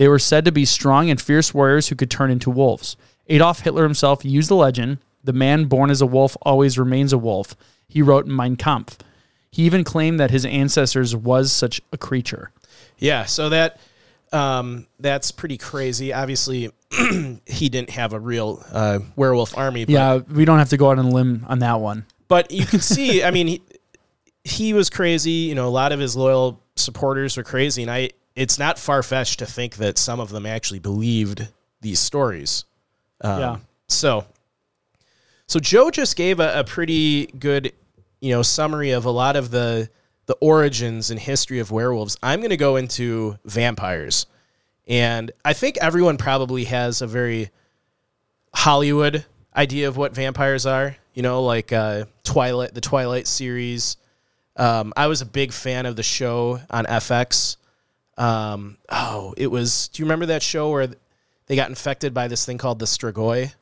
They 0.00 0.08
were 0.08 0.18
said 0.18 0.46
to 0.46 0.52
be 0.52 0.64
strong 0.64 1.10
and 1.10 1.20
fierce 1.20 1.52
warriors 1.52 1.88
who 1.88 1.94
could 1.94 2.10
turn 2.10 2.30
into 2.30 2.50
wolves. 2.50 2.96
Adolf 3.28 3.60
Hitler 3.60 3.82
himself 3.82 4.24
used 4.24 4.48
the 4.48 4.56
legend 4.56 4.96
the 5.24 5.32
man 5.32 5.66
born 5.66 5.90
as 5.90 6.00
a 6.00 6.06
wolf 6.06 6.36
always 6.42 6.78
remains 6.78 7.12
a 7.12 7.18
wolf. 7.18 7.54
He 7.88 8.02
wrote 8.02 8.26
in 8.26 8.34
Mein 8.34 8.56
Kampf. 8.56 8.98
He 9.50 9.64
even 9.64 9.84
claimed 9.84 10.20
that 10.20 10.30
his 10.30 10.46
ancestors 10.46 11.14
was 11.14 11.52
such 11.52 11.80
a 11.92 11.98
creature. 11.98 12.52
Yeah, 12.98 13.24
so 13.24 13.48
that 13.48 13.78
um, 14.32 14.86
that's 14.98 15.32
pretty 15.32 15.58
crazy. 15.58 16.12
Obviously, 16.12 16.70
he 17.46 17.68
didn't 17.68 17.90
have 17.90 18.12
a 18.12 18.20
real 18.20 18.64
uh, 18.72 19.00
werewolf 19.16 19.56
army. 19.58 19.84
But, 19.84 19.92
Yeah, 19.92 20.16
we 20.16 20.44
don't 20.44 20.58
have 20.58 20.70
to 20.70 20.76
go 20.76 20.90
out 20.90 20.98
on 20.98 21.06
a 21.06 21.10
limb 21.10 21.44
on 21.48 21.58
that 21.58 21.80
one. 21.80 22.06
but 22.28 22.50
you 22.50 22.64
can 22.64 22.80
see. 22.80 23.24
I 23.24 23.32
mean, 23.32 23.48
he, 23.48 23.62
he 24.44 24.72
was 24.72 24.88
crazy. 24.88 25.30
You 25.30 25.56
know, 25.56 25.66
a 25.66 25.70
lot 25.70 25.92
of 25.92 25.98
his 25.98 26.16
loyal 26.16 26.62
supporters 26.76 27.36
were 27.36 27.44
crazy, 27.44 27.82
and 27.82 27.90
I. 27.90 28.10
It's 28.40 28.58
not 28.58 28.78
far 28.78 29.02
fetched 29.02 29.40
to 29.40 29.46
think 29.46 29.76
that 29.76 29.98
some 29.98 30.18
of 30.18 30.30
them 30.30 30.46
actually 30.46 30.78
believed 30.78 31.46
these 31.82 32.00
stories. 32.00 32.64
Um, 33.20 33.38
Yeah. 33.38 33.56
So, 33.86 34.24
so 35.46 35.60
Joe 35.60 35.90
just 35.90 36.16
gave 36.16 36.40
a, 36.40 36.60
a 36.60 36.64
pretty 36.64 37.26
good, 37.26 37.74
you 38.18 38.30
know, 38.30 38.40
summary 38.40 38.92
of 38.92 39.04
a 39.04 39.10
lot 39.10 39.36
of 39.36 39.50
the 39.50 39.90
the 40.24 40.36
origins 40.40 41.10
and 41.10 41.20
history 41.20 41.58
of 41.58 41.70
werewolves. 41.70 42.16
I'm 42.22 42.40
going 42.40 42.48
to 42.48 42.56
go 42.56 42.76
into 42.76 43.36
vampires, 43.44 44.24
and 44.88 45.32
I 45.44 45.52
think 45.52 45.76
everyone 45.78 46.16
probably 46.16 46.64
has 46.64 47.02
a 47.02 47.06
very 47.06 47.50
Hollywood 48.54 49.26
idea 49.54 49.86
of 49.86 49.98
what 49.98 50.14
vampires 50.14 50.64
are. 50.64 50.96
You 51.12 51.22
know, 51.22 51.42
like 51.42 51.74
uh, 51.74 52.06
Twilight, 52.24 52.72
the 52.72 52.80
Twilight 52.80 53.26
series. 53.26 53.98
Um, 54.56 54.94
I 54.96 55.08
was 55.08 55.20
a 55.20 55.26
big 55.26 55.52
fan 55.52 55.84
of 55.84 55.96
the 55.96 56.02
show 56.02 56.60
on 56.70 56.86
FX. 56.86 57.56
Um, 58.16 58.78
oh, 58.88 59.34
it 59.36 59.46
was. 59.48 59.88
Do 59.88 60.02
you 60.02 60.06
remember 60.06 60.26
that 60.26 60.42
show 60.42 60.70
where 60.70 60.88
they 61.46 61.56
got 61.56 61.68
infected 61.68 62.12
by 62.12 62.28
this 62.28 62.44
thing 62.44 62.58
called 62.58 62.78
the 62.78 62.86
Strigoi? 62.86 63.54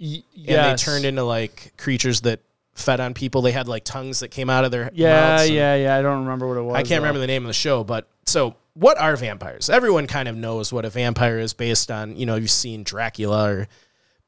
Y- 0.00 0.22
and 0.36 0.46
they 0.46 0.74
turned 0.76 1.04
into 1.04 1.22
like 1.22 1.74
creatures 1.76 2.22
that 2.22 2.40
fed 2.74 3.00
on 3.00 3.14
people. 3.14 3.42
They 3.42 3.52
had 3.52 3.68
like 3.68 3.84
tongues 3.84 4.20
that 4.20 4.28
came 4.28 4.50
out 4.50 4.64
of 4.64 4.70
their 4.70 4.90
Yeah, 4.92 5.42
yeah, 5.42 5.74
yeah. 5.76 5.96
I 5.96 6.02
don't 6.02 6.24
remember 6.24 6.48
what 6.48 6.56
it 6.56 6.62
was. 6.62 6.74
I 6.74 6.82
can't 6.82 7.02
remember 7.02 7.20
the 7.20 7.26
name 7.26 7.44
of 7.44 7.48
the 7.48 7.52
show, 7.54 7.84
but 7.84 8.08
so 8.26 8.56
what 8.74 8.98
are 8.98 9.16
vampires? 9.16 9.68
Everyone 9.68 10.06
kind 10.06 10.28
of 10.28 10.36
knows 10.36 10.72
what 10.72 10.84
a 10.84 10.90
vampire 10.90 11.38
is 11.38 11.52
based 11.52 11.90
on, 11.90 12.16
you 12.16 12.26
know, 12.26 12.36
you've 12.36 12.50
seen 12.50 12.82
Dracula 12.82 13.48
or 13.50 13.68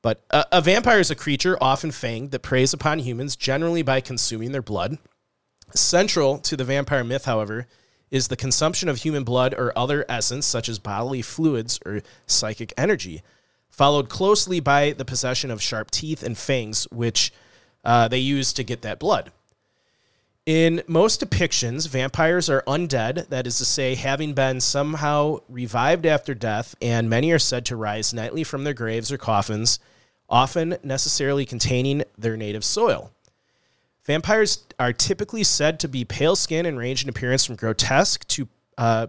but 0.02 0.22
a, 0.30 0.44
a 0.52 0.60
vampire 0.60 1.00
is 1.00 1.10
a 1.10 1.14
creature 1.14 1.56
often 1.62 1.90
fanged 1.90 2.30
that 2.32 2.40
preys 2.40 2.74
upon 2.74 2.98
humans 2.98 3.36
generally 3.36 3.82
by 3.82 4.02
consuming 4.02 4.52
their 4.52 4.62
blood. 4.62 4.98
Central 5.74 6.38
to 6.38 6.56
the 6.58 6.64
vampire 6.64 7.02
myth, 7.02 7.24
however, 7.24 7.66
is 8.14 8.28
the 8.28 8.36
consumption 8.36 8.88
of 8.88 8.98
human 8.98 9.24
blood 9.24 9.52
or 9.58 9.76
other 9.76 10.04
essence 10.08 10.46
such 10.46 10.68
as 10.68 10.78
bodily 10.78 11.20
fluids 11.20 11.80
or 11.84 12.00
psychic 12.28 12.72
energy, 12.78 13.24
followed 13.68 14.08
closely 14.08 14.60
by 14.60 14.92
the 14.92 15.04
possession 15.04 15.50
of 15.50 15.60
sharp 15.60 15.90
teeth 15.90 16.22
and 16.22 16.38
fangs 16.38 16.86
which 16.92 17.32
uh, 17.84 18.06
they 18.06 18.18
use 18.18 18.52
to 18.52 18.62
get 18.62 18.82
that 18.82 19.00
blood. 19.00 19.32
In 20.46 20.84
most 20.86 21.20
depictions, 21.20 21.88
vampires 21.88 22.48
are 22.48 22.62
undead, 22.68 23.30
that 23.30 23.48
is 23.48 23.58
to 23.58 23.64
say, 23.64 23.96
having 23.96 24.32
been 24.32 24.60
somehow 24.60 25.38
revived 25.48 26.06
after 26.06 26.34
death, 26.34 26.76
and 26.80 27.10
many 27.10 27.32
are 27.32 27.38
said 27.40 27.66
to 27.66 27.76
rise 27.76 28.14
nightly 28.14 28.44
from 28.44 28.62
their 28.62 28.74
graves 28.74 29.10
or 29.10 29.18
coffins, 29.18 29.80
often 30.28 30.76
necessarily 30.84 31.44
containing 31.44 32.04
their 32.16 32.36
native 32.36 32.64
soil. 32.64 33.10
Vampires 34.06 34.64
are 34.78 34.92
typically 34.92 35.42
said 35.42 35.80
to 35.80 35.88
be 35.88 36.04
pale 36.04 36.36
skin 36.36 36.66
and 36.66 36.78
range 36.78 37.02
in 37.02 37.08
appearance 37.08 37.44
from 37.44 37.56
grotesque 37.56 38.26
to, 38.28 38.48
uh, 38.76 39.06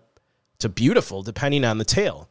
to 0.59 0.69
beautiful, 0.69 1.21
depending 1.21 1.65
on 1.65 1.77
the 1.77 1.85
tale. 1.85 2.29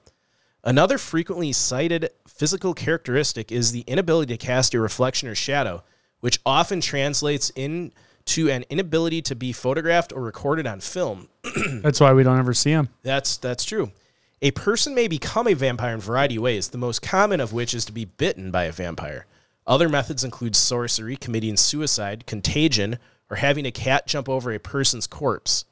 Another 0.63 0.97
frequently 0.97 1.53
cited 1.53 2.09
physical 2.27 2.73
characteristic 2.73 3.53
is 3.53 3.73
the 3.73 3.83
inability 3.83 4.35
to 4.35 4.47
cast 4.47 4.73
a 4.73 4.81
reflection 4.81 5.29
or 5.29 5.35
shadow, 5.35 5.85
which 6.21 6.41
often 6.47 6.81
translates 6.81 7.51
into 7.51 8.51
an 8.51 8.65
inability 8.71 9.21
to 9.21 9.35
be 9.35 9.53
photographed 9.53 10.11
or 10.11 10.23
recorded 10.23 10.67
on 10.67 10.81
film. 10.81 11.29
That's 11.83 12.01
why 12.01 12.15
we 12.15 12.23
don't 12.23 12.39
ever 12.39 12.55
see 12.55 12.73
them. 12.73 12.89
That's 13.03 13.37
that's 13.37 13.65
true. 13.65 13.93
A 14.41 14.53
person 14.53 14.95
may 14.95 15.07
become 15.07 15.47
a 15.47 15.55
vampire 15.55 15.93
in 15.93 15.99
a 15.99 16.03
variety 16.03 16.37
of 16.37 16.43
ways, 16.43 16.69
the 16.69 16.79
most 16.79 17.03
common 17.03 17.41
of 17.41 17.53
which 17.53 17.75
is 17.75 17.85
to 17.85 17.93
be 17.93 18.07
bitten 18.07 18.51
by 18.51 18.65
a 18.65 18.73
vampire. 18.73 19.27
Other 19.67 19.89
methods 19.89 20.25
include 20.25 20.57
sorcery, 20.57 21.17
committing 21.17 21.57
suicide, 21.57 22.27
contagion, 22.27 22.99
or 23.31 23.37
having 23.37 23.65
a 23.67 23.71
cat 23.71 24.07
jump 24.07 24.29
over 24.29 24.53
a 24.53 24.59
person's 24.59 25.07
corpse. 25.07 25.65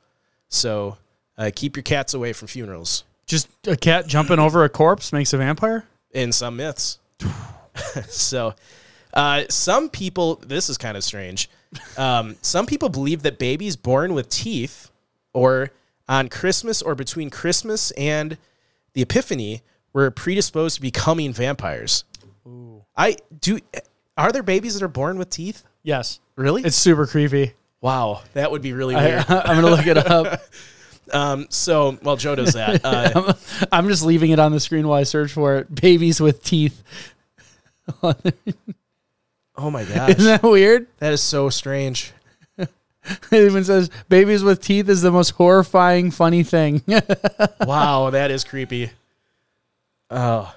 So 0.49 0.97
uh, 1.37 1.51
keep 1.55 1.77
your 1.77 1.83
cats 1.83 2.15
away 2.15 2.33
from 2.33 2.49
funerals. 2.49 3.05
Just 3.27 3.49
a 3.67 3.77
cat 3.77 4.07
jumping 4.07 4.39
over 4.39 4.65
a 4.65 4.69
corpse 4.69 5.13
makes 5.13 5.33
a 5.33 5.39
vampire. 5.39 5.85
in 6.13 6.33
some 6.33 6.57
myths. 6.57 6.99
so, 8.09 8.55
uh, 9.15 9.45
some 9.49 9.89
people, 9.89 10.37
this 10.37 10.69
is 10.69 10.79
kind 10.79 10.97
of 10.97 11.05
strange. 11.05 11.49
Um, 11.97 12.37
some 12.43 12.67
people 12.67 12.89
believe 12.89 13.23
that 13.23 13.39
babies 13.39 13.77
born 13.77 14.15
with 14.15 14.29
teeth 14.29 14.91
or 15.33 15.71
on 16.09 16.29
Christmas 16.29 16.83
or 16.83 16.95
between 16.95 17.31
Christmas 17.31 17.91
and 17.93 18.37
the 18.93 19.03
Epiphany 19.03 19.63
were 19.93 20.11
predisposed 20.11 20.77
to 20.77 20.83
becoming 20.83 21.33
vampires. 21.33 22.05
I 22.97 23.17
do. 23.41 23.59
Are 24.17 24.31
there 24.33 24.43
babies 24.43 24.75
that 24.75 24.83
are 24.85 24.89
born 24.89 25.19
with 25.19 25.31
teeth? 25.31 25.65
Yes, 25.83 26.21
Really? 26.37 26.63
it's 26.63 26.77
super 26.77 27.07
creepy. 27.07 27.53
wow, 27.81 28.23
that 28.35 28.51
would 28.51 28.63
be 28.63 28.73
really 28.73 28.95
weird. 28.95 29.25
I'm 29.29 29.61
gonna 29.63 29.75
look 29.75 29.87
it 29.87 29.97
up. 29.99 30.41
um, 31.13 31.47
so, 31.51 31.99
well, 32.03 32.17
Joe 32.17 32.35
does 32.35 32.53
that. 32.55 32.81
Uh, 32.85 33.33
I'm 33.73 33.89
just 33.89 34.05
leaving 34.05 34.31
it 34.31 34.39
on 34.39 34.53
the 34.53 34.61
screen 34.61 34.87
while 34.87 34.99
I 34.99 35.03
search 35.05 35.33
for 35.33 35.57
it. 35.57 35.75
Babies 35.75 36.21
with 36.21 36.43
teeth. 36.45 36.83
oh 38.03 39.71
my 39.71 39.85
gosh, 39.85 40.11
Isn't 40.11 40.25
that 40.25 40.43
weird? 40.43 40.87
that 40.99 41.13
is 41.13 41.21
so 41.21 41.49
strange. 41.51 42.13
It 42.59 43.47
even 43.47 43.65
says 43.65 43.91
babies 44.09 44.45
with 44.45 44.63
teeth 44.63 44.89
is 44.89 45.03
the 45.03 45.11
most 45.11 45.31
horrifying, 45.31 46.13
funny 46.13 46.45
thing. 46.45 46.83
Wow, 47.67 48.11
that 48.11 48.31
is 48.31 48.45
creepy. 48.45 48.91
Oh. 50.09 50.55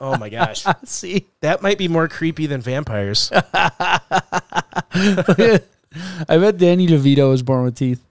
Oh 0.00 0.16
my 0.18 0.28
gosh. 0.28 0.64
See, 0.84 1.26
That 1.40 1.62
might 1.62 1.78
be 1.78 1.88
more 1.88 2.08
creepy 2.08 2.46
than 2.46 2.60
vampires. 2.60 3.30
I 3.54 4.00
bet 6.28 6.58
Danny 6.58 6.86
DeVito 6.86 7.30
was 7.30 7.42
born 7.42 7.64
with 7.64 7.76
teeth. 7.76 8.02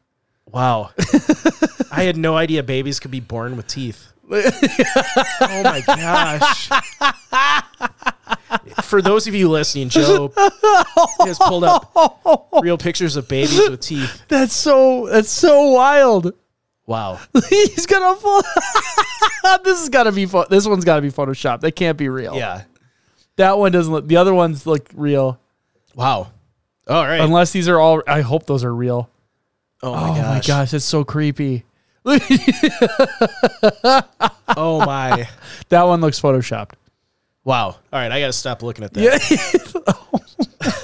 Wow. 0.46 0.92
I 1.92 2.04
had 2.04 2.18
no 2.18 2.38
idea 2.38 2.64
babies 2.64 3.00
could 3.00 3.12
be 3.12 3.20
born 3.20 3.56
with 3.56 3.68
teeth. 3.68 4.08
oh 4.32 5.62
my 5.64 5.82
gosh. 5.86 6.70
For 8.84 9.02
those 9.02 9.28
of 9.28 9.36
you 9.36 9.50
listening, 9.50 9.90
Joe 9.90 10.32
has 11.22 11.38
pulled 11.38 11.64
up 11.64 11.92
real 12.62 12.78
pictures 12.78 13.16
of 13.16 13.28
babies 13.28 13.70
with 13.70 13.82
teeth. 13.82 14.24
That's 14.28 14.54
so. 14.54 15.08
That's 15.08 15.30
so 15.30 15.72
wild. 15.72 16.34
Wow. 16.92 17.20
He's 17.50 17.86
gonna. 17.86 18.16
Fo- 18.20 18.42
this 19.64 19.80
has 19.80 19.88
got 19.90 20.04
to 20.04 20.12
be. 20.12 20.26
Pho- 20.26 20.46
this 20.50 20.68
one's 20.68 20.84
got 20.84 20.98
to 20.98 21.02
be 21.02 21.10
Photoshop. 21.10 21.62
That 21.62 21.72
can't 21.72 21.98
be 21.98 22.10
real. 22.10 22.36
Yeah. 22.36 22.64
That 23.38 23.58
one 23.58 23.72
doesn't 23.72 23.92
look. 23.94 24.08
The 24.08 24.18
other 24.18 24.34
ones 24.34 24.66
look 24.68 24.90
real. 24.94 25.40
Wow. 25.96 26.32
All 26.88 27.04
right. 27.06 27.22
Unless 27.22 27.52
these 27.54 27.70
are 27.70 27.80
all. 27.80 28.04
I 28.06 28.20
hope 28.22 28.46
those 28.46 28.66
are 28.66 28.76
real. 28.76 29.10
oh 29.82 29.94
my, 29.94 29.98
Oh 30.02 30.12
my 30.12 30.18
my 30.20 30.24
gosh. 30.36 30.48
gosh, 30.48 30.74
it's 30.74 30.84
so 30.86 31.04
creepy. 31.06 31.64
Oh 34.58 34.84
my. 34.86 35.30
That 35.70 35.84
one 35.84 36.02
looks 36.02 36.20
photoshopped. 36.20 36.74
Wow. 37.46 37.68
All 37.68 37.78
right. 37.94 38.12
I 38.12 38.20
got 38.20 38.28
to 38.28 38.34
stop 38.34 38.62
looking 38.64 38.84
at 38.84 38.94
that. 38.94 39.02
Yeah. 39.02 39.82
oh 39.88 40.20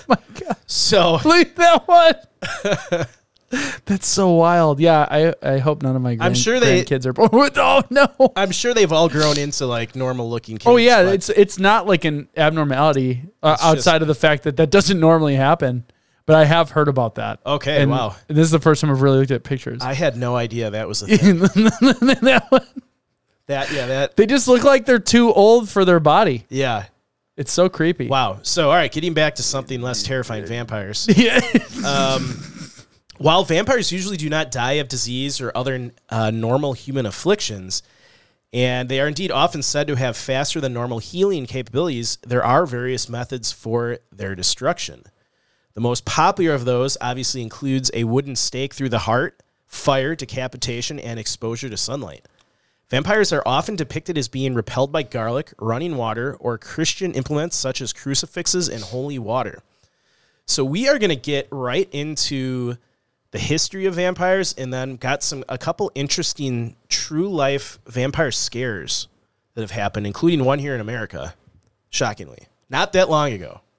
my 0.07 0.17
god. 0.39 0.55
So, 0.67 1.19
Look 1.25 1.47
at 1.47 1.55
that 1.57 1.87
one. 1.87 3.07
That's 3.85 4.05
so 4.07 4.31
wild. 4.31 4.79
Yeah, 4.79 5.07
I 5.09 5.33
I 5.41 5.57
hope 5.59 5.81
none 5.81 5.95
of 5.95 6.01
my 6.01 6.15
grand, 6.15 6.37
sure 6.37 6.59
they- 6.59 6.83
kids 6.83 7.05
are 7.07 7.13
born 7.13 7.29
with. 7.31 7.57
Oh 7.57 7.81
no. 7.89 8.07
I'm 8.35 8.51
sure 8.51 8.73
they've 8.73 8.91
all 8.91 9.07
grown 9.09 9.37
into 9.37 9.65
like 9.65 9.95
normal 9.95 10.29
looking 10.29 10.57
kids. 10.57 10.67
Oh 10.67 10.75
yeah, 10.77 11.03
but- 11.03 11.13
it's 11.13 11.29
it's 11.29 11.57
not 11.57 11.87
like 11.87 12.03
an 12.05 12.27
abnormality 12.35 13.23
uh, 13.41 13.53
It's 13.53 13.63
outside 13.63 13.93
just- 13.93 14.01
of 14.01 14.07
the 14.09 14.15
fact 14.15 14.43
that 14.43 14.57
that 14.57 14.69
doesn't 14.69 14.99
normally 14.99 15.35
happen. 15.35 15.85
But 16.25 16.35
I 16.35 16.43
have 16.43 16.71
heard 16.71 16.89
about 16.89 17.15
that. 17.15 17.39
Okay, 17.45 17.81
And 17.81 17.89
wow. 17.89 18.13
This 18.27 18.39
is 18.43 18.51
the 18.51 18.59
first 18.59 18.81
time 18.81 18.91
I've 18.91 19.01
really 19.01 19.19
looked 19.19 19.31
at 19.31 19.45
pictures. 19.45 19.81
I 19.81 19.93
had 19.93 20.17
no 20.17 20.35
idea 20.35 20.71
that 20.71 20.85
was 20.85 21.01
a 21.01 21.07
thing. 21.17 21.39
That 21.39 22.45
one- 22.49 22.67
that 23.45 23.71
yeah 23.71 23.85
that 23.85 24.17
they 24.17 24.25
just 24.25 24.49
look 24.49 24.65
like 24.65 24.85
they're 24.85 24.99
too 24.99 25.31
old 25.31 25.69
for 25.69 25.85
their 25.85 26.01
body. 26.01 26.43
yeah 26.49 26.87
It's 27.37 27.53
so 27.53 27.69
creepy. 27.69 28.09
wow. 28.09 28.39
So 28.41 28.69
all 28.71 28.75
right, 28.75 28.91
getting 28.91 29.13
back 29.13 29.35
to 29.35 29.43
something 29.43 29.81
less 29.81 30.03
terrifying, 30.03 30.45
vampires. 30.45 31.07
Yeah. 31.15 31.39
While 33.17 33.43
vampires 33.43 33.91
usually 33.91 34.17
do 34.17 34.29
not 34.29 34.51
die 34.51 34.73
of 34.73 34.87
disease 34.87 35.41
or 35.41 35.51
other 35.55 35.91
uh, 36.09 36.29
normal 36.29 36.73
human 36.73 37.07
afflictions, 37.07 37.81
and 38.53 38.89
they 38.89 39.01
are 39.01 39.07
indeed 39.07 39.31
often 39.31 39.63
said 39.63 39.87
to 39.87 39.95
have 39.95 40.15
faster 40.15 40.61
than 40.61 40.73
normal 40.73 40.99
healing 40.99 41.47
capabilities, 41.47 42.19
there 42.25 42.43
are 42.43 42.67
various 42.67 43.09
methods 43.09 43.51
for 43.51 43.97
their 44.11 44.35
destruction. 44.35 45.03
The 45.73 45.81
most 45.81 46.05
popular 46.05 46.53
of 46.53 46.65
those 46.65 46.95
obviously 47.01 47.41
includes 47.41 47.89
a 47.93 48.03
wooden 48.03 48.35
stake 48.35 48.73
through 48.73 48.89
the 48.89 48.99
heart, 48.99 49.41
fire, 49.65 50.15
decapitation, 50.15 50.99
and 50.99 51.19
exposure 51.19 51.69
to 51.69 51.77
sunlight. 51.77 52.27
Vampires 52.89 53.33
are 53.33 53.43
often 53.45 53.75
depicted 53.75 54.17
as 54.17 54.27
being 54.27 54.53
repelled 54.53 54.91
by 54.91 55.03
garlic, 55.03 55.53
running 55.59 55.97
water, 55.97 56.37
or 56.39 56.57
Christian 56.57 57.13
implements 57.13 57.57
such 57.57 57.81
as 57.81 57.93
crucifixes 57.93 58.69
and 58.69 58.81
holy 58.81 59.19
water. 59.19 59.61
So 60.45 60.63
we 60.63 60.87
are 60.87 60.97
going 60.97 61.09
to 61.09 61.15
get 61.15 61.49
right 61.51 61.89
into 61.91 62.77
the 63.31 63.39
history 63.39 63.85
of 63.85 63.95
vampires 63.95 64.53
and 64.57 64.73
then 64.73 64.95
got 64.95 65.23
some 65.23 65.43
a 65.49 65.57
couple 65.57 65.91
interesting 65.95 66.75
true 66.89 67.29
life 67.29 67.79
vampire 67.85 68.31
scares 68.31 69.07
that 69.53 69.61
have 69.61 69.71
happened, 69.71 70.07
including 70.07 70.45
one 70.45 70.59
here 70.59 70.75
in 70.75 70.81
America. 70.81 71.33
Shockingly, 71.89 72.43
not 72.69 72.93
that 72.93 73.09
long 73.09 73.33
ago. 73.33 73.61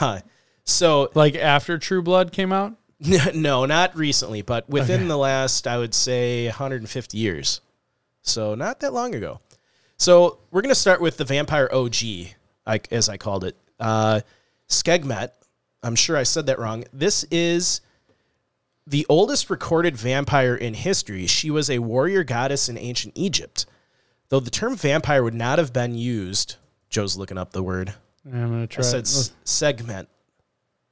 Uh, 0.00 0.18
so 0.64 1.12
like 1.14 1.36
after 1.36 1.78
True 1.78 2.02
Blood 2.02 2.32
came 2.32 2.52
out. 2.52 2.74
no, 3.34 3.66
not 3.66 3.96
recently, 3.96 4.42
but 4.42 4.68
within 4.68 5.06
the 5.06 5.16
last, 5.16 5.68
I 5.68 5.78
would 5.78 5.94
say, 5.94 6.46
150 6.46 7.16
years. 7.16 7.60
So 8.22 8.56
not 8.56 8.80
that 8.80 8.92
long 8.92 9.14
ago. 9.14 9.40
So 9.96 10.38
we're 10.50 10.62
going 10.62 10.74
to 10.74 10.80
start 10.80 11.00
with 11.00 11.16
the 11.16 11.24
vampire 11.24 11.68
OG, 11.72 11.94
like 12.66 12.88
as 12.90 13.08
I 13.08 13.16
called 13.16 13.44
it, 13.44 13.56
uh, 13.78 14.22
Skegmet. 14.68 15.30
I'm 15.82 15.94
sure 15.94 16.16
I 16.16 16.24
said 16.24 16.46
that 16.46 16.58
wrong. 16.58 16.84
This 16.92 17.24
is 17.30 17.80
the 18.86 19.04
oldest 19.08 19.50
recorded 19.50 19.96
vampire 19.96 20.54
in 20.54 20.74
history. 20.74 21.26
She 21.26 21.50
was 21.50 21.68
a 21.68 21.80
warrior 21.80 22.22
goddess 22.24 22.68
in 22.68 22.78
ancient 22.78 23.14
Egypt. 23.16 23.66
Though 24.28 24.40
the 24.40 24.50
term 24.50 24.76
vampire 24.76 25.22
would 25.22 25.34
not 25.34 25.58
have 25.58 25.72
been 25.72 25.94
used, 25.94 26.56
Joe's 26.90 27.16
looking 27.16 27.38
up 27.38 27.52
the 27.52 27.62
word. 27.62 27.94
I'm 28.24 28.32
gonna 28.50 28.66
try. 28.66 28.82
I 28.82 28.86
said 28.86 29.00
it. 29.00 29.06
s- 29.08 29.32
segment. 29.44 30.08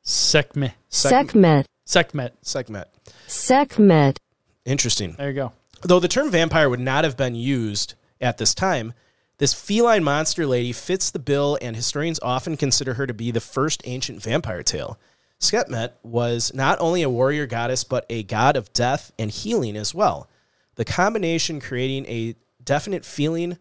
Sekhmet. 0.02 0.74
Sekhmet. 0.88 1.66
Sekhmet. 1.86 2.34
Segment. 2.42 2.88
Sekhmet. 3.26 4.18
Interesting. 4.64 5.12
There 5.18 5.28
you 5.28 5.34
go. 5.34 5.52
Though 5.82 6.00
the 6.00 6.08
term 6.08 6.30
vampire 6.30 6.68
would 6.68 6.80
not 6.80 7.04
have 7.04 7.16
been 7.16 7.34
used 7.34 7.94
at 8.20 8.38
this 8.38 8.54
time, 8.54 8.94
This 9.38 9.52
feline 9.52 10.04
monster 10.04 10.46
lady 10.46 10.70
fits 10.72 11.10
the 11.10 11.18
bill, 11.18 11.58
and 11.60 11.74
historians 11.74 12.20
often 12.22 12.56
consider 12.56 12.94
her 12.94 13.04
to 13.06 13.12
be 13.12 13.32
the 13.32 13.40
first 13.40 13.82
ancient 13.84 14.22
vampire 14.22 14.62
tale. 14.62 14.96
Skepmet 15.44 15.92
was 16.02 16.52
not 16.54 16.80
only 16.80 17.02
a 17.02 17.10
warrior 17.10 17.46
goddess, 17.46 17.84
but 17.84 18.06
a 18.08 18.22
god 18.22 18.56
of 18.56 18.72
death 18.72 19.12
and 19.18 19.30
healing 19.30 19.76
as 19.76 19.94
well. 19.94 20.28
The 20.76 20.84
combination 20.84 21.60
creating 21.60 22.06
a 22.06 22.34
definite 22.64 23.04
feeling 23.04 23.58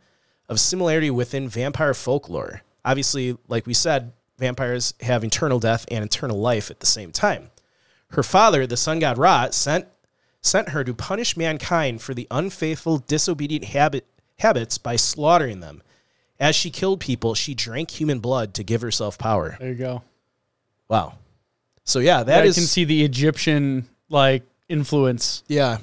of 0.50 0.60
similarity 0.60 1.12
within 1.12 1.50
vampire 1.50 1.93
folklore. 1.93 2.62
Obviously, 2.86 3.38
like 3.48 3.67
we 3.67 3.74
said, 3.74 4.13
vampires 4.38 4.93
have 5.02 5.24
eternal 5.24 5.60
death 5.60 5.86
and 5.89 6.04
eternal 6.04 6.39
life 6.39 6.72
at 6.72 6.80
the 6.80 6.86
same 6.86 7.12
time. 7.12 7.52
Her 8.12 8.24
father, 8.24 8.65
the 8.65 8.78
sun 8.78 9.00
god 9.00 9.17
Ra, 9.17 9.50
sent 9.50 9.88
sent 10.41 10.69
her 10.69 10.84
to 10.84 10.93
punish 10.93 11.38
mankind 11.38 12.02
for 12.02 12.13
the 12.13 12.28
unfaithful, 12.30 12.98
disobedient 12.98 13.63
habit, 13.65 14.06
habits 14.39 14.78
by 14.78 14.96
slaughtering 14.96 15.62
them. 15.62 15.82
As 16.39 16.56
she 16.56 16.69
killed 16.69 17.00
people, 17.00 17.34
she 17.34 17.54
drank 17.56 17.91
human 17.91 18.19
blood 18.19 18.54
to 18.56 18.63
give 18.63 18.82
herself 18.82 19.17
power. 19.17 19.56
There 19.60 19.69
you 19.69 19.76
go. 19.76 20.04
Wow. 20.89 21.13
So 21.86 22.00
yeah, 22.00 22.24
that 22.24 22.43
I 22.43 22.46
is 22.46 22.56
can 22.56 22.63
see 22.63 22.86
the 22.86 23.04
Egyptian 23.04 23.88
like 24.10 24.43
influence. 24.69 25.43
yeah. 25.48 25.78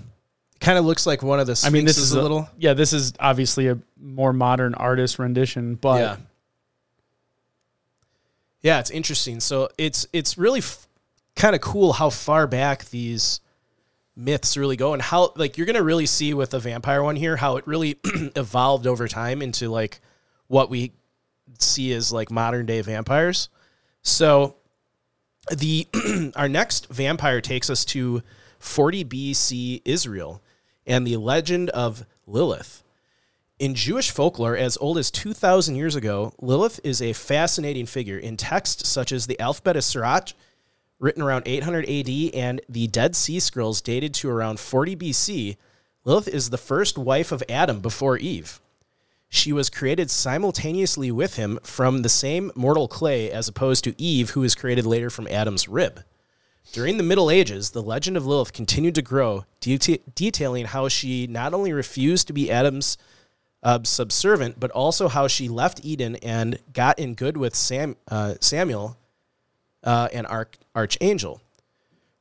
Kind 0.61 0.77
of 0.77 0.85
looks 0.85 1.07
like 1.07 1.23
one 1.23 1.41
of 1.41 1.47
the 1.47 1.59
I 1.65 1.71
mean, 1.71 1.87
this 1.87 1.97
is 1.97 2.13
a 2.13 2.21
little. 2.21 2.47
Yeah, 2.59 2.75
this 2.75 2.93
is 2.93 3.15
obviously 3.19 3.69
a 3.69 3.79
more 3.99 4.35
modern 4.35 4.75
artist 4.75 5.19
rendition, 5.19 5.75
but 5.75 6.01
yeah. 6.01 6.17
Yeah, 8.61 8.79
it's 8.81 8.91
interesting. 8.91 9.41
So 9.41 9.71
it's 9.79 10.07
it's 10.13 10.37
really 10.37 10.59
f- 10.59 10.87
kind 11.35 11.55
of 11.55 11.63
cool 11.63 11.95
how 11.95 12.11
far 12.11 12.47
back 12.47 12.85
these 12.87 13.41
myths 14.15 14.57
really 14.59 14.77
go 14.77 14.93
and 14.93 15.01
how 15.01 15.33
like 15.35 15.57
you're 15.57 15.65
going 15.65 15.77
to 15.77 15.83
really 15.83 16.05
see 16.05 16.35
with 16.35 16.51
the 16.51 16.59
vampire 16.59 17.03
one 17.03 17.17
here 17.17 17.37
how 17.37 17.57
it 17.57 17.67
really 17.67 17.99
evolved 18.37 18.87
over 18.87 19.09
time 19.09 19.41
into 19.41 19.71
like 19.71 20.01
what 20.47 20.69
we 20.69 20.93
see 21.59 21.93
as 21.95 22.13
like 22.13 22.31
modern 22.31 22.67
day 22.67 22.83
vampires. 22.83 23.49
So 24.03 24.57
the 25.51 25.87
our 26.37 26.49
next 26.49 26.89
vampire 26.89 27.41
takes 27.41 27.71
us 27.71 27.85
to 27.87 28.23
40 28.59 29.05
BC 29.05 29.83
Israel 29.85 30.43
and 30.87 31.07
the 31.07 31.17
legend 31.17 31.71
of 31.71 32.05
Lilith. 32.27 32.83
In 33.59 33.75
Jewish 33.75 34.11
folklore, 34.11 34.57
as 34.57 34.79
old 34.79 34.97
as 34.97 35.11
2,000 35.11 35.77
years 35.77 35.95
ago, 35.95 36.33
Lilith 36.41 36.81
is 36.83 37.03
a 37.03 37.13
fascinating 37.13 37.85
figure. 37.85 38.17
In 38.19 38.37
texts 38.37 38.89
such 38.89 39.13
as 39.13 39.27
the 39.27 39.39
Alphabet 39.39 39.77
of 39.77 39.85
Sirach, 39.85 40.31
written 40.99 41.23
around 41.23 41.43
800 41.47 41.89
AD, 41.89 42.35
and 42.35 42.61
the 42.69 42.87
Dead 42.87 43.15
Sea 43.15 43.39
Scrolls 43.39 43.81
dated 43.81 44.15
to 44.15 44.31
around 44.31 44.61
40 44.61 44.97
BC, 44.97 45.57
Lilith 46.05 46.29
is 46.29 46.49
the 46.49 46.59
first 46.59 46.97
wife 46.97 47.33
of 47.33 47.43
Adam 47.49 47.81
before 47.81 48.17
Eve. 48.17 48.61
She 49.33 49.53
was 49.53 49.71
created 49.71 50.11
simultaneously 50.11 51.13
with 51.13 51.37
him 51.37 51.61
from 51.63 52.03
the 52.03 52.09
same 52.09 52.51
mortal 52.57 52.89
clay 52.89 53.31
as 53.31 53.47
opposed 53.47 53.85
to 53.85 54.01
Eve, 54.01 54.31
who 54.31 54.41
was 54.41 54.57
created 54.57 54.85
later 54.85 55.09
from 55.09 55.29
Adam's 55.29 55.69
rib. 55.69 56.03
During 56.73 56.97
the 56.97 57.05
Middle 57.05 57.31
Ages, 57.31 57.71
the 57.71 57.83
legend 57.83 58.17
of 58.17 58.27
Lilith 58.27 58.53
continued 58.53 58.97
to 58.97 59.03
grow, 59.03 59.45
deta- 59.61 60.01
detailing 60.17 60.67
how 60.67 60.89
she 60.89 61.29
not 61.29 61.55
only 61.55 61.73
refused 61.73 62.27
to 62.27 62.33
be 62.33 62.51
Adam's 62.51 62.99
uh, 63.63 63.79
subservient, 63.85 64.59
but 64.59 64.73
also 64.73 65.07
how 65.09 65.29
she 65.29 65.49
left 65.49 65.85
Eden 65.85 66.17
and 66.17 66.59
got 66.73 66.99
in 66.99 67.15
good 67.15 67.37
with 67.37 67.55
Sam, 67.55 67.97
uh, 68.09 68.35
Samuel, 68.41 68.97
uh, 69.85 70.09
an 70.13 70.27
arch- 70.27 70.59
archangel. 70.75 71.41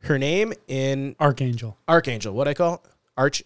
Her 0.04 0.20
name 0.20 0.54
in 0.68 1.16
archangel. 1.20 1.76
archangel, 1.88 2.34
what 2.34 2.48
I 2.48 2.54
call 2.54 2.84
arch 3.18 3.44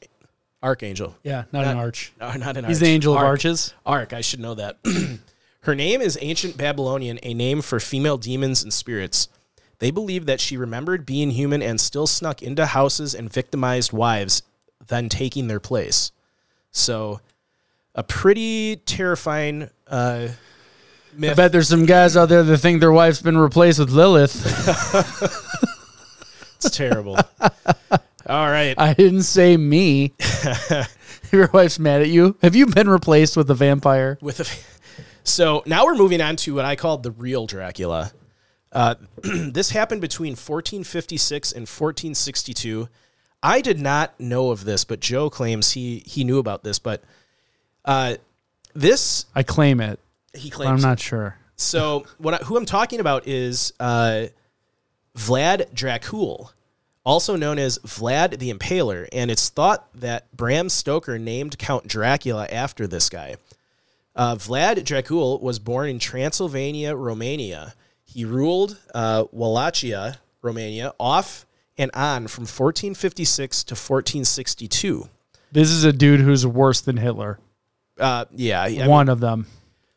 archangel. 0.64 1.16
Yeah, 1.24 1.44
not, 1.52 1.66
an 1.66 1.76
Not- 1.76 1.84
arch. 1.84 2.14
No, 2.20 2.32
not 2.34 2.58
an 2.58 2.66
He's 2.66 2.78
arch. 2.78 2.82
the 2.86 2.88
angel 2.90 3.14
of 3.14 3.22
arches. 3.22 3.74
Ark, 3.86 4.14
I 4.14 4.22
should 4.22 4.40
know 4.40 4.56
that. 4.56 4.78
Her 5.62 5.76
name 5.76 6.02
is 6.02 6.18
ancient 6.22 6.58
Babylonian, 6.58 7.20
a 7.24 7.34
name 7.34 7.62
for 7.62 7.80
female 7.80 8.18
demons 8.18 8.64
and 8.64 8.74
spirits. 8.74 9.28
They 9.80 9.92
believe 9.92 10.26
that 10.26 10.40
she 10.40 10.58
remembered 10.58 11.06
being 11.06 11.32
human 11.32 11.62
and 11.62 11.80
still 11.80 12.08
snuck 12.08 12.42
into 12.42 12.66
houses 12.66 13.14
and 13.14 13.32
victimized 13.32 13.92
wives, 13.94 14.42
then 14.88 15.10
taking 15.10 15.48
their 15.48 15.60
place. 15.60 16.12
So, 16.72 17.22
a 17.96 18.04
pretty 18.04 18.78
terrifying 18.78 19.70
uh, 19.88 20.30
I 21.22 21.34
bet 21.36 21.52
there's 21.52 21.70
some 21.70 21.86
guys 21.86 22.18
out 22.18 22.30
there 22.30 22.42
that 22.42 22.58
think 22.58 22.80
their 22.80 22.92
wife's 22.92 23.22
been 23.22 23.38
replaced 23.38 23.80
with 23.80 23.92
Lilith. 23.92 24.34
It's 26.66 26.78
terrible. 26.78 27.18
All 28.28 28.50
right. 28.50 28.76
I 28.78 28.94
didn't 28.94 29.24
say 29.24 29.58
me. 29.58 30.14
Your 31.32 31.50
wife's 31.54 31.80
mad 31.80 32.02
at 32.02 32.10
you. 32.10 32.38
Have 32.42 32.56
you 32.56 32.68
been 32.68 32.90
replaced 32.90 33.36
with 33.36 33.50
a 33.50 33.56
vampire? 33.56 34.18
with 34.22 34.40
a, 34.40 34.46
so 35.24 35.64
now 35.66 35.86
we're 35.86 35.96
moving 35.96 36.22
on 36.22 36.36
to 36.38 36.56
what 36.56 36.66
I 36.66 36.76
call 36.76 36.98
the 37.00 37.12
real 37.12 37.48
Dracula. 37.48 38.12
Uh, 38.72 38.96
this 39.24 39.72
happened 39.72 40.02
between 40.02 40.32
1456 40.32 41.52
and 41.52 41.62
1462. 41.62 42.88
I 43.42 43.62
did 43.62 43.80
not 43.80 44.18
know 44.20 44.52
of 44.52 44.64
this, 44.64 44.86
but 44.86 45.00
Joe 45.00 45.30
claims 45.30 45.72
he 45.72 46.02
he 46.06 46.24
knew 46.24 46.40
about 46.40 46.64
this. 46.64 46.80
But 46.80 47.04
uh, 47.84 48.16
this 48.74 49.26
I 49.36 49.44
claim 49.44 49.82
it. 49.82 50.00
he 50.34 50.50
claims. 50.50 50.84
I'm 50.84 50.90
not 50.90 51.00
sure. 51.00 51.38
So 51.56 52.06
what 52.18 52.36
I, 52.36 52.38
who 52.38 52.58
I'm 52.58 52.66
talking 52.66 53.00
about 53.00 53.28
is 53.28 53.74
uh, 53.80 54.28
Vlad 55.18 55.74
Dracul, 55.74 56.52
also 57.04 57.36
known 57.36 57.60
as 57.60 57.80
Vlad 57.80 58.40
the 58.40 58.54
Impaler, 58.54 59.08
and 59.12 59.30
it's 59.30 59.50
thought 59.50 59.88
that 59.94 60.36
Bram 60.36 60.70
Stoker 60.70 61.20
named 61.20 61.58
Count 61.58 61.88
Dracula 61.88 62.48
after 62.52 62.88
this 62.88 63.10
guy. 63.10 63.36
Uh, 64.16 64.36
Vlad 64.36 64.84
Dracul 64.84 65.42
was 65.42 65.60
born 65.60 65.90
in 65.90 66.00
Transylvania, 66.00 66.96
Romania. 66.96 67.74
He 68.04 68.26
ruled 68.26 68.78
uh, 68.94 69.26
Wallachia, 69.32 70.20
Romania, 70.42 70.94
off 71.00 71.46
and 71.78 71.90
on 71.94 72.28
from 72.28 72.44
1456 72.44 73.64
to 73.64 73.74
1462. 73.74 75.10
This 75.52 75.70
is 75.70 75.84
a 75.84 75.94
dude 75.94 76.20
who's 76.20 76.46
worse 76.46 76.82
than 76.82 76.98
Hitler. 76.98 77.40
Uh, 78.00 78.26
yeah, 78.32 78.62
I 78.62 78.70
mean, 78.70 78.88
One 78.88 79.10
of 79.10 79.20
them. 79.20 79.48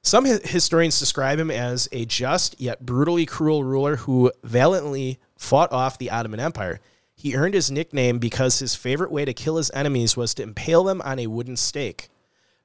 Some 0.03 0.25
historians 0.25 0.99
describe 1.01 1.39
him 1.39 1.51
as 1.51 1.89
a 1.91 2.05
just 2.05 2.61
yet 2.61 2.87
brutally 2.87 3.27
cruel 3.27 3.65
ruler 3.65 3.97
who 3.97 4.31
valiantly 4.45 5.19
fought 5.37 5.73
off 5.73 5.99
the 5.99 6.11
Ottoman 6.11 6.39
Empire. 6.39 6.81
He 7.27 7.35
earned 7.35 7.55
his 7.55 7.73
nickname 7.73 8.21
because 8.21 8.61
his 8.61 8.77
favorite 8.77 9.11
way 9.11 9.25
to 9.25 9.35
kill 9.35 9.57
his 9.57 9.73
enemies 9.75 10.17
was 10.17 10.33
to 10.35 10.45
impale 10.45 10.85
them 10.85 11.03
on 11.03 11.19
a 11.19 11.27
wooden 11.27 11.57
stake. 11.57 12.09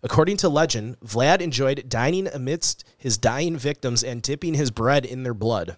According 0.04 0.38
to 0.38 0.50
legend, 0.50 1.00
Vlad 1.00 1.42
enjoyed 1.42 1.90
dining 1.90 2.28
amidst 2.28 2.84
his 2.96 3.18
dying 3.18 3.58
victims 3.58 4.04
and 4.04 4.22
dipping 4.22 4.54
his 4.54 4.70
bread 4.70 5.04
in 5.04 5.24
their 5.24 5.34
blood. 5.34 5.78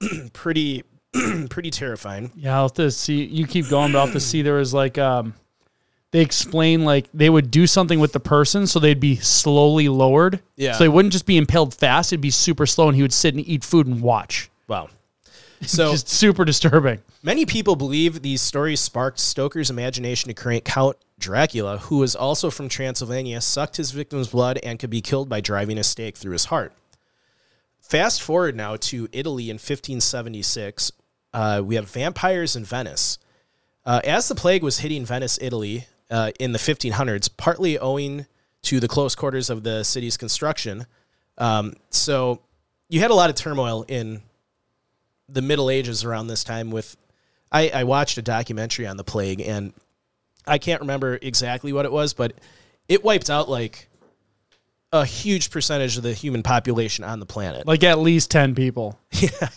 pretty, 0.32 0.84
pretty 1.50 1.72
terrifying. 1.72 2.30
Yeah, 2.36 2.58
I'll 2.58 2.66
have 2.66 2.74
to 2.74 2.92
see. 2.92 3.24
You 3.24 3.44
keep 3.44 3.68
going, 3.68 3.90
but 3.90 3.98
I'll 3.98 4.06
have 4.06 4.14
to 4.14 4.20
see. 4.20 4.42
There 4.42 4.54
was 4.54 4.72
like, 4.72 4.96
um, 4.96 5.34
they 6.12 6.20
explain 6.20 6.84
like 6.84 7.08
they 7.12 7.28
would 7.28 7.50
do 7.50 7.66
something 7.66 7.98
with 7.98 8.12
the 8.12 8.20
person, 8.20 8.68
so 8.68 8.78
they'd 8.78 9.00
be 9.00 9.16
slowly 9.16 9.88
lowered. 9.88 10.40
Yeah. 10.54 10.74
So 10.74 10.84
they 10.84 10.88
wouldn't 10.88 11.10
just 11.10 11.26
be 11.26 11.36
impaled 11.38 11.74
fast; 11.74 12.12
it'd 12.12 12.20
be 12.20 12.30
super 12.30 12.66
slow, 12.66 12.86
and 12.86 12.94
he 12.94 13.02
would 13.02 13.12
sit 13.12 13.34
and 13.34 13.44
eat 13.48 13.64
food 13.64 13.88
and 13.88 14.00
watch. 14.00 14.48
Wow. 14.68 14.90
So 15.66 15.92
Just 15.92 16.08
super 16.08 16.46
disturbing. 16.46 17.00
Many 17.22 17.44
people 17.44 17.76
believe 17.76 18.22
these 18.22 18.40
stories 18.40 18.80
sparked 18.80 19.18
Stoker's 19.18 19.68
imagination 19.68 20.28
to 20.28 20.34
create 20.34 20.64
Count 20.64 20.96
Dracula, 21.18 21.76
who 21.76 21.98
was 21.98 22.16
also 22.16 22.50
from 22.50 22.70
Transylvania, 22.70 23.42
sucked 23.42 23.76
his 23.76 23.90
victim's 23.90 24.28
blood, 24.28 24.58
and 24.62 24.78
could 24.78 24.88
be 24.88 25.02
killed 25.02 25.28
by 25.28 25.42
driving 25.42 25.76
a 25.76 25.84
stake 25.84 26.16
through 26.16 26.32
his 26.32 26.46
heart. 26.46 26.72
Fast 27.78 28.22
forward 28.22 28.56
now 28.56 28.76
to 28.76 29.08
Italy 29.12 29.50
in 29.50 29.56
1576. 29.56 30.92
Uh, 31.34 31.62
we 31.62 31.74
have 31.74 31.90
vampires 31.90 32.56
in 32.56 32.64
Venice. 32.64 33.18
Uh, 33.84 34.00
as 34.04 34.28
the 34.28 34.34
plague 34.34 34.62
was 34.62 34.78
hitting 34.78 35.04
Venice, 35.04 35.38
Italy, 35.42 35.86
uh, 36.10 36.30
in 36.40 36.52
the 36.52 36.58
1500s, 36.58 37.28
partly 37.36 37.78
owing 37.78 38.26
to 38.62 38.80
the 38.80 38.88
close 38.88 39.14
quarters 39.14 39.50
of 39.50 39.62
the 39.62 39.82
city's 39.84 40.16
construction, 40.16 40.86
um, 41.36 41.74
so 41.90 42.40
you 42.88 43.00
had 43.00 43.10
a 43.10 43.14
lot 43.14 43.30
of 43.30 43.36
turmoil 43.36 43.84
in 43.88 44.22
the 45.32 45.42
Middle 45.42 45.70
Ages 45.70 46.04
around 46.04 46.26
this 46.26 46.44
time 46.44 46.70
with 46.70 46.96
I, 47.52 47.70
I 47.72 47.84
watched 47.84 48.18
a 48.18 48.22
documentary 48.22 48.86
on 48.86 48.96
the 48.96 49.04
plague 49.04 49.40
and 49.40 49.72
I 50.46 50.58
can't 50.58 50.80
remember 50.80 51.18
exactly 51.20 51.72
what 51.72 51.84
it 51.84 51.92
was, 51.92 52.12
but 52.12 52.32
it 52.88 53.04
wiped 53.04 53.30
out 53.30 53.48
like 53.48 53.88
a 54.92 55.04
huge 55.04 55.50
percentage 55.50 55.96
of 55.96 56.02
the 56.02 56.12
human 56.12 56.42
population 56.42 57.04
on 57.04 57.20
the 57.20 57.26
planet. 57.26 57.66
Like 57.66 57.84
at 57.84 57.98
least 57.98 58.30
ten 58.30 58.54
people. 58.54 58.98
Yeah. 59.12 59.48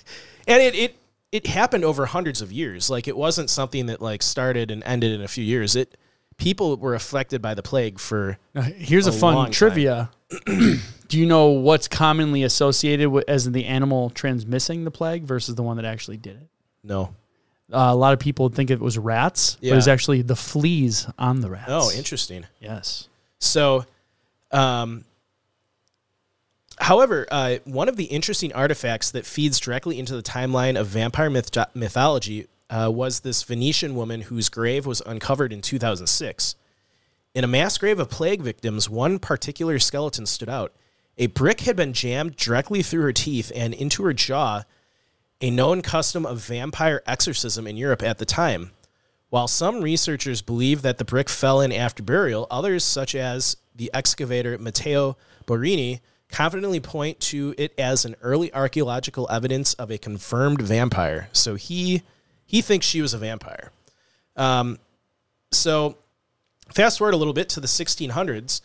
And 0.45 0.61
it, 0.61 0.75
it 0.75 0.95
it 1.31 1.47
happened 1.47 1.85
over 1.85 2.05
hundreds 2.05 2.41
of 2.41 2.51
years. 2.51 2.89
Like 2.89 3.07
it 3.07 3.15
wasn't 3.15 3.49
something 3.49 3.85
that 3.85 4.01
like 4.01 4.21
started 4.21 4.69
and 4.69 4.83
ended 4.85 5.13
in 5.13 5.21
a 5.21 5.27
few 5.27 5.43
years. 5.43 5.75
It 5.75 5.97
people 6.37 6.75
were 6.77 6.95
affected 6.95 7.41
by 7.41 7.53
the 7.53 7.63
plague 7.63 7.99
for 7.99 8.37
Now, 8.53 8.61
here's 8.61 9.07
a, 9.07 9.11
A 9.11 9.13
fun 9.13 9.51
trivia. 9.51 10.11
Do 11.13 11.19
you 11.19 11.27
know 11.27 11.49
what's 11.49 11.87
commonly 11.87 12.41
associated 12.41 13.07
with 13.07 13.25
as 13.29 13.51
the 13.51 13.65
animal 13.65 14.09
transmitting 14.09 14.83
the 14.83 14.89
plague 14.89 15.25
versus 15.25 15.53
the 15.53 15.61
one 15.61 15.77
that 15.77 15.85
actually 15.85 16.17
did 16.17 16.37
it? 16.37 16.47
no. 16.83 17.13
Uh, 17.71 17.89
a 17.91 17.95
lot 17.95 18.13
of 18.13 18.19
people 18.19 18.49
think 18.49 18.71
it 18.71 18.79
was 18.79 18.97
rats, 18.97 19.57
but 19.61 19.63
Yeah. 19.67 19.75
it's 19.77 19.87
actually 19.87 20.23
the 20.23 20.35
fleas 20.35 21.05
on 21.19 21.41
the 21.41 21.51
rats. 21.51 21.65
Oh, 21.67 21.91
interesting. 21.95 22.47
Yes. 22.59 23.09
So, 23.37 23.85
um, 24.51 25.05
However, 26.79 27.27
uh, 27.29 27.57
one 27.65 27.87
of 27.89 27.95
the 27.95 28.05
interesting 28.05 28.51
artifacts 28.53 29.11
that 29.11 29.27
feeds 29.27 29.59
directly 29.59 29.99
into 29.99 30.15
the 30.15 30.23
timeline 30.23 30.79
of 30.79 30.87
vampire 30.87 31.29
myth- 31.29 31.55
mythology 31.75 32.47
uh, 32.71 32.89
was 32.91 33.19
this 33.19 33.43
Venetian 33.43 33.93
woman 33.95 34.21
whose 34.21 34.49
grave 34.49 34.87
was 34.87 34.99
uncovered 35.05 35.53
in 35.53 35.61
2006. 35.61 36.55
In 37.35 37.43
a 37.43 37.47
mass 37.47 37.77
grave 37.77 37.99
of 37.99 38.09
plague 38.09 38.41
victims, 38.41 38.89
one 38.89 39.19
particular 39.19 39.77
skeleton 39.77 40.25
stood 40.25 40.49
out. 40.49 40.73
A 41.17 41.27
brick 41.27 41.61
had 41.61 41.75
been 41.75 41.93
jammed 41.93 42.35
directly 42.35 42.81
through 42.81 43.03
her 43.03 43.13
teeth 43.13 43.51
and 43.55 43.73
into 43.73 44.03
her 44.03 44.13
jaw, 44.13 44.63
a 45.41 45.51
known 45.51 45.81
custom 45.81 46.25
of 46.25 46.39
vampire 46.39 47.01
exorcism 47.05 47.67
in 47.67 47.77
Europe 47.77 48.01
at 48.01 48.17
the 48.17 48.25
time. 48.25 48.71
While 49.29 49.47
some 49.47 49.81
researchers 49.81 50.41
believe 50.41 50.83
that 50.83 50.97
the 50.97 51.05
brick 51.05 51.27
fell 51.27 51.59
in 51.59 51.71
after 51.71 52.03
burial, 52.03 52.47
others, 52.51 52.83
such 52.83 53.15
as 53.15 53.57
the 53.75 53.89
excavator 53.93 54.57
Matteo 54.57 55.17
Borrini, 55.45 56.01
confidently 56.29 56.79
point 56.79 57.19
to 57.19 57.53
it 57.57 57.73
as 57.77 58.05
an 58.05 58.15
early 58.21 58.53
archaeological 58.53 59.27
evidence 59.29 59.73
of 59.75 59.91
a 59.91 59.97
confirmed 59.97 60.61
vampire. 60.61 61.29
So 61.31 61.55
he 61.55 62.03
he 62.45 62.61
thinks 62.61 62.85
she 62.85 63.01
was 63.01 63.13
a 63.13 63.17
vampire. 63.17 63.71
Um, 64.35 64.79
so 65.51 65.97
fast 66.71 66.97
forward 66.97 67.13
a 67.13 67.17
little 67.17 67.33
bit 67.33 67.49
to 67.49 67.59
the 67.59 67.67
1600s, 67.67 68.61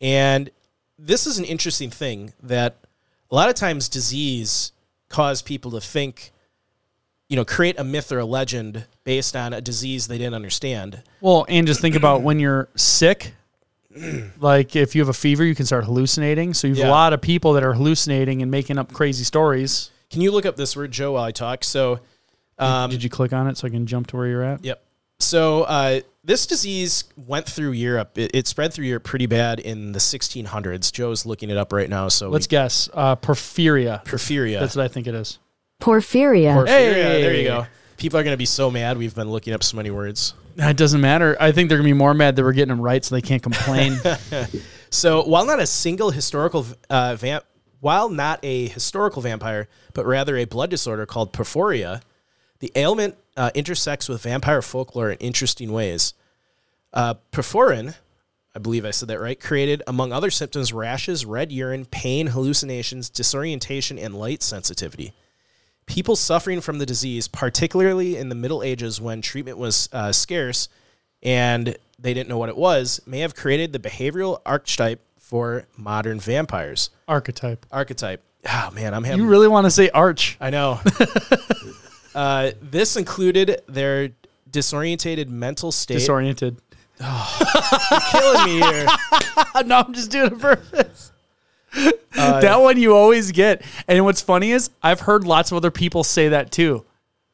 and 0.00 0.50
this 0.98 1.26
is 1.26 1.38
an 1.38 1.44
interesting 1.44 1.90
thing 1.90 2.32
that 2.42 2.76
a 3.30 3.34
lot 3.34 3.48
of 3.48 3.54
times 3.54 3.88
disease 3.88 4.72
cause 5.08 5.42
people 5.42 5.70
to 5.72 5.80
think, 5.80 6.30
you 7.28 7.36
know, 7.36 7.44
create 7.44 7.78
a 7.78 7.84
myth 7.84 8.12
or 8.12 8.18
a 8.18 8.24
legend 8.24 8.86
based 9.04 9.34
on 9.36 9.52
a 9.52 9.60
disease 9.60 10.06
they 10.08 10.18
didn't 10.18 10.34
understand. 10.34 11.02
Well, 11.20 11.46
and 11.48 11.66
just 11.66 11.80
think 11.80 11.94
about 11.96 12.22
when 12.22 12.38
you're 12.38 12.68
sick. 12.76 13.34
Like 14.40 14.74
if 14.76 14.94
you 14.94 15.00
have 15.00 15.08
a 15.08 15.12
fever, 15.12 15.44
you 15.44 15.54
can 15.54 15.66
start 15.66 15.84
hallucinating. 15.84 16.52
So 16.54 16.66
you 16.66 16.74
have 16.74 16.84
Yeah. 16.84 16.90
a 16.90 16.92
lot 16.92 17.12
of 17.12 17.20
people 17.20 17.52
that 17.52 17.62
are 17.62 17.74
hallucinating 17.74 18.42
and 18.42 18.50
making 18.50 18.76
up 18.78 18.92
crazy 18.92 19.24
stories. 19.24 19.90
Can 20.10 20.20
you 20.20 20.30
look 20.32 20.44
up 20.46 20.56
this 20.56 20.76
word, 20.76 20.90
Joe, 20.90 21.12
while 21.12 21.24
I 21.24 21.30
talk? 21.32 21.64
So, 21.64 22.00
um, 22.58 22.90
Did 22.90 23.02
you 23.02 23.10
click 23.10 23.32
on 23.32 23.46
it 23.48 23.56
so 23.56 23.66
I 23.66 23.70
can 23.70 23.86
jump 23.86 24.08
to 24.08 24.16
where 24.16 24.26
you're 24.26 24.42
at? 24.42 24.64
Yep. 24.64 24.83
So 25.20 25.62
uh, 25.62 26.00
this 26.22 26.46
disease 26.46 27.04
went 27.16 27.46
through 27.46 27.72
Europe. 27.72 28.18
It, 28.18 28.32
it 28.34 28.46
spread 28.46 28.72
through 28.72 28.86
Europe 28.86 29.04
pretty 29.04 29.26
bad 29.26 29.60
in 29.60 29.92
the 29.92 29.98
1600s. 29.98 30.92
Joe's 30.92 31.24
looking 31.24 31.50
it 31.50 31.56
up 31.56 31.72
right 31.72 31.88
now. 31.88 32.08
So 32.08 32.28
Let's 32.28 32.46
guess. 32.46 32.88
Uh, 32.92 33.16
porphyria. 33.16 34.04
porphyria. 34.04 34.60
That's 34.60 34.76
what 34.76 34.84
I 34.84 34.88
think 34.88 35.06
it 35.06 35.14
is. 35.14 35.38
Porphyria. 35.80 36.54
porphyria. 36.54 36.68
Hey! 36.68 37.22
There 37.22 37.34
you 37.34 37.44
go. 37.44 37.66
People 37.96 38.18
are 38.18 38.22
going 38.22 38.34
to 38.34 38.38
be 38.38 38.46
so 38.46 38.70
mad. 38.70 38.98
We've 38.98 39.14
been 39.14 39.30
looking 39.30 39.54
up 39.54 39.62
so 39.62 39.76
many 39.76 39.90
words. 39.90 40.34
It 40.56 40.76
doesn't 40.76 41.00
matter. 41.00 41.36
I 41.40 41.50
think 41.50 41.68
they're 41.68 41.78
gonna 41.78 41.88
be 41.88 41.94
more 41.94 42.14
mad 42.14 42.36
that 42.36 42.44
we're 42.44 42.52
getting 42.52 42.68
them 42.68 42.80
right, 42.80 43.04
so 43.04 43.16
they 43.16 43.22
can't 43.22 43.42
complain. 43.42 43.98
So 44.94 45.24
while 45.24 45.44
not 45.44 45.58
a 45.58 45.66
single 45.66 46.12
historical 46.12 46.64
uh, 46.88 47.16
vamp, 47.16 47.44
while 47.80 48.08
not 48.08 48.38
a 48.44 48.68
historical 48.68 49.22
vampire, 49.22 49.68
but 49.92 50.06
rather 50.06 50.36
a 50.36 50.44
blood 50.44 50.70
disorder 50.70 51.04
called 51.04 51.32
porphyria, 51.32 52.00
the 52.64 52.72
ailment 52.76 53.14
uh, 53.36 53.50
intersects 53.54 54.08
with 54.08 54.22
vampire 54.22 54.62
folklore 54.62 55.10
in 55.10 55.18
interesting 55.18 55.70
ways. 55.70 56.14
Uh, 56.94 57.12
porphyrin, 57.30 57.94
I 58.54 58.58
believe 58.58 58.86
I 58.86 58.90
said 58.90 59.08
that 59.08 59.20
right, 59.20 59.38
created, 59.38 59.82
among 59.86 60.14
other 60.14 60.30
symptoms, 60.30 60.72
rashes, 60.72 61.26
red 61.26 61.52
urine, 61.52 61.84
pain, 61.84 62.28
hallucinations, 62.28 63.10
disorientation, 63.10 63.98
and 63.98 64.14
light 64.14 64.42
sensitivity. 64.42 65.12
People 65.84 66.16
suffering 66.16 66.62
from 66.62 66.78
the 66.78 66.86
disease, 66.86 67.28
particularly 67.28 68.16
in 68.16 68.30
the 68.30 68.34
Middle 68.34 68.62
Ages 68.62 68.98
when 68.98 69.20
treatment 69.20 69.58
was 69.58 69.90
uh, 69.92 70.10
scarce 70.10 70.70
and 71.22 71.76
they 71.98 72.14
didn't 72.14 72.30
know 72.30 72.38
what 72.38 72.48
it 72.48 72.56
was, 72.56 72.98
may 73.04 73.18
have 73.18 73.34
created 73.34 73.74
the 73.74 73.78
behavioral 73.78 74.40
archetype 74.46 75.02
for 75.18 75.66
modern 75.76 76.18
vampires. 76.18 76.88
Archetype. 77.08 77.66
Archetype. 77.70 78.22
Oh 78.50 78.70
man, 78.72 78.94
I'm 78.94 79.04
having. 79.04 79.20
You 79.20 79.28
really 79.28 79.48
want 79.48 79.66
to 79.66 79.70
say 79.70 79.90
arch? 79.90 80.38
I 80.40 80.48
know. 80.48 80.80
uh, 82.14 82.52
this 82.60 82.96
included 82.96 83.62
their 83.66 84.10
disorientated 84.50 85.28
mental 85.28 85.72
state. 85.72 85.94
Disoriented. 85.94 86.56
Oh, 87.00 88.08
killing 88.12 88.60
me 88.60 88.66
here. 88.66 88.86
no, 89.66 89.78
I'm 89.78 89.92
just 89.92 90.10
doing 90.10 90.32
it 90.32 90.38
purpose. 90.38 91.12
Uh, 92.16 92.40
that 92.40 92.60
one 92.60 92.78
you 92.78 92.94
always 92.94 93.32
get. 93.32 93.62
And 93.88 94.04
what's 94.04 94.20
funny 94.20 94.52
is 94.52 94.70
I've 94.82 95.00
heard 95.00 95.24
lots 95.24 95.50
of 95.50 95.56
other 95.56 95.72
people 95.72 96.04
say 96.04 96.28
that 96.28 96.52
too. 96.52 96.84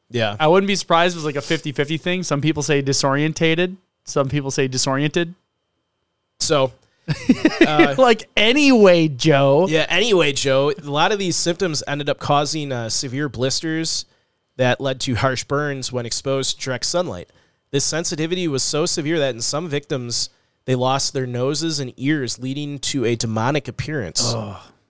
yeah. 0.09 0.35
I 0.39 0.47
wouldn't 0.47 0.67
be 0.67 0.75
surprised 0.75 1.13
if 1.13 1.17
it 1.17 1.19
was 1.19 1.25
like 1.25 1.35
a 1.35 1.41
50 1.41 1.71
50 1.71 1.97
thing. 1.97 2.23
Some 2.23 2.41
people 2.41 2.63
say 2.63 2.81
disorientated, 2.81 3.77
some 4.03 4.29
people 4.29 4.49
say 4.49 4.67
disoriented. 4.67 5.35
So 6.39 6.71
like, 7.97 8.29
anyway, 8.35 9.07
Joe. 9.07 9.67
yeah. 9.69 9.85
Anyway, 9.89 10.33
Joe, 10.33 10.71
a 10.71 10.89
lot 10.89 11.11
of 11.11 11.19
these 11.19 11.35
symptoms 11.35 11.83
ended 11.87 12.09
up 12.09 12.19
causing 12.19 12.71
uh, 12.71 12.89
severe 12.89 13.29
blisters 13.29 14.05
that 14.61 14.79
led 14.79 14.99
to 15.01 15.15
harsh 15.15 15.43
burns 15.43 15.91
when 15.91 16.05
exposed 16.05 16.59
to 16.59 16.65
direct 16.65 16.85
sunlight. 16.85 17.29
This 17.71 17.83
sensitivity 17.83 18.47
was 18.47 18.61
so 18.61 18.85
severe 18.85 19.17
that 19.19 19.33
in 19.33 19.41
some 19.41 19.67
victims 19.67 20.29
they 20.65 20.75
lost 20.75 21.13
their 21.13 21.25
noses 21.25 21.79
and 21.79 21.93
ears, 21.97 22.37
leading 22.37 22.77
to 22.79 23.03
a 23.05 23.15
demonic 23.15 23.67
appearance. 23.67 24.21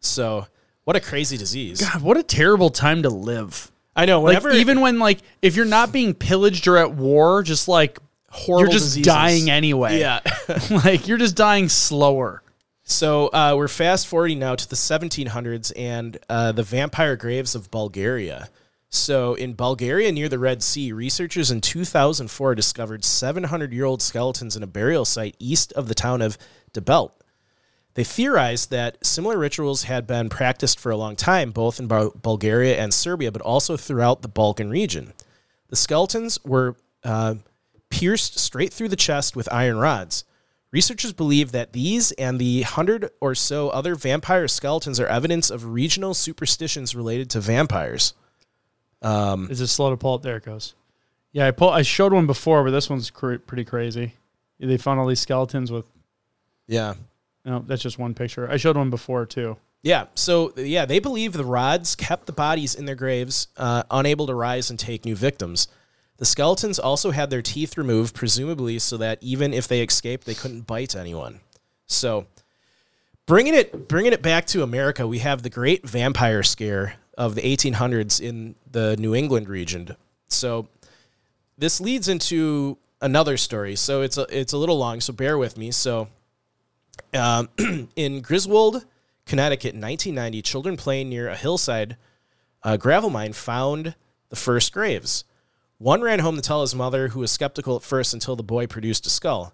So, 0.01 0.47
what 0.83 0.95
a 0.95 0.99
crazy 0.99 1.37
disease! 1.37 1.79
God, 1.79 2.01
what 2.01 2.17
a 2.17 2.23
terrible 2.23 2.69
time 2.69 3.03
to 3.03 3.09
live. 3.09 3.71
I 3.95 4.05
know. 4.05 4.21
Like, 4.21 4.43
even 4.45 4.81
when, 4.81 4.99
like, 4.99 5.19
if 5.41 5.55
you're 5.55 5.65
not 5.65 5.91
being 5.91 6.13
pillaged 6.13 6.67
or 6.67 6.77
at 6.77 6.93
war, 6.93 7.41
just 7.43 7.67
like, 7.67 7.99
horrible 8.29 8.63
you're 8.63 8.71
just 8.73 8.85
diseases. 8.87 9.05
dying 9.05 9.49
anyway. 9.49 9.99
Yeah. 9.99 10.19
like, 10.83 11.07
you're 11.07 11.17
just 11.17 11.35
dying 11.35 11.69
slower. 11.69 12.41
So 12.83 13.27
uh, 13.27 13.53
we're 13.55 13.69
fast 13.69 14.07
forwarding 14.07 14.39
now 14.39 14.55
to 14.55 14.69
the 14.69 14.75
1700s 14.75 15.71
and 15.77 16.17
uh, 16.27 16.51
the 16.51 16.63
vampire 16.63 17.15
graves 17.15 17.55
of 17.55 17.71
Bulgaria. 17.71 18.49
So 18.93 19.35
in 19.35 19.53
Bulgaria 19.53 20.11
near 20.11 20.27
the 20.27 20.37
Red 20.37 20.61
Sea, 20.61 20.91
researchers 20.91 21.49
in 21.49 21.61
2004 21.61 22.55
discovered 22.55 23.05
700 23.05 23.71
year 23.71 23.85
old 23.85 24.01
skeletons 24.01 24.57
in 24.57 24.63
a 24.63 24.67
burial 24.67 25.05
site 25.05 25.37
east 25.39 25.71
of 25.73 25.87
the 25.87 25.95
town 25.95 26.21
of 26.21 26.37
Debelt. 26.73 27.11
They 27.93 28.03
theorized 28.03 28.69
that 28.71 29.05
similar 29.05 29.37
rituals 29.37 29.83
had 29.83 30.05
been 30.05 30.27
practiced 30.27 30.77
for 30.77 30.91
a 30.91 30.97
long 30.97 31.15
time, 31.15 31.51
both 31.51 31.79
in 31.79 31.87
Bulgaria 31.87 32.77
and 32.77 32.93
Serbia, 32.93 33.31
but 33.31 33.41
also 33.41 33.77
throughout 33.77 34.21
the 34.21 34.27
Balkan 34.27 34.69
region. 34.69 35.13
The 35.69 35.75
skeletons 35.77 36.37
were 36.43 36.75
uh, 37.03 37.35
pierced 37.89 38.39
straight 38.39 38.73
through 38.73 38.89
the 38.89 38.95
chest 38.97 39.37
with 39.37 39.51
iron 39.53 39.77
rods. 39.77 40.25
Researchers 40.71 41.13
believe 41.13 41.51
that 41.51 41.73
these 41.73 42.11
and 42.13 42.39
the 42.39 42.61
hundred 42.63 43.09
or 43.19 43.35
so 43.35 43.69
other 43.69 43.95
vampire 43.95 44.47
skeletons 44.47 44.99
are 44.99 45.07
evidence 45.07 45.49
of 45.49 45.65
regional 45.65 46.13
superstitions 46.13 46.95
related 46.95 47.29
to 47.29 47.41
vampires. 47.41 48.13
Is 49.03 49.61
it 49.61 49.67
slow 49.67 49.89
to 49.89 49.97
pull 49.97 50.15
up? 50.15 50.21
There 50.21 50.37
it 50.37 50.45
goes. 50.45 50.75
Yeah, 51.31 51.47
I 51.47 51.51
pull. 51.51 51.69
I 51.69 51.81
showed 51.81 52.13
one 52.13 52.27
before, 52.27 52.63
but 52.63 52.71
this 52.71 52.89
one's 52.89 53.09
cr- 53.09 53.37
pretty 53.37 53.65
crazy. 53.65 54.13
They 54.59 54.77
found 54.77 54.99
all 54.99 55.07
these 55.07 55.19
skeletons 55.19 55.71
with. 55.71 55.85
Yeah. 56.67 56.93
No, 57.43 57.63
that's 57.65 57.81
just 57.81 57.97
one 57.97 58.13
picture. 58.13 58.49
I 58.49 58.57
showed 58.57 58.77
one 58.77 58.89
before 58.89 59.25
too. 59.25 59.57
Yeah. 59.81 60.05
So, 60.13 60.53
yeah, 60.55 60.85
they 60.85 60.99
believe 60.99 61.33
the 61.33 61.45
rods 61.45 61.95
kept 61.95 62.27
the 62.27 62.33
bodies 62.33 62.75
in 62.75 62.85
their 62.85 62.95
graves, 62.95 63.47
uh, 63.57 63.83
unable 63.89 64.27
to 64.27 64.35
rise 64.35 64.69
and 64.69 64.77
take 64.77 65.05
new 65.05 65.15
victims. 65.15 65.67
The 66.17 66.25
skeletons 66.25 66.77
also 66.77 67.09
had 67.09 67.31
their 67.31 67.41
teeth 67.41 67.77
removed, 67.77 68.13
presumably 68.13 68.77
so 68.77 68.95
that 68.97 69.17
even 69.21 69.55
if 69.55 69.67
they 69.67 69.81
escaped, 69.81 70.27
they 70.27 70.35
couldn't 70.35 70.67
bite 70.67 70.95
anyone. 70.95 71.39
So, 71.87 72.27
bringing 73.25 73.55
it 73.55 73.87
bringing 73.87 74.13
it 74.13 74.21
back 74.21 74.45
to 74.47 74.61
America, 74.61 75.07
we 75.07 75.19
have 75.19 75.41
the 75.41 75.49
Great 75.49 75.87
Vampire 75.87 76.43
Scare 76.43 76.95
of 77.17 77.35
the 77.35 77.41
1800s 77.41 78.19
in 78.21 78.55
the 78.69 78.95
New 78.97 79.13
England 79.13 79.49
region. 79.49 79.95
So, 80.27 80.67
this 81.57 81.79
leads 81.79 82.07
into 82.07 82.77
another 83.01 83.37
story. 83.37 83.75
So 83.75 84.01
it's 84.01 84.17
a, 84.17 84.25
it's 84.29 84.53
a 84.53 84.57
little 84.57 84.77
long, 84.77 85.01
so 85.01 85.13
bear 85.13 85.37
with 85.37 85.57
me. 85.57 85.71
So, 85.71 86.07
um, 87.13 87.49
in 87.95 88.21
Griswold, 88.21 88.85
Connecticut, 89.25 89.73
in 89.73 89.81
1990, 89.81 90.41
children 90.41 90.77
playing 90.77 91.09
near 91.09 91.27
a 91.27 91.35
hillside 91.35 91.97
uh, 92.63 92.77
gravel 92.77 93.09
mine 93.09 93.33
found 93.33 93.95
the 94.29 94.35
first 94.35 94.71
graves. 94.71 95.23
One 95.77 96.01
ran 96.01 96.19
home 96.19 96.35
to 96.35 96.41
tell 96.41 96.61
his 96.61 96.75
mother, 96.75 97.09
who 97.09 97.21
was 97.21 97.31
skeptical 97.31 97.75
at 97.75 97.81
first 97.81 98.13
until 98.13 98.35
the 98.35 98.43
boy 98.43 98.67
produced 98.67 99.07
a 99.07 99.09
skull. 99.09 99.53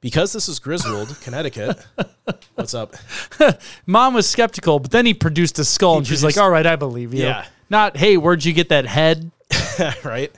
Because 0.00 0.32
this 0.32 0.48
is 0.48 0.58
Griswold, 0.58 1.18
Connecticut. 1.22 1.78
What's 2.54 2.74
up? 2.74 2.94
Mom 3.86 4.14
was 4.14 4.28
skeptical, 4.28 4.78
but 4.78 4.90
then 4.90 5.06
he 5.06 5.14
produced 5.14 5.58
a 5.58 5.64
skull, 5.64 5.98
and 5.98 6.06
she's 6.06 6.22
like, 6.22 6.34
produced- 6.34 6.42
"All 6.42 6.50
right, 6.50 6.66
I 6.66 6.76
believe 6.76 7.14
you." 7.14 7.22
Yeah. 7.24 7.46
Not, 7.70 7.96
"Hey, 7.96 8.16
where'd 8.16 8.44
you 8.44 8.52
get 8.52 8.68
that 8.68 8.86
head?" 8.86 9.30
right? 10.04 10.32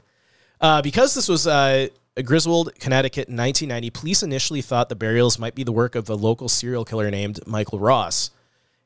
Uh, 0.61 0.83
because 0.83 1.15
this 1.15 1.29
was 1.29 1.47
uh, 1.47 1.89
Griswold, 2.25 2.75
Connecticut 2.81 3.29
in 3.29 3.37
1990, 3.37 3.91
police 3.91 4.23
initially 4.23 4.63
thought 4.63 4.89
the 4.89 4.97
burials 4.97 5.39
might 5.39 5.55
be 5.55 5.63
the 5.65 5.73
work 5.73 5.95
of 5.95 6.09
a 6.09 6.15
local 6.15 6.49
serial 6.49 6.85
killer 6.85 7.11
named 7.11 7.41
Michael 7.47 7.79
Ross, 7.79 8.31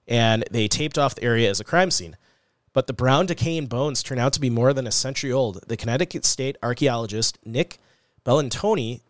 and 0.07 0.45
they 0.51 0.69
taped 0.69 0.99
off 0.99 1.15
the 1.15 1.23
area 1.23 1.49
as 1.49 1.61
a 1.61 1.65
crime 1.65 1.91
scene. 1.91 2.17
But 2.75 2.87
the 2.87 2.93
brown 2.95 3.27
decaying 3.27 3.67
bones 3.67 4.03
turned 4.03 4.21
out 4.21 4.33
to 4.33 4.41
be 4.41 4.49
more 4.51 4.73
than 4.73 4.87
a 4.87 4.93
century 4.93 5.31
old. 5.33 5.61
The 5.69 5.77
Connecticut 5.77 6.25
state 6.25 6.57
archaeologist 6.63 7.39
Nick 7.45 7.79
Bellantoni 8.25 9.01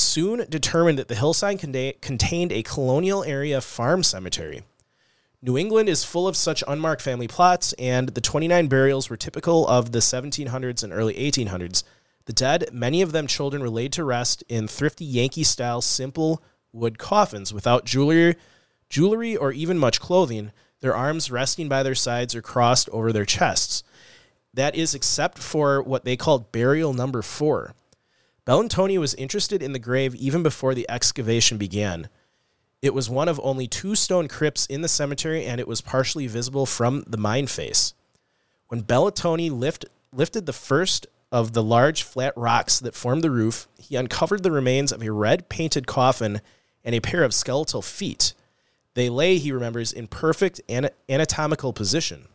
soon 0.00 0.46
determined 0.48 0.98
that 0.98 1.08
the 1.08 1.14
hillside 1.14 1.58
contained 1.58 2.52
a 2.52 2.62
colonial 2.62 3.22
area 3.24 3.60
farm 3.60 4.02
cemetery. 4.02 4.62
New 5.42 5.56
England 5.56 5.88
is 5.88 6.04
full 6.04 6.28
of 6.28 6.36
such 6.36 6.62
unmarked 6.68 7.00
family 7.00 7.26
plots, 7.26 7.72
and 7.74 8.10
the 8.10 8.20
29 8.20 8.66
burials 8.66 9.08
were 9.08 9.16
typical 9.16 9.66
of 9.68 9.92
the 9.92 10.00
1700s 10.00 10.84
and 10.84 10.92
early 10.92 11.14
1800s. 11.14 11.82
The 12.26 12.32
dead, 12.34 12.68
many 12.72 13.00
of 13.00 13.12
them 13.12 13.26
children, 13.26 13.62
were 13.62 13.70
laid 13.70 13.92
to 13.94 14.04
rest 14.04 14.44
in 14.48 14.68
thrifty 14.68 15.04
Yankee 15.04 15.44
style 15.44 15.80
simple 15.80 16.42
wood 16.72 16.98
coffins 16.98 17.54
without 17.54 17.86
jewelry, 17.86 18.36
jewelry 18.90 19.36
or 19.36 19.50
even 19.50 19.78
much 19.78 19.98
clothing, 19.98 20.52
their 20.80 20.94
arms 20.94 21.30
resting 21.30 21.68
by 21.68 21.82
their 21.82 21.94
sides 21.94 22.34
or 22.34 22.42
crossed 22.42 22.88
over 22.90 23.12
their 23.12 23.24
chests. 23.24 23.82
That 24.52 24.74
is, 24.74 24.94
except 24.94 25.38
for 25.38 25.82
what 25.82 26.04
they 26.04 26.16
called 26.16 26.52
burial 26.52 26.92
number 26.92 27.22
four. 27.22 27.74
Bellantoni 28.50 28.98
was 28.98 29.14
interested 29.14 29.62
in 29.62 29.74
the 29.74 29.78
grave 29.78 30.12
even 30.16 30.42
before 30.42 30.74
the 30.74 30.90
excavation 30.90 31.56
began. 31.56 32.08
It 32.82 32.92
was 32.92 33.08
one 33.08 33.28
of 33.28 33.38
only 33.44 33.68
two 33.68 33.94
stone 33.94 34.26
crypts 34.26 34.66
in 34.66 34.82
the 34.82 34.88
cemetery, 34.88 35.46
and 35.46 35.60
it 35.60 35.68
was 35.68 35.80
partially 35.80 36.26
visible 36.26 36.66
from 36.66 37.04
the 37.06 37.16
mine 37.16 37.46
face. 37.46 37.94
When 38.66 38.82
Bellantoni 38.82 39.52
lift, 39.52 39.84
lifted 40.12 40.46
the 40.46 40.52
first 40.52 41.06
of 41.30 41.52
the 41.52 41.62
large 41.62 42.02
flat 42.02 42.32
rocks 42.36 42.80
that 42.80 42.96
formed 42.96 43.22
the 43.22 43.30
roof, 43.30 43.68
he 43.78 43.94
uncovered 43.94 44.42
the 44.42 44.50
remains 44.50 44.90
of 44.90 45.00
a 45.00 45.12
red 45.12 45.48
painted 45.48 45.86
coffin 45.86 46.40
and 46.84 46.92
a 46.92 47.00
pair 47.00 47.22
of 47.22 47.32
skeletal 47.32 47.82
feet. 47.82 48.34
They 48.94 49.08
lay, 49.08 49.38
he 49.38 49.52
remembers, 49.52 49.92
in 49.92 50.08
perfect 50.08 50.60
ana- 50.68 50.90
anatomical 51.08 51.72
position. 51.72 52.26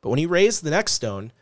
But 0.00 0.08
when 0.08 0.18
he 0.18 0.24
raised 0.24 0.64
the 0.64 0.70
next 0.70 0.92
stone, 0.92 1.32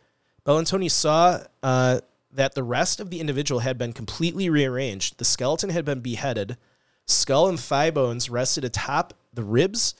Bellantoni 0.45 0.91
saw 0.91 1.39
uh, 1.61 2.01
that 2.35 2.55
the 2.55 2.63
rest 2.63 2.99
of 2.99 3.09
the 3.09 3.19
individual 3.19 3.61
had 3.61 3.77
been 3.77 3.93
completely 3.93 4.49
rearranged. 4.49 5.17
The 5.17 5.25
skeleton 5.25 5.69
had 5.69 5.85
been 5.85 5.99
beheaded, 6.01 6.57
skull 7.05 7.47
and 7.47 7.59
thigh 7.59 7.91
bones 7.91 8.29
rested 8.29 8.63
atop 8.63 9.13
the 9.33 9.43
ribs 9.43 9.95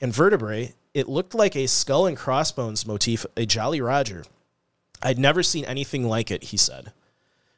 and 0.00 0.12
vertebrae. 0.12 0.74
It 0.92 1.08
looked 1.08 1.34
like 1.34 1.56
a 1.56 1.66
skull 1.66 2.06
and 2.06 2.16
crossbones 2.16 2.86
motif, 2.86 3.26
a 3.36 3.46
Jolly 3.46 3.80
Roger. 3.80 4.24
I'd 5.02 5.18
never 5.18 5.42
seen 5.42 5.64
anything 5.64 6.08
like 6.08 6.30
it, 6.30 6.44
he 6.44 6.56
said. 6.56 6.92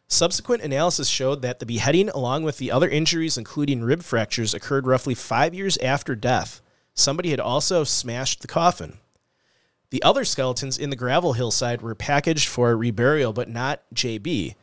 Subsequent 0.08 0.62
analysis 0.62 1.08
showed 1.08 1.42
that 1.42 1.58
the 1.58 1.66
beheading, 1.66 2.08
along 2.10 2.44
with 2.44 2.58
the 2.58 2.70
other 2.70 2.88
injuries, 2.88 3.36
including 3.36 3.82
rib 3.82 4.02
fractures, 4.02 4.54
occurred 4.54 4.86
roughly 4.86 5.14
five 5.14 5.52
years 5.52 5.76
after 5.78 6.14
death. 6.14 6.62
Somebody 6.94 7.30
had 7.30 7.40
also 7.40 7.84
smashed 7.84 8.40
the 8.40 8.48
coffin. 8.48 8.98
The 9.90 10.02
other 10.02 10.24
skeletons 10.24 10.78
in 10.78 10.90
the 10.90 10.96
gravel 10.96 11.34
hillside 11.34 11.80
were 11.80 11.94
packaged 11.94 12.48
for 12.48 12.76
reburial, 12.76 13.34
but 13.34 13.48
not 13.48 13.82
JB, 13.94 14.54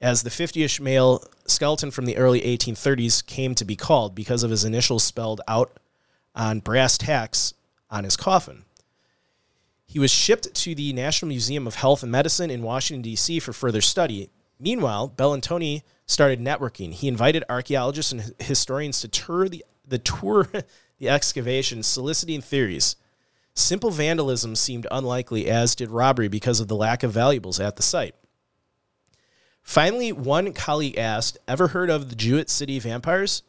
as 0.00 0.22
the 0.22 0.30
50 0.30 0.62
ish 0.62 0.80
male 0.80 1.24
skeleton 1.46 1.90
from 1.90 2.06
the 2.06 2.16
early 2.16 2.40
1830s 2.40 3.24
came 3.24 3.54
to 3.54 3.64
be 3.64 3.76
called 3.76 4.14
because 4.14 4.42
of 4.42 4.50
his 4.50 4.64
initials 4.64 5.04
spelled 5.04 5.40
out 5.46 5.78
on 6.34 6.60
brass 6.60 6.98
tacks 6.98 7.54
on 7.90 8.04
his 8.04 8.16
coffin. 8.16 8.64
He 9.86 10.00
was 10.00 10.10
shipped 10.10 10.52
to 10.54 10.74
the 10.74 10.92
National 10.92 11.28
Museum 11.28 11.66
of 11.66 11.76
Health 11.76 12.02
and 12.02 12.10
Medicine 12.10 12.50
in 12.50 12.62
Washington, 12.62 13.02
D.C. 13.02 13.38
for 13.38 13.52
further 13.52 13.80
study. 13.80 14.30
Meanwhile, 14.58 15.12
Bellantoni 15.16 15.82
started 16.06 16.40
networking. 16.40 16.92
He 16.92 17.06
invited 17.06 17.44
archaeologists 17.48 18.10
and 18.10 18.34
historians 18.40 19.00
to 19.02 19.08
tour 19.08 19.48
the, 19.48 19.64
the 19.86 19.98
tour 19.98 20.48
the 20.98 21.08
excavation, 21.08 21.82
soliciting 21.82 22.40
theories. 22.40 22.96
Simple 23.54 23.90
vandalism 23.90 24.56
seemed 24.56 24.86
unlikely, 24.90 25.48
as 25.48 25.74
did 25.74 25.90
robbery 25.90 26.28
because 26.28 26.58
of 26.58 26.68
the 26.68 26.76
lack 26.76 27.02
of 27.02 27.12
valuables 27.12 27.60
at 27.60 27.76
the 27.76 27.82
site. 27.82 28.14
Finally, 29.62 30.12
one 30.12 30.52
colleague 30.52 30.98
asked, 30.98 31.38
Ever 31.46 31.68
heard 31.68 31.88
of 31.88 32.10
the 32.10 32.16
Jewett 32.16 32.50
City 32.50 32.78
vampires? 32.78 33.42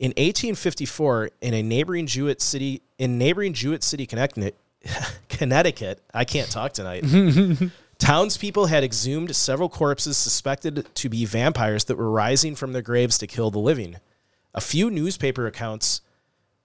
In 0.00 0.10
1854, 0.10 1.30
in 1.40 1.54
a 1.54 1.62
neighboring 1.62 2.06
Jewett 2.06 2.40
City, 2.40 2.82
in 2.98 3.18
neighboring 3.18 3.52
Jewett 3.52 3.84
City, 3.84 4.06
Connecticut, 4.06 4.56
Connecticut, 5.28 6.02
I 6.12 6.24
can't 6.24 6.50
talk 6.50 6.72
tonight. 6.72 7.04
Townspeople 7.98 8.66
had 8.66 8.82
exhumed 8.82 9.34
several 9.36 9.68
corpses 9.68 10.18
suspected 10.18 10.92
to 10.94 11.08
be 11.08 11.24
vampires 11.24 11.84
that 11.84 11.96
were 11.96 12.10
rising 12.10 12.56
from 12.56 12.72
their 12.72 12.82
graves 12.82 13.18
to 13.18 13.26
kill 13.26 13.50
the 13.50 13.58
living. 13.58 13.96
A 14.52 14.60
few 14.60 14.90
newspaper 14.90 15.46
accounts 15.46 16.00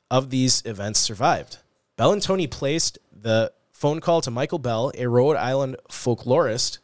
of 0.10 0.32
these 0.32 0.64
events 0.66 1.00
survived. 1.00 1.60
Bellantoni 2.00 2.50
placed 2.50 2.98
the 3.12 3.52
phone 3.74 4.00
call 4.00 4.22
to 4.22 4.32
Michael 4.32 4.58
Bell, 4.60 4.92
a 4.98 5.08
Rhode 5.08 5.36
Island 5.36 5.76
folklorist 5.90 6.80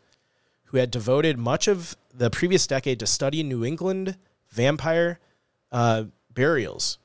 who 0.65 0.77
had 0.77 0.91
devoted 0.91 1.37
much 1.37 1.69
of 1.69 1.95
the 2.13 2.29
previous 2.29 2.67
decade 2.67 2.99
to 2.99 3.07
studying 3.07 3.47
New 3.47 3.63
England 3.63 4.17
vampire 4.49 5.19
uh, 5.71 6.03
burials. 6.33 6.97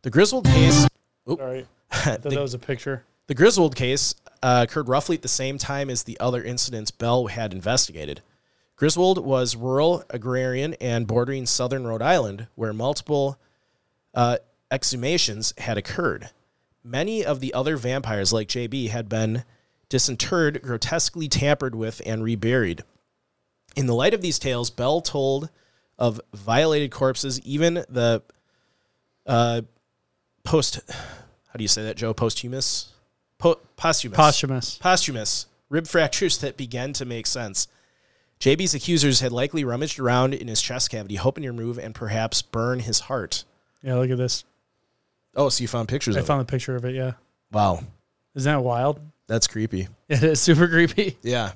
The 0.00 0.08
Griswold 0.10 0.46
case. 0.46 0.86
Oop. 1.30 1.38
Sorry. 1.38 1.66
I 1.90 1.96
thought 1.96 2.22
The- 2.22 2.30
that 2.30 2.40
was 2.40 2.54
a 2.54 2.58
picture. 2.58 3.04
the 3.26 3.34
Griswold 3.34 3.76
case 3.76 4.14
uh, 4.42 4.64
occurred 4.66 4.88
roughly 4.88 5.16
at 5.16 5.22
the 5.22 5.28
same 5.28 5.58
time 5.58 5.90
as 5.90 6.04
the 6.04 6.18
other 6.20 6.42
incidents 6.42 6.90
Bell 6.90 7.26
had 7.26 7.52
investigated. 7.52 8.22
Griswold 8.76 9.24
was 9.24 9.54
rural, 9.56 10.04
agrarian, 10.08 10.72
and 10.80 11.06
bordering 11.06 11.44
southern 11.44 11.86
Rhode 11.86 12.02
Island, 12.02 12.46
where 12.54 12.72
multiple 12.72 13.38
uh, 14.14 14.38
exhumations 14.70 15.56
had 15.60 15.76
occurred. 15.76 16.30
Many 16.84 17.24
of 17.24 17.40
the 17.40 17.54
other 17.54 17.76
vampires, 17.76 18.32
like 18.32 18.48
JB, 18.48 18.90
had 18.90 19.08
been 19.08 19.44
disinterred, 19.88 20.62
grotesquely 20.62 21.28
tampered 21.28 21.74
with, 21.74 22.02
and 22.04 22.24
reburied. 22.24 22.82
In 23.76 23.86
the 23.86 23.94
light 23.94 24.14
of 24.14 24.20
these 24.20 24.38
tales, 24.38 24.70
Bell 24.70 25.00
told 25.00 25.48
of 25.98 26.20
violated 26.34 26.90
corpses, 26.90 27.40
even 27.42 27.84
the 27.88 28.22
uh, 29.26 29.62
post. 30.44 30.80
How 30.88 31.56
do 31.56 31.62
you 31.62 31.68
say 31.68 31.82
that, 31.84 31.96
Joe? 31.96 32.12
Posthumous? 32.14 32.92
Po- 33.38 33.60
posthumous. 33.76 34.16
Posthumous. 34.16 34.78
posthumous 34.78 35.46
rib 35.72 35.86
fractures 35.86 36.38
that 36.38 36.56
began 36.56 36.92
to 36.92 37.04
make 37.04 37.26
sense. 37.26 37.66
JB's 38.38 38.74
accusers 38.74 39.20
had 39.20 39.32
likely 39.32 39.64
rummaged 39.64 39.98
around 39.98 40.34
in 40.34 40.48
his 40.48 40.60
chest 40.60 40.90
cavity, 40.90 41.14
hoping 41.16 41.42
to 41.42 41.50
remove 41.50 41.78
and 41.78 41.94
perhaps 41.94 42.42
burn 42.42 42.80
his 42.80 43.00
heart. 43.00 43.44
Yeah, 43.82 43.96
look 43.96 44.10
at 44.10 44.18
this. 44.18 44.44
Oh, 45.34 45.48
so 45.48 45.62
you 45.62 45.68
found 45.68 45.88
pictures 45.88 46.16
I 46.16 46.20
of 46.20 46.26
found 46.26 46.42
a 46.42 46.44
picture 46.44 46.76
of 46.76 46.84
it. 46.84 46.94
Yeah. 46.94 47.08
it. 47.08 47.14
Wow, 47.52 47.80
Isn't 48.34 48.52
that 48.52 48.62
wild? 48.62 49.00
that's 49.26 49.46
creepy. 49.46 49.88
It 50.08 50.22
is 50.22 50.40
super 50.40 50.68
creepy. 50.68 51.16
Yeah. 51.22 51.52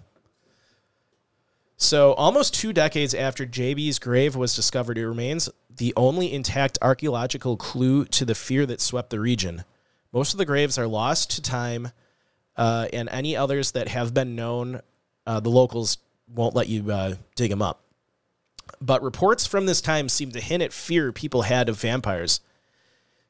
So, 1.79 2.15
almost 2.15 2.55
two 2.55 2.73
decades 2.73 3.13
after 3.15 3.45
JB's 3.45 3.99
grave 3.99 4.35
was 4.35 4.57
discovered, 4.57 4.97
it 4.97 5.07
remains 5.07 5.51
the 5.75 5.93
only 5.95 6.33
intact 6.33 6.79
archaeological 6.81 7.59
clue 7.59 8.07
to 8.07 8.25
the 8.25 8.35
fear 8.35 8.65
that 8.65 8.81
swept 8.81 9.11
the 9.11 9.21
region. 9.21 9.65
Most 10.11 10.33
of 10.33 10.39
the 10.39 10.47
graves 10.47 10.79
are 10.79 10.87
lost 10.87 11.33
to 11.33 11.43
time, 11.43 11.91
uh, 12.57 12.89
and 12.95 13.11
any 13.11 13.37
others 13.37 13.73
that 13.73 13.89
have 13.89 14.15
been 14.15 14.35
known, 14.35 14.81
uh, 15.27 15.41
the 15.41 15.51
locals 15.51 15.99
won't 16.35 16.55
let 16.55 16.69
you 16.69 16.91
uh, 16.91 17.15
dig 17.35 17.51
them 17.51 17.61
up. 17.61 17.83
But 18.81 19.03
reports 19.03 19.47
from 19.47 19.67
this 19.67 19.83
time 19.83 20.09
seem 20.09 20.31
to 20.33 20.41
hint 20.41 20.63
at 20.63 20.73
fear 20.73 21.13
people 21.13 21.43
had 21.43 21.69
of 21.69 21.79
vampires. 21.79 22.41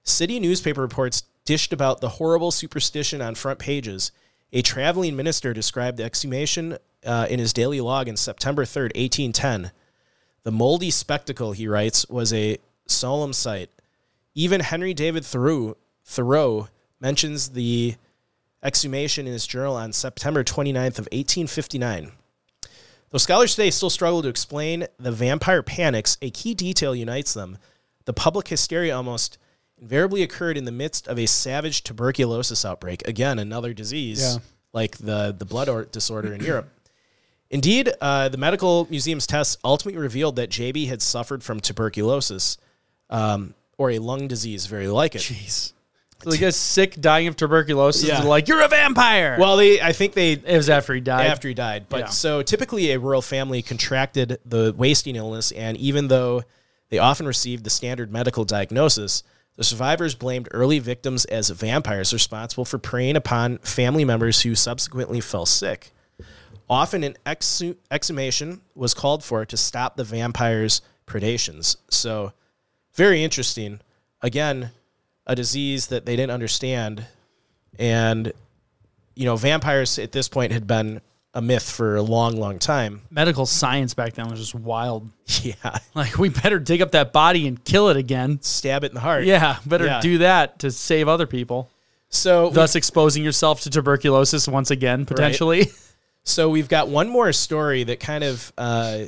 City 0.07 0.39
newspaper 0.39 0.81
reports 0.81 1.25
dished 1.45 1.73
about 1.73 2.01
the 2.01 2.11
horrible 2.11 2.51
superstition 2.51 3.21
on 3.21 3.35
front 3.35 3.59
pages. 3.59 4.13
A 4.53 4.63
traveling 4.63 5.17
minister 5.17 5.53
described 5.53 5.97
the 5.97 6.05
exhumation 6.05 6.79
uh, 7.05 7.27
in 7.29 7.41
his 7.41 7.53
daily 7.53 7.81
log 7.81 8.09
in 8.09 8.17
September 8.17 8.65
3rd, 8.65 8.95
1810. 8.97 9.73
The 10.45 10.53
moldy 10.53 10.91
spectacle, 10.91 11.53
he 11.53 11.67
writes, 11.67 12.09
was 12.09 12.33
a 12.33 12.59
solemn 12.87 13.33
sight. 13.33 13.69
Even 14.35 14.61
Henry 14.61 14.95
David 14.95 15.25
Thoreau, 15.25 15.77
Thoreau 16.05 16.69
mentions 17.01 17.51
the 17.51 17.97
exhumation 18.63 19.27
in 19.27 19.33
his 19.33 19.47
journal 19.47 19.75
on 19.75 19.93
September 19.93 20.45
29th 20.45 20.99
of 20.99 21.09
1859. 21.11 22.13
Though 23.11 23.19
scholars 23.19 23.57
today 23.57 23.71
still 23.71 23.91
struggle 23.91 24.23
to 24.23 24.29
explain 24.29 24.87
the 24.99 25.13
vampire 25.13 25.63
panics, 25.63 26.17
a 26.23 26.31
key 26.31 26.55
detail 26.55 26.95
unites 26.95 27.35
them. 27.35 27.59
The 28.05 28.13
public 28.13 28.49
hysteria 28.49 28.97
almost 28.97 29.39
invariably 29.81 30.23
occurred 30.23 30.57
in 30.57 30.65
the 30.65 30.73
midst 30.73 31.07
of 31.09 31.19
a 31.19 31.27
savage 31.27 31.83
tuberculosis 31.85 32.65
outbreak. 32.65 33.07
Again, 33.07 33.39
another 33.39 33.73
disease 33.75 34.21
Yeah. 34.21 34.39
like 34.73 34.97
the, 34.99 35.35
the 35.37 35.45
blood 35.45 35.69
or- 35.69 35.85
disorder 35.85 36.33
in 36.33 36.43
Europe. 36.43 36.69
Indeed, 37.51 37.93
uh, 38.01 38.29
the 38.29 38.39
medical 38.39 38.87
museum's 38.91 39.27
tests 39.27 39.57
ultimately 39.65 40.01
revealed 40.01 40.37
that 40.37 40.51
JB 40.51 40.89
had 40.89 41.01
suffered 41.01 41.45
from 41.45 41.61
tuberculosis 41.61 42.59
um, 43.11 43.55
or 43.79 43.91
a 43.93 43.99
lung 44.01 44.27
disease 44.27 44.67
very 44.67 44.89
like 44.89 45.15
it. 45.15 45.21
Jeez. 45.21 45.73
Like 46.25 46.41
a 46.41 46.51
sick 46.51 46.99
dying 47.01 47.27
of 47.29 47.37
tuberculosis. 47.37 48.09
Yeah. 48.09 48.23
Like, 48.23 48.49
you're 48.49 48.63
a 48.63 48.69
vampire. 48.69 49.37
Well, 49.39 49.59
they 49.59 49.81
I 49.83 49.93
think 49.93 50.15
they 50.15 50.33
it 50.33 50.57
was 50.57 50.71
after 50.71 50.95
he 50.95 51.01
died. 51.01 51.27
after 51.27 51.47
he 51.47 51.53
died. 51.55 51.87
But 51.91 51.99
Yeah. 52.01 52.07
so 52.07 52.43
typically 52.43 52.91
a 52.91 52.99
rural 52.99 53.21
family 53.23 53.61
contracted 53.63 54.39
the 54.45 54.75
wasting 54.77 55.15
illness, 55.15 55.53
and 55.53 55.77
even 55.77 56.09
though 56.09 56.43
they 56.89 56.99
often 56.99 57.27
received 57.27 57.65
the 57.65 57.71
standard 57.71 58.11
medical 58.11 58.45
diagnosis, 58.47 59.23
the 59.57 59.65
survivors 59.65 60.15
blamed 60.15 60.49
early 60.53 60.79
victims 60.79 61.25
as 61.27 61.51
vampires 61.51 62.13
responsible 62.13 62.65
for 62.65 62.79
preying 62.79 63.17
upon 63.17 63.59
family 63.59 64.05
members 64.05 64.43
who 64.43 64.55
subsequently 64.55 65.21
fell 65.21 65.47
sick. 65.47 65.93
Often 66.69 67.05
an 67.05 67.17
exhu- 67.25 67.77
exhumation 67.91 68.61
was 68.75 68.93
called 68.93 69.25
for 69.25 69.45
to 69.47 69.57
stop 69.57 69.97
the 69.97 70.05
vampires' 70.05 70.83
predations. 71.07 71.77
So, 71.91 72.33
very 72.95 73.23
interesting. 73.23 73.81
Again, 74.21 74.73
a 75.27 75.35
disease 75.35 75.89
that 75.89 76.07
they 76.07 76.17
didn't 76.17 76.33
understand 76.33 77.07
and 77.79 78.33
you 79.17 79.25
know, 79.25 79.37
vampires 79.37 79.99
at 79.99 80.13
this 80.13 80.29
point 80.29 80.53
had 80.53 80.67
been 80.67 81.01
a 81.37 81.43
myth 81.43 81.71
for 81.71 81.97
a 81.97 82.03
long, 82.03 82.37
long 82.37 82.59
time. 82.59 83.03
Medical 83.11 83.45
science 83.47 83.93
back 83.95 84.15
then 84.15 84.29
was 84.31 84.41
just 84.41 84.55
wild. 84.55 85.09
Yeah, 85.43 85.79
Like 85.95 86.19
we 86.19 86.29
better 86.31 86.59
dig 86.59 86.81
up 86.83 86.93
that 86.93 87.13
body 87.13 87.47
and 87.47 87.63
kill 87.63 87.89
it 87.91 87.97
again. 87.97 88.41
stab 88.43 88.85
it 88.85 88.89
in 88.89 88.95
the 88.95 89.01
heart. 89.01 89.25
Yeah, 89.25 89.59
better 89.67 89.85
Yeah. 89.85 90.01
do 90.01 90.19
that 90.19 90.61
to 90.61 90.71
save 90.71 91.09
other 91.09 91.27
people. 91.27 91.69
So, 92.09 92.51
Thus 92.51 92.75
exposing 92.77 93.23
yourself 93.23 93.61
to 93.63 93.71
tuberculosis 93.71 94.49
once 94.49 94.71
again, 94.71 95.05
potentially. 95.05 95.67
so 96.23 96.49
we've 96.49 96.69
got 96.69 96.89
one 96.89 97.09
more 97.09 97.33
story 97.33 97.85
that 97.85 98.01
kind 98.01 98.25
of 98.25 98.53
uh, 98.57 99.05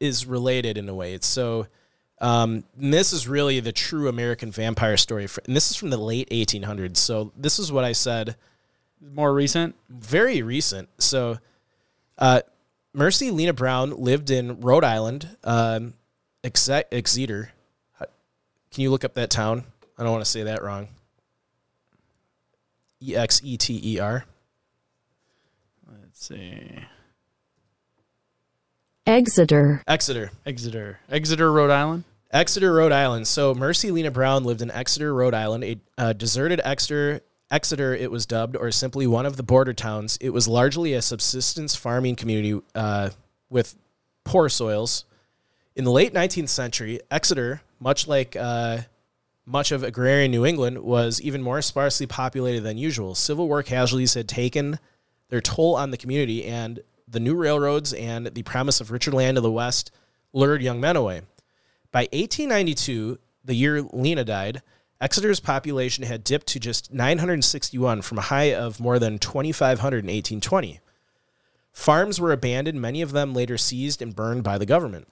is 0.00 0.26
related 0.26 0.76
in 0.76 0.88
a 0.88 0.94
way. 0.94 1.14
It's 1.14 1.26
so. 1.26 1.66
Um, 2.20 2.64
this 2.76 3.12
is 3.12 3.26
really 3.28 3.60
the 3.60 3.72
true 3.72 4.08
American 4.08 4.50
vampire 4.50 4.96
story, 4.96 5.26
for, 5.26 5.42
and 5.46 5.54
this 5.56 5.70
is 5.70 5.76
from 5.76 5.90
the 5.90 5.96
late 5.96 6.28
1800s. 6.30 6.96
So 6.96 7.32
this 7.36 7.58
is 7.58 7.70
what 7.72 7.84
I 7.84 7.92
said. 7.92 8.36
More 9.00 9.32
recent. 9.34 9.74
very 9.88 10.40
recent. 10.42 10.88
So, 10.98 11.38
uh, 12.18 12.40
Mercy 12.92 13.30
Lena 13.30 13.52
Brown 13.52 13.90
lived 13.90 14.30
in 14.30 14.60
Rhode 14.60 14.84
Island, 14.84 15.36
um, 15.42 15.94
Exe- 16.42 16.84
Exeter. 16.92 17.52
Can 17.98 18.82
you 18.82 18.90
look 18.90 19.04
up 19.04 19.14
that 19.14 19.30
town? 19.30 19.64
I 19.96 20.02
don't 20.02 20.12
want 20.12 20.24
to 20.24 20.30
say 20.30 20.44
that 20.44 20.62
wrong. 20.62 20.88
E 23.00 23.14
X 23.14 23.40
E 23.44 23.56
T 23.56 23.80
E 23.84 24.00
R. 24.00 24.24
Let's 25.86 26.26
see. 26.26 26.80
Exeter, 29.06 29.82
Exeter. 29.86 30.30
Exeter. 30.46 30.98
Exeter, 31.10 31.52
Rhode 31.52 31.70
Island. 31.70 32.04
Exeter, 32.32 32.72
Rhode 32.72 32.90
Island. 32.92 33.28
So 33.28 33.54
Mercy 33.54 33.90
Lena 33.90 34.10
Brown 34.10 34.44
lived 34.44 34.62
in 34.62 34.70
Exeter, 34.70 35.14
Rhode 35.14 35.34
Island, 35.34 35.62
a 35.64 35.78
uh, 35.98 36.12
deserted 36.14 36.60
Exeter. 36.64 37.20
Exeter, 37.50 37.94
it 37.94 38.10
was 38.10 38.26
dubbed, 38.26 38.56
or 38.56 38.70
simply 38.70 39.06
one 39.06 39.26
of 39.26 39.36
the 39.36 39.42
border 39.42 39.72
towns. 39.72 40.16
It 40.20 40.30
was 40.30 40.48
largely 40.48 40.92
a 40.92 41.02
subsistence 41.02 41.76
farming 41.76 42.16
community 42.16 42.60
uh, 42.74 43.10
with 43.50 43.76
poor 44.24 44.48
soils. 44.48 45.04
In 45.76 45.84
the 45.84 45.90
late 45.90 46.14
19th 46.14 46.48
century, 46.48 47.00
Exeter, 47.10 47.62
much 47.78 48.08
like 48.08 48.34
uh, 48.36 48.78
much 49.44 49.72
of 49.72 49.82
agrarian 49.82 50.30
New 50.30 50.46
England, 50.46 50.78
was 50.82 51.20
even 51.20 51.42
more 51.42 51.60
sparsely 51.60 52.06
populated 52.06 52.62
than 52.62 52.78
usual. 52.78 53.14
Civil 53.14 53.46
War 53.46 53.62
casualties 53.62 54.14
had 54.14 54.28
taken 54.28 54.78
their 55.28 55.40
toll 55.40 55.76
on 55.76 55.90
the 55.90 55.96
community, 55.96 56.44
and 56.44 56.80
the 57.06 57.20
new 57.20 57.34
railroads 57.34 57.92
and 57.92 58.26
the 58.26 58.42
promise 58.42 58.80
of 58.80 58.90
richer 58.90 59.12
land 59.12 59.36
to 59.36 59.40
the 59.40 59.50
west 59.50 59.90
lured 60.32 60.62
young 60.62 60.80
men 60.80 60.96
away. 60.96 61.22
By 61.92 62.08
1892, 62.12 63.18
the 63.44 63.54
year 63.54 63.82
Lena 63.82 64.24
died, 64.24 64.62
Exeter's 65.04 65.38
population 65.38 66.02
had 66.04 66.24
dipped 66.24 66.46
to 66.46 66.58
just 66.58 66.90
961 66.90 68.00
from 68.00 68.16
a 68.16 68.22
high 68.22 68.54
of 68.54 68.80
more 68.80 68.98
than 68.98 69.18
2,500 69.18 69.98
in 69.98 70.06
1820. 70.06 70.80
Farms 71.74 72.18
were 72.18 72.32
abandoned, 72.32 72.80
many 72.80 73.02
of 73.02 73.12
them 73.12 73.34
later 73.34 73.58
seized 73.58 74.00
and 74.00 74.16
burned 74.16 74.42
by 74.42 74.56
the 74.56 74.64
government. 74.64 75.06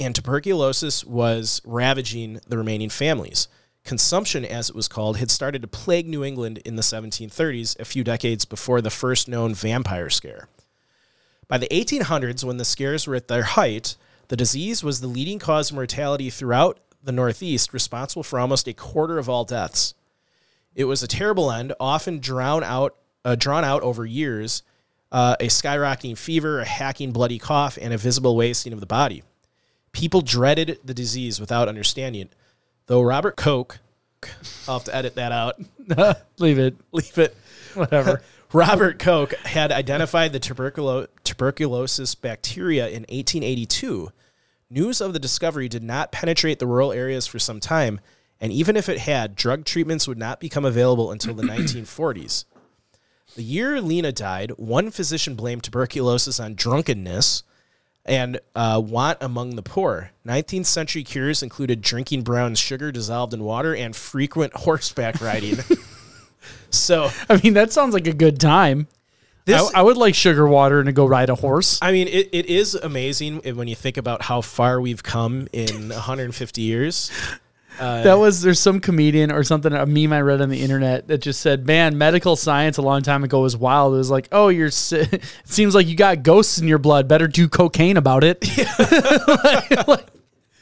And 0.00 0.12
tuberculosis 0.12 1.04
was 1.04 1.62
ravaging 1.64 2.40
the 2.48 2.58
remaining 2.58 2.90
families. 2.90 3.46
Consumption, 3.84 4.44
as 4.44 4.70
it 4.70 4.74
was 4.74 4.88
called, 4.88 5.18
had 5.18 5.30
started 5.30 5.62
to 5.62 5.68
plague 5.68 6.08
New 6.08 6.24
England 6.24 6.58
in 6.64 6.74
the 6.74 6.82
1730s, 6.82 7.78
a 7.78 7.84
few 7.84 8.02
decades 8.02 8.44
before 8.44 8.80
the 8.80 8.90
first 8.90 9.28
known 9.28 9.54
vampire 9.54 10.10
scare. 10.10 10.48
By 11.46 11.58
the 11.58 11.68
1800s, 11.68 12.42
when 12.42 12.56
the 12.56 12.64
scares 12.64 13.06
were 13.06 13.14
at 13.14 13.28
their 13.28 13.44
height, 13.44 13.94
the 14.26 14.36
disease 14.36 14.82
was 14.82 15.00
the 15.00 15.06
leading 15.06 15.38
cause 15.38 15.70
of 15.70 15.76
mortality 15.76 16.28
throughout 16.28 16.80
the 17.06 17.12
Northeast, 17.12 17.72
responsible 17.72 18.22
for 18.22 18.38
almost 18.38 18.68
a 18.68 18.74
quarter 18.74 19.18
of 19.18 19.28
all 19.28 19.44
deaths. 19.44 19.94
It 20.74 20.84
was 20.84 21.02
a 21.02 21.08
terrible 21.08 21.50
end, 21.50 21.72
often 21.80 22.18
drawn 22.20 22.62
out, 22.62 22.94
uh, 23.24 23.34
drawn 23.34 23.64
out 23.64 23.82
over 23.82 24.04
years, 24.04 24.62
uh, 25.10 25.36
a 25.40 25.46
skyrocketing 25.46 26.18
fever, 26.18 26.60
a 26.60 26.64
hacking 26.66 27.12
bloody 27.12 27.38
cough, 27.38 27.78
and 27.80 27.94
a 27.94 27.98
visible 27.98 28.36
wasting 28.36 28.72
of 28.74 28.80
the 28.80 28.86
body. 28.86 29.22
People 29.92 30.20
dreaded 30.20 30.78
the 30.84 30.92
disease 30.92 31.40
without 31.40 31.68
understanding 31.68 32.22
it. 32.22 32.34
Though 32.86 33.00
Robert 33.02 33.36
Koch, 33.36 33.78
I'll 34.68 34.78
have 34.80 34.84
to 34.84 34.94
edit 34.94 35.14
that 35.14 35.32
out, 35.32 35.58
Leave 36.38 36.58
it. 36.58 36.76
leave 36.92 37.16
it. 37.18 37.34
Whatever. 37.74 38.20
Robert 38.52 38.98
Koch 38.98 39.34
had 39.44 39.72
identified 39.72 40.32
the 40.32 40.40
tuberculo- 40.40 41.08
tuberculosis 41.24 42.14
bacteria 42.14 42.86
in 42.88 43.02
1882. 43.02 44.12
News 44.68 45.00
of 45.00 45.12
the 45.12 45.20
discovery 45.20 45.68
did 45.68 45.84
not 45.84 46.10
penetrate 46.10 46.58
the 46.58 46.66
rural 46.66 46.92
areas 46.92 47.26
for 47.26 47.38
some 47.38 47.60
time, 47.60 48.00
and 48.40 48.52
even 48.52 48.76
if 48.76 48.88
it 48.88 48.98
had, 48.98 49.36
drug 49.36 49.64
treatments 49.64 50.08
would 50.08 50.18
not 50.18 50.40
become 50.40 50.64
available 50.64 51.12
until 51.12 51.34
the 51.34 51.42
1940s. 51.44 52.44
The 53.36 53.44
year 53.44 53.80
Lena 53.80 54.10
died, 54.10 54.52
one 54.56 54.90
physician 54.90 55.36
blamed 55.36 55.62
tuberculosis 55.62 56.40
on 56.40 56.54
drunkenness 56.54 57.44
and 58.04 58.40
uh, 58.56 58.82
want 58.84 59.18
among 59.20 59.56
the 59.56 59.62
poor. 59.62 60.10
19th 60.26 60.66
century 60.66 61.04
cures 61.04 61.42
included 61.42 61.80
drinking 61.80 62.22
brown 62.22 62.54
sugar 62.56 62.90
dissolved 62.90 63.34
in 63.34 63.44
water 63.44 63.74
and 63.74 63.94
frequent 63.94 64.52
horseback 64.56 65.20
riding. 65.20 65.58
so, 66.70 67.10
I 67.28 67.40
mean, 67.40 67.54
that 67.54 67.72
sounds 67.72 67.94
like 67.94 68.06
a 68.08 68.12
good 68.12 68.40
time. 68.40 68.88
This- 69.46 69.74
I, 69.74 69.78
I 69.80 69.82
would 69.82 69.96
like 69.96 70.14
sugar 70.14 70.46
water 70.46 70.78
and 70.80 70.86
to 70.86 70.92
go 70.92 71.06
ride 71.06 71.30
a 71.30 71.34
horse. 71.34 71.78
I 71.80 71.92
mean, 71.92 72.08
it, 72.08 72.28
it 72.32 72.46
is 72.46 72.74
amazing 72.74 73.38
when 73.56 73.68
you 73.68 73.74
think 73.76 73.96
about 73.96 74.22
how 74.22 74.40
far 74.42 74.80
we've 74.80 75.02
come 75.02 75.48
in 75.52 75.88
150 75.88 76.60
years. 76.60 77.10
Uh, 77.78 78.02
that 78.04 78.14
was 78.14 78.40
there's 78.40 78.58
some 78.58 78.80
comedian 78.80 79.30
or 79.30 79.44
something 79.44 79.70
a 79.72 79.84
meme 79.84 80.10
I 80.12 80.22
read 80.22 80.40
on 80.40 80.48
the 80.48 80.62
internet 80.62 81.08
that 81.08 81.18
just 81.18 81.40
said, 81.42 81.66
"Man, 81.66 81.98
medical 81.98 82.34
science 82.34 82.78
a 82.78 82.82
long 82.82 83.02
time 83.02 83.22
ago 83.22 83.42
was 83.42 83.54
wild. 83.54 83.92
It 83.92 83.98
was 83.98 84.10
like, 84.10 84.28
oh, 84.32 84.48
you're 84.48 84.68
it 84.90 85.22
seems 85.44 85.74
like 85.74 85.86
you 85.86 85.94
got 85.94 86.22
ghosts 86.22 86.58
in 86.58 86.66
your 86.68 86.78
blood. 86.78 87.06
Better 87.06 87.28
do 87.28 87.48
cocaine 87.50 87.98
about 87.98 88.24
it." 88.24 88.42
like, 89.44 89.86
like- 89.88 90.06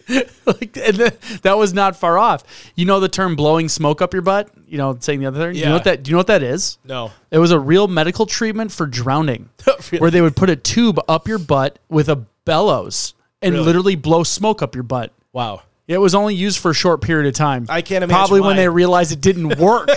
like, 0.47 0.77
and 0.77 0.97
th- 0.97 1.19
that 1.43 1.57
was 1.57 1.73
not 1.73 1.97
far 1.97 2.19
off. 2.19 2.45
You 2.75 2.85
know 2.85 3.01
the 3.01 3.09
term 3.09 3.37
"blowing 3.37 3.69
smoke 3.69 4.03
up 4.03 4.13
your 4.13 4.23
butt." 4.23 4.51
You 4.67 4.79
know, 4.79 4.97
saying 5.01 5.21
the 5.21 5.27
other 5.27 5.47
thing. 5.47 5.55
You 5.57 5.63
Yeah. 5.63 5.69
know 5.69 5.75
what 5.77 5.85
that? 5.85 6.03
Do 6.03 6.11
you 6.11 6.15
know 6.15 6.19
what 6.19 6.27
that 6.29 6.43
is? 6.43 6.79
No. 6.85 7.13
It 7.31 7.39
was 7.39 7.53
a 7.53 7.59
real 7.59 7.87
medical 7.89 8.27
treatment 8.27 8.73
for 8.73 8.87
drowning, 8.87 9.49
Really? 9.67 9.99
where 10.01 10.11
they 10.11 10.21
would 10.21 10.37
put 10.37 10.51
a 10.51 10.57
tube 10.57 11.01
up 11.09 11.29
your 11.29 11.39
butt 11.39 11.79
with 11.89 12.09
a 12.09 12.17
bellows 12.45 13.15
and 13.41 13.55
Really? 13.55 13.67
literally 13.67 13.97
blow 13.97 14.25
smoke 14.25 14.63
up 14.63 14.75
your 14.75 14.85
butt. 14.85 15.13
Wow. 15.33 15.63
It 15.87 15.99
was 15.99 16.15
only 16.15 16.35
used 16.35 16.59
for 16.59 16.71
a 16.71 16.75
short 16.75 17.03
period 17.03 17.29
of 17.29 17.35
time. 17.35 17.67
I 17.69 17.83
can't 17.83 18.03
imagine 18.03 18.19
Probably 18.19 18.41
when 18.41 18.57
they 18.57 18.69
realized 18.69 19.13
it 19.13 19.21
didn't 19.21 19.59
work. 19.59 19.89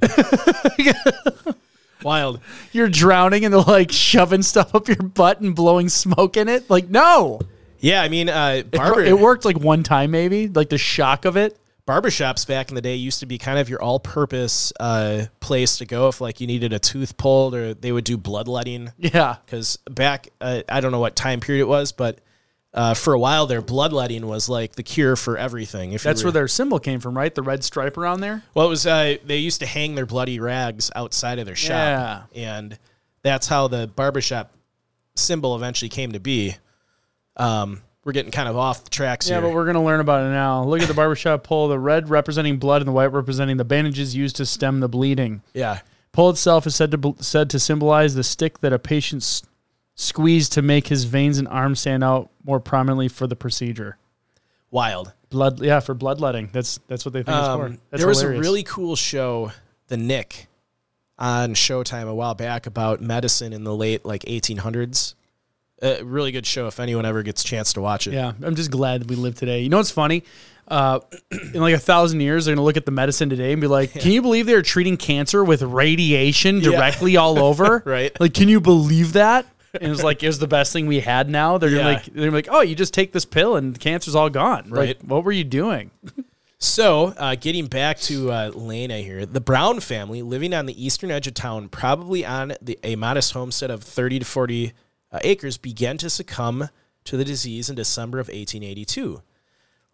Wild. 2.02 2.40
You're 2.72 2.88
drowning 2.88 3.44
and 3.44 3.52
they're 3.54 3.60
like 3.62 3.90
shoving 3.90 4.42
stuff 4.42 4.74
up 4.74 4.88
your 4.88 4.96
butt 4.96 5.40
and 5.40 5.54
blowing 5.54 5.88
smoke 5.88 6.36
in 6.36 6.48
it. 6.48 6.68
Like, 6.70 6.88
no. 6.88 7.40
Yeah, 7.86 8.02
I 8.02 8.08
mean, 8.08 8.28
uh, 8.28 8.54
It, 8.58 8.70
barber, 8.72 9.00
it 9.02 9.18
worked 9.18 9.44
like 9.44 9.58
one 9.60 9.82
time, 9.82 10.10
maybe. 10.10 10.48
Like 10.48 10.68
the 10.70 10.78
shock 10.78 11.24
of 11.24 11.36
it. 11.36 11.56
barbershops 11.86 12.44
back 12.46 12.68
in 12.68 12.74
the 12.74 12.80
day 12.82 12.96
used 12.96 13.20
to 13.20 13.26
be 13.26 13.38
kind 13.38 13.60
of 13.60 13.68
your 13.68 13.80
all-purpose 13.80 14.72
uh, 14.80 15.26
place 15.38 15.78
to 15.78 15.86
go 15.86 16.08
if 16.08 16.20
like 16.20 16.40
you 16.40 16.48
needed 16.48 16.72
a 16.72 16.80
tooth 16.80 17.16
pulled 17.16 17.54
or 17.54 17.74
they 17.74 17.92
would 17.92 18.02
do 18.04 18.16
bloodletting. 18.16 18.92
Yeah. 18.98 19.36
Because 19.46 19.78
back, 19.88 20.28
uh, 20.40 20.62
I 20.68 20.80
don't 20.80 20.90
know 20.90 20.98
what 20.98 21.14
time 21.14 21.38
period 21.38 21.60
it 21.62 21.68
was, 21.68 21.92
but 21.92 22.18
uh, 22.74 22.94
for 22.94 23.14
a 23.14 23.18
while 23.20 23.46
there, 23.46 23.62
bloodletting 23.62 24.26
was 24.26 24.48
like 24.48 24.72
the 24.74 24.82
cure 24.82 25.14
for 25.14 25.38
everything. 25.38 25.92
If 25.92 26.04
you 26.04 26.08
That's 26.08 26.24
were- 26.24 26.28
where 26.28 26.32
their 26.32 26.48
symbol 26.48 26.80
came 26.80 26.98
from, 26.98 27.16
right? 27.16 27.32
The 27.32 27.42
red 27.42 27.62
stripe 27.62 27.96
around 27.96 28.20
there. 28.20 28.42
Well, 28.52 28.66
it 28.66 28.70
was 28.70 28.84
uh, 28.84 29.16
they 29.24 29.38
used 29.38 29.60
to 29.60 29.66
hang 29.66 29.94
their 29.94 30.06
bloody 30.06 30.40
rags 30.40 30.90
outside 30.96 31.38
of 31.38 31.46
their 31.46 31.54
shop, 31.54 32.28
and 32.34 32.76
that's 33.22 33.46
how 33.46 33.68
the 33.68 33.86
barbershop 33.86 34.52
symbol 35.14 35.54
eventually 35.54 35.88
came 35.88 36.12
to 36.12 36.20
be. 36.20 36.56
Um, 37.36 37.82
we're 38.04 38.12
getting 38.12 38.30
kind 38.30 38.48
of 38.48 38.56
off 38.56 38.84
the 38.84 38.90
tracks 38.90 39.28
Yeah, 39.28 39.36
here. 39.36 39.42
but 39.48 39.54
we're 39.54 39.64
going 39.64 39.74
to 39.74 39.80
learn 39.82 39.98
about 40.00 40.24
it 40.24 40.30
now. 40.30 40.62
Look 40.64 40.80
at 40.80 40.88
the 40.88 40.94
barbershop 40.94 41.42
pole, 41.42 41.66
the 41.68 41.78
red 41.78 42.08
representing 42.08 42.56
blood 42.58 42.80
and 42.80 42.88
the 42.88 42.92
white 42.92 43.06
representing 43.12 43.56
the 43.56 43.64
bandages 43.64 44.14
used 44.14 44.36
to 44.36 44.46
stem 44.46 44.80
the 44.80 44.88
bleeding. 44.88 45.42
yeah, 45.54 45.80
Pole 46.12 46.30
itself 46.30 46.66
is 46.66 46.74
said 46.74 46.90
to 46.92 47.14
said 47.20 47.50
to 47.50 47.58
symbolize 47.58 48.14
the 48.14 48.22
stick 48.24 48.60
that 48.60 48.72
a 48.72 48.78
patient 48.78 49.22
s- 49.22 49.42
squeezed 49.96 50.52
to 50.52 50.62
make 50.62 50.86
his 50.86 51.04
veins 51.04 51.36
and 51.38 51.46
arms 51.48 51.80
stand 51.80 52.02
out 52.04 52.30
more 52.44 52.60
prominently 52.60 53.08
for 53.08 53.26
the 53.26 53.36
procedure. 53.36 53.98
wild. 54.70 55.12
Blood, 55.28 55.60
yeah, 55.60 55.80
for 55.80 55.92
bloodletting. 55.92 56.50
That's 56.52 56.78
that's 56.86 57.04
what 57.04 57.12
they 57.12 57.22
think 57.24 57.36
it's 57.36 57.46
for. 57.48 57.66
Um, 57.66 57.78
That's 57.90 58.00
there 58.00 58.08
was 58.08 58.20
hilarious. 58.20 58.38
a 58.38 58.42
really 58.48 58.62
cool 58.62 58.94
show, 58.94 59.50
The 59.88 59.96
Knick, 59.96 60.46
on 61.18 61.54
Showtime 61.54 62.06
a 62.08 62.14
while 62.14 62.34
back 62.36 62.64
about 62.66 63.00
medicine 63.00 63.52
in 63.52 63.64
the 63.64 63.74
late 63.74 64.04
like 64.06 64.22
1800s. 64.22 65.14
A 65.82 66.02
really 66.02 66.32
good 66.32 66.46
show 66.46 66.66
if 66.68 66.80
anyone 66.80 67.04
ever 67.04 67.22
gets 67.22 67.42
a 67.42 67.46
chance 67.46 67.74
to 67.74 67.80
watch 67.82 68.06
it. 68.06 68.14
yeah. 68.14 68.32
I'm 68.42 68.54
just 68.54 68.70
glad 68.70 69.02
that 69.02 69.08
we 69.08 69.16
live 69.16 69.34
today. 69.34 69.60
You 69.60 69.68
know 69.68 69.76
what's 69.76 69.90
funny? 69.90 70.24
Uh, 70.68 71.00
in 71.30 71.60
like 71.60 71.74
a 71.74 71.78
thousand 71.78 72.20
years, 72.20 72.46
they're 72.46 72.54
gonna 72.54 72.64
look 72.64 72.76
at 72.78 72.86
the 72.86 72.92
medicine 72.92 73.28
today 73.28 73.52
and 73.52 73.60
be 73.60 73.66
like, 73.66 73.92
"Can 74.00 74.10
you 74.10 74.22
believe 74.22 74.46
they're 74.46 74.62
treating 74.62 74.96
cancer 74.96 75.44
with 75.44 75.62
radiation 75.62 76.60
directly 76.60 77.16
all 77.16 77.38
over? 77.38 77.82
Right. 77.86 78.18
Like, 78.18 78.32
can 78.34 78.48
you 78.48 78.60
believe 78.60 79.12
that?" 79.12 79.46
And 79.78 79.92
it's 79.92 80.02
like, 80.02 80.22
"Is 80.22 80.38
the 80.38 80.48
best 80.48 80.72
thing 80.72 80.86
we 80.86 81.00
had 81.00 81.28
now?" 81.28 81.58
They're 81.58 81.68
Yeah. 81.70 81.84
like, 81.86 82.04
"They're 82.06 82.30
like, 82.30 82.48
oh, 82.50 82.62
you 82.62 82.74
just 82.74 82.94
take 82.94 83.12
this 83.12 83.26
pill 83.26 83.56
and 83.56 83.74
the 83.74 83.78
cancer's 83.78 84.14
all 84.14 84.30
gone." 84.30 84.70
Right. 84.70 84.88
Like, 84.98 85.02
what 85.02 85.24
were 85.24 85.32
you 85.32 85.44
doing? 85.44 85.90
So, 86.58 87.08
uh, 87.18 87.34
getting 87.34 87.66
back 87.66 87.98
to 88.00 88.30
uh, 88.32 88.50
Lena 88.54 88.96
here, 88.96 89.26
the 89.26 89.42
Brown 89.42 89.78
family 89.80 90.22
living 90.22 90.54
on 90.54 90.64
the 90.64 90.84
eastern 90.84 91.10
edge 91.10 91.26
of 91.26 91.34
town, 91.34 91.68
probably 91.68 92.24
on 92.24 92.54
the, 92.62 92.78
a 92.82 92.96
modest 92.96 93.34
homestead 93.34 93.70
of 93.70 93.82
30 93.82 94.20
to 94.20 94.24
40 94.24 94.72
uh, 95.12 95.18
acres, 95.22 95.56
began 95.56 95.98
to 95.98 96.10
succumb 96.10 96.68
to 97.04 97.16
the 97.16 97.24
disease 97.24 97.70
in 97.70 97.76
December 97.76 98.18
of 98.18 98.28
1882. 98.28 99.22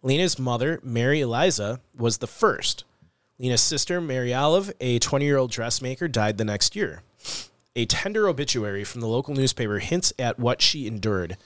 Lena's 0.01 0.37
mother, 0.37 0.79
Mary 0.83 1.21
Eliza, 1.21 1.79
was 1.95 2.17
the 2.17 2.27
first. 2.27 2.83
Lena's 3.39 3.61
sister, 3.61 4.01
Mary 4.01 4.33
Olive, 4.33 4.73
a 4.79 4.99
20 4.99 5.25
year 5.25 5.37
old 5.37 5.51
dressmaker, 5.51 6.07
died 6.07 6.37
the 6.37 6.45
next 6.45 6.75
year. 6.75 7.03
A 7.75 7.85
tender 7.85 8.27
obituary 8.27 8.83
from 8.83 9.01
the 9.01 9.07
local 9.07 9.33
newspaper 9.33 9.79
hints 9.79 10.13
at 10.19 10.37
what 10.37 10.61
she 10.61 10.85
endured. 10.85 11.37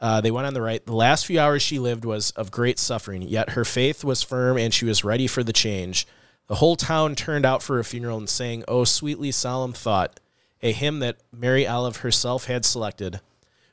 Uh, 0.00 0.20
they 0.20 0.30
went 0.30 0.46
on 0.46 0.54
the 0.54 0.62
right. 0.62 0.84
The 0.84 0.94
last 0.94 1.26
few 1.26 1.40
hours 1.40 1.62
she 1.62 1.78
lived 1.78 2.04
was 2.04 2.30
of 2.32 2.52
great 2.52 2.78
suffering, 2.78 3.22
yet 3.22 3.50
her 3.50 3.64
faith 3.64 4.04
was 4.04 4.22
firm 4.22 4.56
and 4.56 4.72
she 4.72 4.84
was 4.84 5.02
ready 5.02 5.26
for 5.26 5.42
the 5.42 5.52
change. 5.52 6.06
The 6.46 6.56
whole 6.56 6.76
town 6.76 7.14
turned 7.14 7.44
out 7.44 7.62
for 7.62 7.78
a 7.78 7.84
funeral 7.84 8.18
and 8.18 8.28
sang, 8.28 8.64
Oh, 8.68 8.84
sweetly 8.84 9.32
solemn 9.32 9.72
thought, 9.72 10.20
a 10.62 10.72
hymn 10.72 10.98
that 11.00 11.18
Mary 11.32 11.66
Olive 11.66 11.98
herself 11.98 12.46
had 12.46 12.64
selected. 12.64 13.20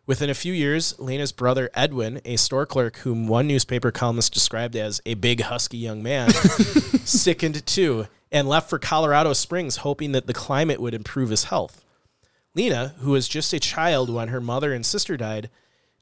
Within 0.08 0.30
a 0.30 0.36
few 0.36 0.54
years, 0.54 0.98
Lena's 1.00 1.32
brother 1.32 1.70
Edwin, 1.74 2.22
a 2.26 2.36
store 2.36 2.66
clerk 2.66 2.98
whom 2.98 3.28
one 3.28 3.48
newspaper 3.48 3.92
columnist 3.92 4.34
described 4.34 4.76
as 4.76 5.02
a 5.06 5.16
big, 5.16 5.42
husky 5.42 5.78
young 5.78 6.04
man, 6.04 6.30
sickened 7.04 7.66
too 7.66 8.06
and 8.32 8.50
left 8.50 8.70
for 8.70 8.78
Colorado 8.78 9.32
Springs, 9.34 9.78
hoping 9.78 10.12
that 10.12 10.28
the 10.28 10.34
climate 10.34 10.82
would 10.82 10.94
improve 10.94 11.30
his 11.30 11.46
health. 11.46 11.86
Lena, 12.54 12.90
who 13.00 13.12
was 13.12 13.28
just 13.28 13.54
a 13.54 13.60
child 13.60 14.10
when 14.10 14.28
her 14.28 14.42
mother 14.42 14.74
and 14.74 14.86
sister 14.86 15.16
died, 15.16 15.50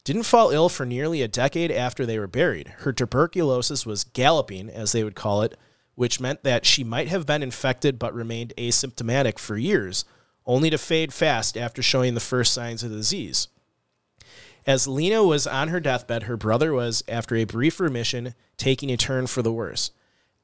didn't 0.02 0.24
fall 0.24 0.50
ill 0.50 0.68
for 0.68 0.84
nearly 0.84 1.22
a 1.22 1.28
decade 1.28 1.70
after 1.70 2.04
they 2.04 2.18
were 2.18 2.26
buried. 2.26 2.68
Her 2.78 2.92
tuberculosis 2.92 3.86
was 3.86 4.04
galloping, 4.04 4.68
as 4.68 4.92
they 4.92 5.04
would 5.04 5.14
call 5.14 5.42
it, 5.42 5.56
which 5.94 6.20
meant 6.20 6.42
that 6.42 6.66
she 6.66 6.82
might 6.82 7.06
have 7.08 7.24
been 7.24 7.42
infected 7.42 7.98
but 7.98 8.12
remained 8.12 8.52
asymptomatic 8.58 9.38
for 9.38 9.56
years, 9.56 10.04
only 10.46 10.70
to 10.70 10.78
fade 10.78 11.12
fast 11.12 11.56
after 11.56 11.82
showing 11.82 12.14
the 12.14 12.20
first 12.20 12.52
signs 12.52 12.82
of 12.82 12.90
the 12.90 12.96
disease. 12.96 13.48
As 14.66 14.88
Lena 14.88 15.22
was 15.22 15.46
on 15.46 15.68
her 15.68 15.80
deathbed, 15.80 16.24
her 16.24 16.36
brother 16.36 16.72
was, 16.72 17.02
after 17.06 17.36
a 17.36 17.44
brief 17.44 17.78
remission, 17.78 18.34
taking 18.56 18.90
a 18.90 18.96
turn 18.96 19.26
for 19.26 19.42
the 19.42 19.52
worse. 19.52 19.90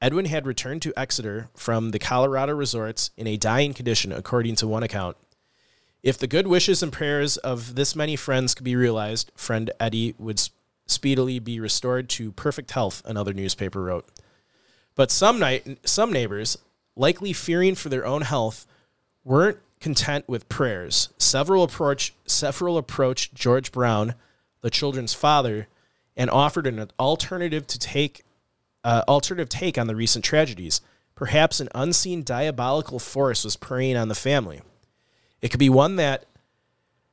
Edwin 0.02 0.26
had 0.26 0.46
returned 0.46 0.82
to 0.82 0.98
Exeter 0.98 1.48
from 1.54 1.90
the 1.90 1.98
Colorado 1.98 2.54
resorts 2.54 3.10
in 3.16 3.26
a 3.26 3.36
dying 3.36 3.74
condition, 3.74 4.12
according 4.12 4.56
to 4.56 4.66
one 4.66 4.82
account. 4.82 5.16
If 6.02 6.16
the 6.16 6.26
good 6.26 6.46
wishes 6.46 6.82
and 6.82 6.92
prayers 6.92 7.36
of 7.38 7.74
this 7.74 7.94
many 7.94 8.16
friends 8.16 8.54
could 8.54 8.64
be 8.64 8.76
realized, 8.76 9.30
friend 9.34 9.70
Eddie 9.78 10.14
would 10.18 10.40
speedily 10.86 11.38
be 11.38 11.60
restored 11.60 12.08
to 12.10 12.32
perfect 12.32 12.70
health, 12.70 13.02
another 13.04 13.32
newspaper 13.32 13.82
wrote. 13.82 14.08
But 14.94 15.10
some 15.10 15.38
night, 15.38 15.78
some 15.86 16.12
neighbors, 16.12 16.58
likely 16.96 17.32
fearing 17.32 17.74
for 17.74 17.90
their 17.90 18.06
own 18.06 18.22
health, 18.22 18.66
weren't 19.24 19.58
content 19.80 20.28
with 20.28 20.48
prayers. 20.48 21.08
Several 21.18 21.62
approach 21.62 22.14
several 22.26 22.78
approached 22.78 23.34
George 23.34 23.72
Brown, 23.72 24.14
the 24.60 24.70
children's 24.70 25.14
father, 25.14 25.68
and 26.16 26.30
offered 26.30 26.66
an 26.66 26.90
alternative 26.98 27.66
to 27.66 27.78
take 27.78 28.24
uh, 28.84 29.02
alternative 29.08 29.48
take 29.48 29.78
on 29.78 29.86
the 29.86 29.96
recent 29.96 30.24
tragedies. 30.24 30.80
Perhaps 31.14 31.60
an 31.60 31.68
unseen 31.74 32.22
diabolical 32.22 32.98
force 32.98 33.44
was 33.44 33.56
preying 33.56 33.96
on 33.96 34.08
the 34.08 34.14
family. 34.14 34.62
It 35.42 35.50
could 35.50 35.60
be 35.60 35.68
one 35.68 35.96
that 35.96 36.24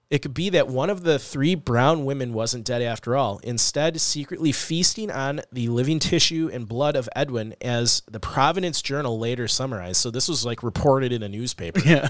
it 0.09 0.21
could 0.21 0.33
be 0.33 0.49
that 0.51 0.69
one 0.69 0.89
of 0.89 1.03
the 1.03 1.19
three 1.19 1.53
brown 1.53 2.05
women 2.05 2.31
wasn't 2.31 2.65
dead 2.65 2.81
after 2.81 3.17
all, 3.17 3.39
instead 3.43 3.99
secretly 3.99 4.53
feasting 4.53 5.11
on 5.11 5.41
the 5.51 5.67
living 5.67 5.99
tissue 5.99 6.49
and 6.51 6.67
blood 6.67 6.95
of 6.95 7.09
Edwin 7.13 7.55
as 7.61 8.03
the 8.09 8.19
Providence 8.19 8.81
Journal 8.81 9.19
later 9.19 9.49
summarized. 9.49 9.97
So 9.97 10.09
this 10.09 10.29
was 10.29 10.45
like 10.45 10.63
reported 10.63 11.11
in 11.11 11.23
a 11.23 11.29
newspaper. 11.29 11.81
Yeah. 11.87 12.09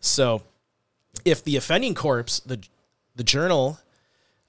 So 0.00 0.42
if 1.24 1.42
the 1.42 1.56
offending 1.56 1.94
corpse, 1.94 2.40
the 2.40 2.60
the 3.16 3.24
journal 3.24 3.78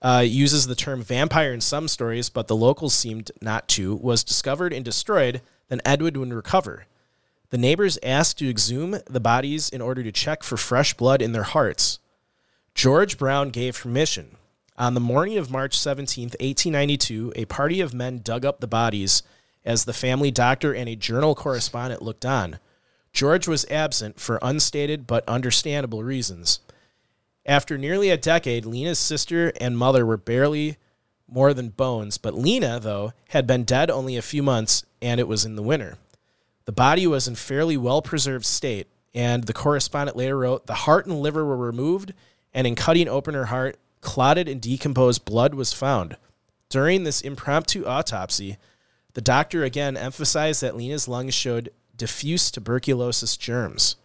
uh, 0.01 0.23
uses 0.25 0.67
the 0.67 0.75
term 0.75 1.01
vampire 1.01 1.53
in 1.53 1.61
some 1.61 1.87
stories, 1.87 2.29
but 2.29 2.47
the 2.47 2.55
locals 2.55 2.93
seemed 2.93 3.31
not 3.41 3.67
to, 3.69 3.95
was 3.95 4.23
discovered 4.23 4.73
and 4.73 4.83
destroyed, 4.83 5.41
then 5.69 5.81
Edwin 5.85 6.19
would 6.19 6.33
recover. 6.33 6.85
The 7.49 7.57
neighbors 7.57 7.99
asked 8.03 8.39
to 8.39 8.49
exhume 8.49 8.97
the 9.05 9.19
bodies 9.19 9.69
in 9.69 9.81
order 9.81 10.03
to 10.03 10.11
check 10.11 10.43
for 10.43 10.57
fresh 10.57 10.93
blood 10.93 11.21
in 11.21 11.31
their 11.31 11.43
hearts. 11.43 11.99
George 12.73 13.17
Brown 13.17 13.49
gave 13.49 13.79
permission. 13.79 14.35
On 14.77 14.93
the 14.93 14.99
morning 14.99 15.37
of 15.37 15.49
March 15.49 15.77
17, 15.77 16.25
1892, 16.25 17.33
a 17.35 17.45
party 17.45 17.79
of 17.79 17.93
men 17.93 18.19
dug 18.19 18.45
up 18.45 18.59
the 18.59 18.67
bodies 18.67 19.23
as 19.63 19.85
the 19.85 19.93
family 19.93 20.31
doctor 20.31 20.73
and 20.73 20.89
a 20.89 20.95
journal 20.95 21.33
correspondent 21.33 22.01
looked 22.01 22.25
on. 22.25 22.59
George 23.15 23.47
was 23.47 23.65
absent 23.71 24.19
for 24.19 24.37
unstated 24.41 25.07
but 25.07 25.27
understandable 25.27 26.03
reasons. 26.03 26.59
After 27.45 27.77
nearly 27.77 28.09
a 28.09 28.17
decade, 28.17 28.65
Lena's 28.65 28.99
sister 28.99 29.53
and 29.61 29.77
mother 29.77 30.05
were 30.05 30.17
barely 30.17 30.75
more 31.25 31.53
than 31.53 31.69
bones, 31.69 32.17
but 32.17 32.35
Lena, 32.35 32.77
though, 32.77 33.13
had 33.29 33.47
been 33.47 33.63
dead 33.63 33.89
only 33.89 34.17
a 34.17 34.21
few 34.21 34.43
months, 34.43 34.83
and 35.01 35.21
it 35.21 35.29
was 35.29 35.45
in 35.45 35.55
the 35.55 35.63
winter. 35.63 35.97
The 36.65 36.73
body 36.73 37.07
was 37.07 37.25
in 37.25 37.35
fairly 37.35 37.77
well 37.77 38.01
preserved 38.01 38.45
state, 38.45 38.87
and 39.13 39.45
the 39.45 39.53
correspondent 39.53 40.17
later 40.17 40.37
wrote 40.37 40.67
the 40.67 40.73
heart 40.73 41.05
and 41.05 41.21
liver 41.21 41.45
were 41.45 41.55
removed, 41.55 42.13
and 42.53 42.67
in 42.67 42.75
cutting 42.75 43.07
open 43.07 43.33
her 43.33 43.45
heart, 43.45 43.77
clotted 44.01 44.49
and 44.49 44.61
decomposed 44.61 45.23
blood 45.23 45.55
was 45.55 45.71
found. 45.71 46.17
During 46.67 47.05
this 47.05 47.21
impromptu 47.21 47.85
autopsy, 47.85 48.57
the 49.13 49.21
doctor 49.21 49.63
again 49.63 49.95
emphasized 49.95 50.61
that 50.61 50.75
Lena's 50.75 51.07
lungs 51.07 51.33
showed 51.33 51.69
diffuse 51.97 52.51
tuberculosis 52.51 53.37
germs. 53.37 53.95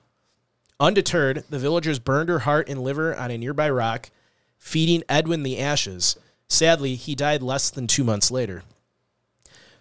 Undeterred, 0.79 1.45
the 1.51 1.59
villagers 1.59 1.99
burned 1.99 2.29
her 2.29 2.41
heart 2.41 2.69
and 2.69 2.83
liver 2.83 3.15
on 3.15 3.31
a 3.31 3.39
nearby 3.39 3.69
rock, 3.69 4.11
feeding 4.59 5.03
Edwin 5.09 5.43
the 5.43 5.59
ashes. 5.59 6.17
Sadly, 6.49 6.95
he 6.95 7.15
died 7.15 7.43
less 7.43 7.71
than 7.71 7.87
two 7.87 8.05
months 8.05 8.31
later. 8.31 8.63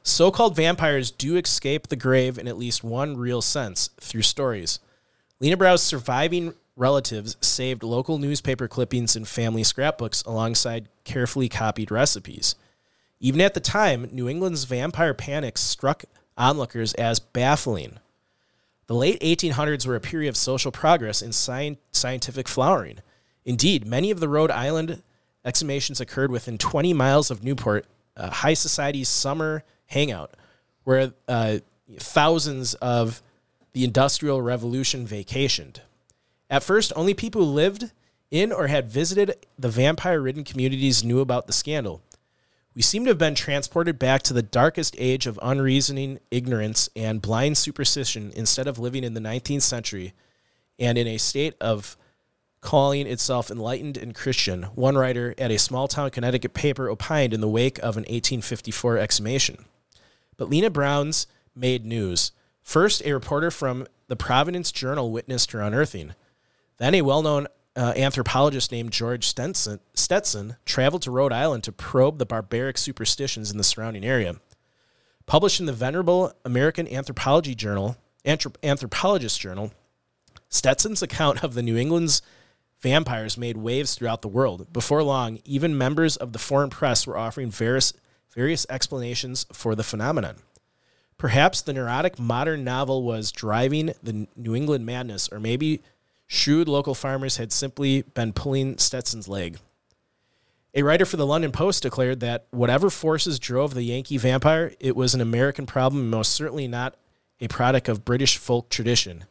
So 0.04 0.32
called 0.32 0.56
vampires 0.56 1.12
do 1.12 1.38
escape 1.38 1.88
the 1.88 1.96
grave 1.96 2.38
in 2.38 2.48
at 2.48 2.58
least 2.58 2.84
one 2.84 3.18
real 3.18 3.42
sense 3.42 3.90
through 4.00 4.24
stories. 4.24 4.80
Lena 5.40 5.56
Brown's 5.56 5.82
surviving 5.82 6.54
relatives 6.76 7.38
saved 7.42 7.84
local 7.84 8.18
newspaper 8.18 8.68
clippings 8.68 9.16
and 9.16 9.28
family 9.28 9.64
scrapbooks 9.64 10.22
alongside 10.24 10.88
carefully 11.04 11.50
copied 11.50 11.92
recipes. 11.92 12.56
Even 13.20 13.42
at 13.42 13.54
the 13.54 13.60
time, 13.60 14.10
New 14.12 14.30
England's 14.30 14.64
vampire 14.64 15.14
panic 15.14 15.58
struck 15.58 16.06
onlookers 16.40 16.94
as 16.96 17.20
baffling. 17.20 18.00
The 18.88 18.96
late 18.96 19.20
1800s 19.20 19.86
were 19.86 19.96
a 19.96 20.02
period 20.02 20.30
of 20.30 20.38
social 20.38 20.72
progress 20.72 21.22
and 21.22 21.30
sci- 21.32 21.78
scientific 21.92 22.48
flowering. 22.48 23.00
Indeed, 23.46 23.86
many 23.86 24.10
of 24.10 24.20
the 24.20 24.28
Rhode 24.28 24.50
Island 24.50 25.04
exhumations 25.46 26.02
occurred 26.02 26.32
within 26.32 26.58
20 26.58 26.94
miles 26.94 27.30
of 27.30 27.44
Newport, 27.44 27.86
a 28.16 28.32
high 28.32 28.56
society's 28.56 29.10
summer 29.10 29.64
hangout, 29.88 30.34
where 30.86 31.14
uh, 31.28 31.60
thousands 31.98 32.74
of 32.76 33.22
the 33.74 33.84
Industrial 33.84 34.42
Revolution 34.42 35.06
vacationed. 35.06 35.82
At 36.50 36.64
first, 36.64 36.92
only 36.96 37.14
people 37.14 37.46
who 37.46 37.52
lived 37.52 37.92
in 38.32 38.52
or 38.52 38.68
had 38.68 38.90
visited 38.90 39.36
the 39.58 39.70
vampire 39.70 40.22
ridden 40.22 40.44
communities 40.44 41.04
knew 41.04 41.20
about 41.20 41.48
the 41.48 41.54
scandal. 41.54 42.02
We 42.76 42.82
seem 42.82 43.04
to 43.06 43.10
have 43.10 43.18
been 43.18 43.36
transported 43.36 43.98
back 43.98 44.22
to 44.24 44.34
the 44.34 44.44
darkest 44.44 44.96
age 45.00 45.26
of 45.26 45.40
unreasoning 45.42 46.20
ignorance 46.30 46.88
and 46.96 47.22
blind 47.22 47.58
superstition 47.58 48.32
instead 48.36 48.68
of 48.68 48.78
living 48.78 49.04
in 49.04 49.16
the 49.16 49.20
19th 49.20 49.64
century 49.64 50.14
and 50.78 50.98
in 50.98 51.08
a 51.08 51.18
state 51.18 51.56
of 51.60 51.98
calling 52.62 53.08
itself 53.08 53.50
enlightened 53.50 53.98
and 53.98 54.14
Christian. 54.14 54.64
One 54.76 54.98
writer 54.98 55.34
at 55.38 55.52
a 55.52 55.58
small 55.58 55.88
town 55.88 56.12
Connecticut 56.12 56.54
paper 56.54 56.90
opined 56.90 57.34
in 57.34 57.42
the 57.42 57.48
wake 57.48 57.80
of 57.80 57.98
an 57.98 58.04
1854 58.04 58.98
exhumation. 58.98 59.66
But 60.38 60.50
Lena 60.50 60.70
Brown's 60.70 61.28
made 61.56 61.86
news. 61.86 62.32
First, 62.62 63.02
a 63.04 63.14
reporter 63.14 63.50
from 63.50 63.88
the 64.08 64.16
Providence 64.16 64.72
Journal 64.72 65.12
witnessed 65.12 65.52
her 65.52 65.62
unearthing. 65.62 66.14
Then, 66.78 66.96
a 66.96 67.02
well 67.02 67.22
known 67.22 67.48
uh, 67.76 67.94
anthropologist 67.96 68.72
named 68.72 68.92
George 68.92 69.26
Stetson, 69.28 69.80
Stetson 69.94 70.58
traveled 70.66 71.02
to 71.04 71.12
Rhode 71.12 71.32
Island 71.32 71.64
to 71.64 71.72
probe 71.72 72.18
the 72.18 72.26
barbaric 72.26 72.78
superstitions 72.78 73.52
in 73.52 73.58
the 73.58 73.64
surrounding 73.64 74.04
area. 74.04 74.36
Published 75.26 75.60
in 75.60 75.66
the 75.66 75.74
venerable 75.74 76.34
American 76.44 76.88
Anthropology 76.88 77.54
Journal, 77.54 77.98
Anthrop- 78.26 78.58
Anthropologist 78.64 79.40
Journal, 79.40 79.72
Stetson's 80.50 81.04
account 81.04 81.44
of 81.44 81.54
the 81.54 81.62
New 81.62 81.78
England's 81.78 82.22
vampires 82.80 83.38
made 83.38 83.58
waves 83.58 83.94
throughout 83.94 84.22
the 84.22 84.28
world. 84.28 84.72
Before 84.74 85.04
long, 85.04 85.40
even 85.46 85.78
members 85.78 86.18
of 86.18 86.34
the 86.34 86.40
foreign 86.40 86.70
press 86.70 87.06
were 87.06 87.18
offering 87.18 87.52
various, 87.52 87.94
various 88.34 88.66
explanations 88.70 89.46
for 89.54 89.76
the 89.76 89.84
phenomenon. 89.84 90.38
Perhaps 91.18 91.62
the 91.62 91.74
neurotic 91.74 92.18
modern 92.18 92.64
novel 92.64 93.04
was 93.04 93.32
driving 93.32 93.94
the 94.02 94.28
New 94.36 94.56
England 94.56 94.86
madness, 94.86 95.30
or 95.32 95.40
maybe 95.40 95.84
shrewd 96.30 96.70
local 96.70 96.94
farmers 96.94 97.38
had 97.38 97.52
simply 97.52 98.04
been 98.04 98.32
pulling 98.32 98.78
Stetson's 98.78 99.28
leg. 99.28 99.58
A 100.76 100.84
writer 100.84 101.06
for 101.06 101.18
the 101.18 101.26
London 101.26 101.52
Post 101.52 101.82
declared 101.82 102.20
that 102.20 102.46
whatever 102.52 102.92
forces 102.92 103.40
drove 103.40 103.74
the 103.74 103.82
Yankee 103.82 104.18
vampire, 104.18 104.72
it 104.80 104.96
was 104.96 105.16
an 105.16 105.22
American 105.22 105.66
problem 105.66 106.04
and 106.04 106.12
most 106.12 106.32
certainly 106.32 106.68
not 106.68 106.96
a 107.42 107.48
product 107.48 107.90
of 107.90 108.06
British 108.06 108.38
folk 108.38 108.70
tradition. 108.70 109.26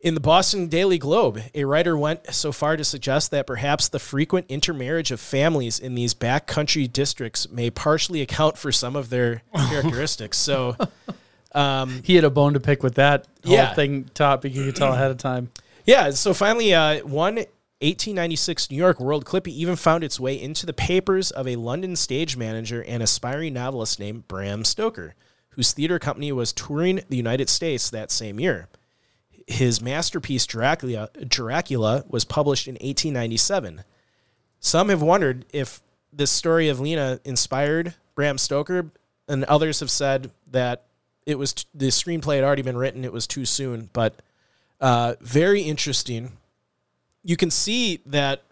In 0.00 0.14
the 0.14 0.20
Boston 0.20 0.68
Daily 0.68 0.98
Globe, 0.98 1.40
a 1.52 1.64
writer 1.64 1.98
went 1.98 2.32
so 2.32 2.52
far 2.52 2.76
to 2.76 2.84
suggest 2.84 3.32
that 3.32 3.46
perhaps 3.46 3.88
the 3.88 3.98
frequent 3.98 4.46
intermarriage 4.48 5.10
of 5.10 5.18
families 5.18 5.80
in 5.80 5.96
these 5.96 6.14
backcountry 6.14 6.90
districts 6.92 7.50
may 7.50 7.70
partially 7.70 8.20
account 8.20 8.56
for 8.56 8.70
some 8.70 8.94
of 8.94 9.10
their 9.10 9.42
characteristics. 9.56 10.38
So, 10.38 10.76
um, 11.56 12.02
He 12.04 12.14
had 12.14 12.24
a 12.24 12.30
bone 12.30 12.52
to 12.54 12.60
pick 12.60 12.82
with 12.82 12.94
that 12.96 13.26
whole 13.44 13.54
Yeah. 13.54 13.74
thing 13.74 14.04
topic. 14.14 14.54
You 14.54 14.64
could 14.66 14.76
tell 14.76 14.92
ahead 14.92 15.10
of 15.10 15.18
time. 15.18 15.50
yeah, 15.84 16.10
so 16.10 16.32
finally, 16.34 16.72
uh, 16.74 17.00
one 17.04 17.44
1896 17.80 18.70
New 18.70 18.76
York 18.76 18.98
World 19.00 19.24
Clippy 19.24 19.48
even 19.52 19.76
found 19.76 20.02
its 20.02 20.18
way 20.18 20.40
into 20.40 20.64
the 20.66 20.72
papers 20.72 21.30
of 21.30 21.46
a 21.46 21.56
London 21.56 21.94
stage 21.94 22.36
manager 22.36 22.82
and 22.82 23.02
aspiring 23.02 23.52
novelist 23.54 24.00
named 24.00 24.26
Bram 24.28 24.64
Stoker, 24.64 25.14
whose 25.50 25.72
theater 25.72 25.98
company 25.98 26.32
was 26.32 26.52
touring 26.52 27.02
the 27.08 27.16
United 27.16 27.48
States 27.50 27.90
that 27.90 28.10
same 28.10 28.40
year. 28.40 28.68
His 29.46 29.80
masterpiece 29.82 30.46
Dracula, 30.46 31.10
Dracula 31.28 32.04
was 32.08 32.24
published 32.24 32.66
in 32.66 32.74
1897. 32.74 33.84
Some 34.58 34.88
have 34.88 35.02
wondered 35.02 35.44
if 35.52 35.80
this 36.12 36.30
story 36.30 36.68
of 36.68 36.80
Lena 36.80 37.20
inspired 37.24 37.94
Bram 38.14 38.38
Stoker, 38.38 38.90
and 39.28 39.44
others 39.44 39.80
have 39.80 39.90
said 39.90 40.30
that 40.50 40.85
it 41.26 41.38
was 41.38 41.52
t- 41.52 41.64
the 41.74 41.88
screenplay 41.88 42.36
had 42.36 42.44
already 42.44 42.62
been 42.62 42.76
written; 42.76 43.04
it 43.04 43.12
was 43.12 43.26
too 43.26 43.44
soon. 43.44 43.90
But 43.92 44.14
uh, 44.80 45.14
very 45.20 45.62
interesting. 45.62 46.32
You 47.22 47.36
can 47.36 47.50
see 47.50 48.00
that 48.06 48.42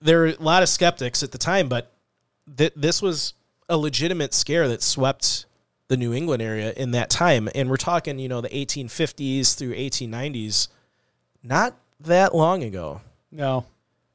there 0.00 0.20
were 0.20 0.26
a 0.28 0.42
lot 0.42 0.62
of 0.62 0.68
skeptics 0.68 1.22
at 1.22 1.32
the 1.32 1.38
time, 1.38 1.68
but 1.68 1.92
th- 2.56 2.72
this 2.74 3.02
was 3.02 3.34
a 3.68 3.76
legitimate 3.76 4.32
scare 4.32 4.66
that 4.68 4.82
swept 4.82 5.44
the 5.88 5.96
New 5.96 6.12
England 6.12 6.42
area 6.42 6.72
in 6.76 6.92
that 6.92 7.10
time. 7.10 7.48
And 7.54 7.68
we're 7.68 7.76
talking, 7.76 8.18
you 8.18 8.28
know, 8.28 8.40
the 8.40 8.48
1850s 8.48 9.56
through 9.56 9.74
1890s, 9.74 10.68
not 11.42 11.76
that 12.00 12.34
long 12.34 12.62
ago. 12.62 13.00
No. 13.30 13.66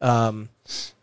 Um, 0.01 0.49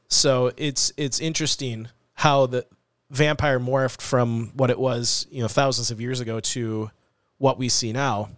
so 0.08 0.52
it's 0.56 0.92
it's 0.96 1.20
interesting 1.20 1.88
how 2.14 2.46
the 2.46 2.66
vampire 3.10 3.58
morphed 3.60 4.00
from 4.00 4.52
what 4.54 4.70
it 4.70 4.78
was, 4.78 5.26
you 5.30 5.42
know, 5.42 5.48
thousands 5.48 5.90
of 5.90 6.00
years 6.00 6.20
ago 6.20 6.40
to 6.40 6.90
what 7.38 7.58
we 7.58 7.68
see 7.68 7.92
now. 7.92 8.28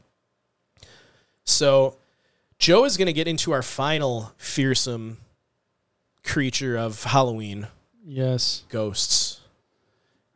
So 1.45 1.97
Joe 2.59 2.85
is 2.85 2.97
going 2.97 3.07
to 3.07 3.13
get 3.13 3.29
into 3.29 3.53
our 3.53 3.63
final 3.63 4.33
fearsome 4.37 5.19
creature 6.25 6.77
of 6.77 7.03
Halloween, 7.05 7.67
Yes. 8.07 8.63
ghosts. 8.69 9.41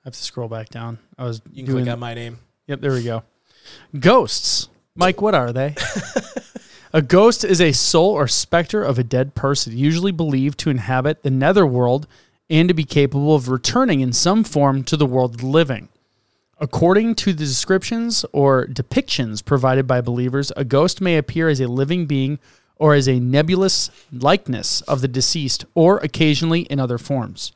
I 0.04 0.08
have 0.08 0.14
to 0.14 0.22
scroll 0.22 0.48
back 0.48 0.68
down. 0.68 0.98
I 1.18 1.24
was 1.24 1.40
You 1.52 1.64
can 1.64 1.72
doing. 1.72 1.84
click 1.84 1.92
on 1.92 1.98
my 2.00 2.14
name. 2.14 2.38
Yep, 2.66 2.80
there 2.80 2.92
we 2.92 3.04
go. 3.04 3.22
Ghosts. 3.98 4.68
Mike, 4.94 5.20
what 5.20 5.34
are 5.34 5.52
they? 5.52 5.74
a 6.92 7.02
ghost 7.02 7.44
is 7.44 7.60
a 7.60 7.72
soul 7.72 8.10
or 8.12 8.26
specter 8.28 8.82
of 8.82 8.98
a 8.98 9.04
dead 9.04 9.34
person, 9.34 9.76
usually 9.76 10.12
believed 10.12 10.58
to 10.60 10.70
inhabit 10.70 11.22
the 11.22 11.30
netherworld 11.30 12.06
and 12.48 12.68
to 12.68 12.74
be 12.74 12.84
capable 12.84 13.34
of 13.34 13.48
returning 13.48 14.00
in 14.00 14.12
some 14.12 14.44
form 14.44 14.84
to 14.84 14.96
the 14.96 15.06
world 15.06 15.34
of 15.34 15.40
the 15.40 15.46
living. 15.46 15.88
According 16.58 17.16
to 17.16 17.32
the 17.32 17.44
descriptions 17.44 18.24
or 18.32 18.66
depictions 18.66 19.44
provided 19.44 19.86
by 19.86 20.00
believers, 20.00 20.52
a 20.56 20.64
ghost 20.64 21.00
may 21.00 21.18
appear 21.18 21.48
as 21.48 21.60
a 21.60 21.68
living 21.68 22.06
being 22.06 22.38
or 22.76 22.94
as 22.94 23.08
a 23.08 23.20
nebulous 23.20 23.90
likeness 24.12 24.82
of 24.82 25.00
the 25.00 25.08
deceased, 25.08 25.64
or 25.74 25.98
occasionally 25.98 26.62
in 26.62 26.78
other 26.78 26.98
forms. 26.98 27.52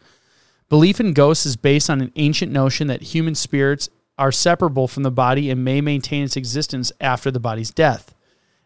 Belief 0.69 1.01
in 1.01 1.13
ghosts 1.13 1.45
is 1.45 1.57
based 1.57 1.91
on 1.91 2.01
an 2.01 2.13
ancient 2.17 2.51
notion 2.51 2.87
that 2.87 3.03
human 3.03 3.35
spirits 3.35 3.91
are 4.17 4.33
separable 4.33 4.89
from 4.89 5.03
the 5.03 5.11
body 5.11 5.51
and 5.51 5.65
may 5.65 5.81
maintain 5.81 6.25
its 6.25 6.37
existence 6.37 6.93
after 7.01 7.31
the 7.31 7.41
body's 7.41 7.71
death. 7.71 8.15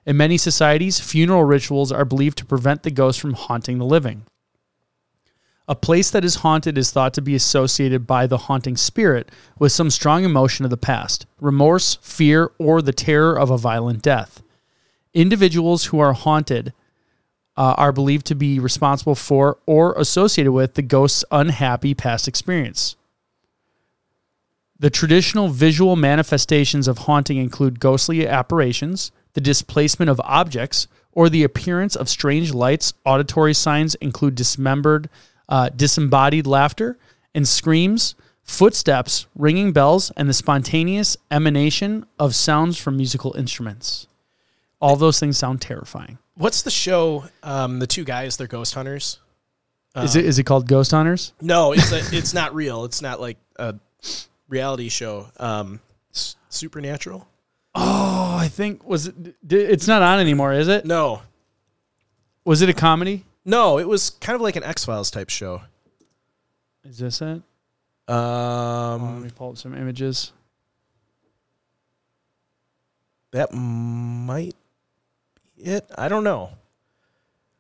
In 0.07 0.17
many 0.17 0.37
societies, 0.37 1.01
funeral 1.01 1.45
rituals 1.45 1.91
are 1.91 2.05
believed 2.05 2.39
to 2.39 2.45
prevent 2.45 2.83
the 2.83 2.91
ghost 2.91 3.21
from 3.21 3.33
haunting 3.33 3.79
the 3.79 3.85
living. 3.85 4.25
A 5.67 5.75
place 5.75 6.11
that 6.11 6.25
is 6.25 6.37
haunted 6.37 6.77
is 6.77 6.91
thought 6.91 7.15
to 7.15 7.23
be 7.23 7.35
associated 7.35 8.07
by 8.07 8.27
the 8.27 8.37
haunting 8.37 8.77
spirit 8.77 9.31
with 9.59 9.73
some 9.73 9.91
strong 9.91 10.25
emotion 10.25 10.65
of 10.65 10.71
the 10.71 10.77
past, 10.77 11.25
remorse, 11.41 11.97
fear, 12.03 12.51
or 12.59 12.83
the 12.83 12.93
terror 12.93 13.39
of 13.39 13.51
a 13.51 13.57
violent 13.57 14.03
death. 14.03 14.43
Individuals 15.15 15.87
who 15.87 16.01
are 16.01 16.13
haunted 16.13 16.75
uh, 17.57 17.75
are 17.79 17.93
believed 17.93 18.27
to 18.27 18.35
be 18.35 18.59
responsible 18.59 19.15
for 19.15 19.59
or 19.65 19.95
associated 19.95 20.53
with 20.53 20.75
the 20.75 20.83
ghost's 20.83 21.25
unhappy 21.31 21.95
past 21.95 22.29
experience. 22.29 22.97
The 24.79 24.91
traditional 24.91 25.49
visual 25.49 25.97
manifestations 25.97 26.89
of 26.89 26.99
haunting 26.99 27.39
include 27.39 27.81
ghostly 27.81 28.27
apparitions, 28.27 29.13
the 29.33 29.41
displacement 29.41 30.11
of 30.11 30.21
objects, 30.25 30.89
or 31.13 31.31
the 31.31 31.45
appearance 31.45 31.95
of 31.95 32.09
strange 32.09 32.53
lights. 32.53 32.93
Auditory 33.07 33.55
signs 33.55 33.95
include 33.97 34.35
dismembered, 34.35 35.09
uh, 35.49 35.69
disembodied 35.71 36.47
laughter 36.47 36.99
and 37.35 37.47
screams, 37.47 38.15
footsteps, 38.43 39.27
ringing 39.35 39.73
bells, 39.73 40.11
and 40.17 40.29
the 40.29 40.33
spontaneous 40.35 41.17
emanation 41.31 42.07
of 42.19 42.35
sounds 42.35 42.79
from 42.79 42.97
musical 42.97 43.35
instruments. 43.37 44.07
All 44.81 44.97
those 44.97 45.19
things 45.19 45.39
sound 45.39 45.61
terrifying. 45.61 46.19
What's 46.35 46.63
the 46.63 46.71
show? 46.71 47.25
Um, 47.43 47.79
the 47.79 47.87
two 47.87 48.05
guys, 48.05 48.37
they're 48.37 48.47
ghost 48.47 48.75
hunters. 48.75 49.19
is 49.97 50.17
it 50.17 50.25
is 50.25 50.39
it 50.39 50.45
called 50.45 50.67
Ghost 50.67 50.91
Hunters? 50.91 51.33
No, 51.41 51.73
it's 51.73 51.93
a, 51.93 51.99
it's 52.17 52.35
not 52.35 52.55
real. 52.55 52.85
It's 52.85 53.01
not 53.01 53.21
like 53.21 53.39
a 53.57 53.77
reality 54.49 54.89
show. 54.89 55.29
Um, 55.39 55.81
S- 56.13 56.37
Supernatural. 56.49 57.27
Oh, 57.77 58.37
I 58.39 58.49
think 58.49 58.85
was 58.87 59.07
it. 59.07 59.15
It's 59.49 59.87
not 59.89 60.03
on 60.03 60.19
anymore, 60.21 60.53
is 60.53 60.69
it? 60.69 60.85
No, 60.85 61.23
Was 62.45 62.61
it 62.63 62.69
a 62.69 62.75
comedy? 62.75 63.25
No, 63.45 63.79
it 63.79 63.87
was 63.89 64.11
kind 64.11 64.35
of 64.35 64.41
like 64.43 64.57
an 64.57 64.63
X 64.65 64.85
Files 64.85 65.11
type 65.11 65.31
show. 65.31 65.63
Is 66.85 66.99
this 66.99 67.21
it? 67.23 67.43
Oh, 68.07 68.99
let 69.01 69.01
Um, 69.11 69.23
me 69.23 69.31
pull 69.35 69.51
up 69.51 69.59
some 69.59 69.75
images. 69.75 70.33
that 73.33 73.53
might 73.53 74.55
be 75.57 75.63
it. 75.65 75.91
I 75.97 76.09
don't 76.09 76.25
know. 76.25 76.51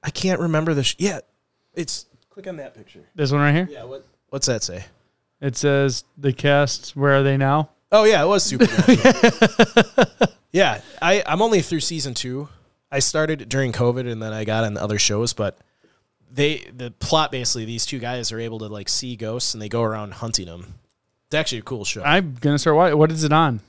I 0.03 0.11
can't 0.11 0.41
remember 0.41 0.75
this. 0.75 0.89
Sh- 0.89 0.97
yeah, 0.99 1.21
it's 1.75 2.07
click 2.31 2.47
on 2.47 2.57
that 2.59 2.75
picture. 2.75 3.01
This 3.15 3.33
one 3.33 3.41
right 3.41 3.55
here. 3.55 3.69
Yeah, 3.71 3.85
what 3.85 4.05
what's 4.29 4.47
that 4.47 4.63
say? 4.63 4.85
It 5.41 5.57
says 5.57 6.05
the 6.17 6.33
cast. 6.33 6.95
Where 6.95 7.13
are 7.19 7.23
they 7.23 7.37
now? 7.37 7.71
Oh 7.91 8.05
yeah, 8.05 8.23
it 8.23 8.27
was 8.27 8.45
Supernatural. 8.45 10.07
yeah, 10.53 10.81
I 11.03 11.23
I'm 11.27 11.43
only 11.43 11.61
through 11.63 11.81
season 11.81 12.15
two. 12.15 12.49
I 12.91 13.01
started 13.01 13.49
during 13.49 13.73
COVID, 13.73 14.11
and 14.11 14.23
then 14.23 14.33
I 14.33 14.45
got 14.45 14.65
on 14.65 14.75
the 14.75 14.83
other 14.83 14.99
shows. 14.99 15.33
But 15.33 15.59
they 16.35 16.69
the 16.77 16.91
plot 16.91 17.31
basically 17.31 17.65
these 17.65 17.87
two 17.87 17.99
guys 17.99 18.33
are 18.33 18.41
able 18.41 18.59
to 18.61 18.67
like 18.67 18.89
see 18.89 19.17
ghosts, 19.17 19.55
and 19.55 19.63
they 19.63 19.69
go 19.69 19.83
around 19.83 20.15
hunting 20.15 20.47
them. 20.47 20.75
It's 21.27 21.35
actually 21.35 21.59
a 21.59 21.63
cool 21.63 21.85
show. 21.85 22.03
I'm 22.03 22.35
gonna 22.41 22.59
start. 22.59 22.77
What, 22.77 22.99
what 22.99 23.11
is 23.13 23.25
it 23.25 23.33
on? 23.33 23.61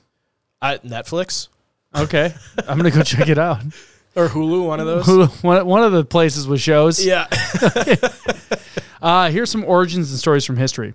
Uh, 0.62 0.78
Netflix 0.84 1.48
Okay, 1.94 2.34
I'm 2.68 2.76
gonna 2.76 2.90
go 2.90 3.02
check 3.02 3.28
it 3.28 3.38
out. 3.38 3.62
or 4.16 4.28
Hulu, 4.28 4.66
one 4.66 4.80
of 4.80 4.86
those. 4.86 5.42
one, 5.42 5.66
one 5.66 5.82
of 5.82 5.92
the 5.92 6.04
places 6.04 6.46
with 6.46 6.60
shows. 6.60 7.04
yeah, 7.04 7.26
Uh, 9.02 9.30
here's 9.30 9.50
some 9.50 9.64
origins 9.64 10.10
and 10.10 10.18
stories 10.18 10.44
from 10.44 10.56
history. 10.56 10.94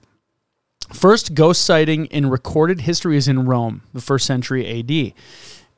First 0.92 1.34
ghost 1.34 1.62
sighting 1.64 2.08
in 2.08 2.30
recorded 2.30 2.82
history 2.82 3.16
is 3.16 3.28
in 3.28 3.46
Rome, 3.46 3.84
the 3.94 4.02
first 4.02 4.26
century 4.26 4.68
AD. 4.80 5.14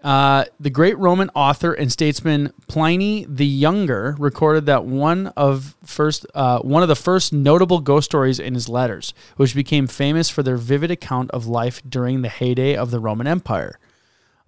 Uh, 0.03 0.43
the 0.59 0.69
great 0.69 0.97
Roman 0.97 1.29
author 1.33 1.71
and 1.71 1.89
statesman 1.89 2.51
Pliny 2.67 3.25
the 3.29 3.45
Younger 3.45 4.17
recorded 4.19 4.65
that 4.65 4.83
one 4.83 5.27
of 5.37 5.77
first 5.85 6.25
uh, 6.35 6.59
one 6.59 6.83
of 6.83 6.89
the 6.89 6.95
first 6.95 7.31
notable 7.31 7.79
ghost 7.79 8.05
stories 8.05 8.37
in 8.37 8.53
his 8.53 8.67
letters, 8.67 9.13
which 9.37 9.55
became 9.55 9.87
famous 9.87 10.29
for 10.29 10.43
their 10.43 10.57
vivid 10.57 10.91
account 10.91 11.31
of 11.31 11.47
life 11.47 11.81
during 11.87 12.21
the 12.21 12.27
heyday 12.27 12.75
of 12.75 12.91
the 12.91 12.99
Roman 12.99 13.27
Empire. 13.27 13.79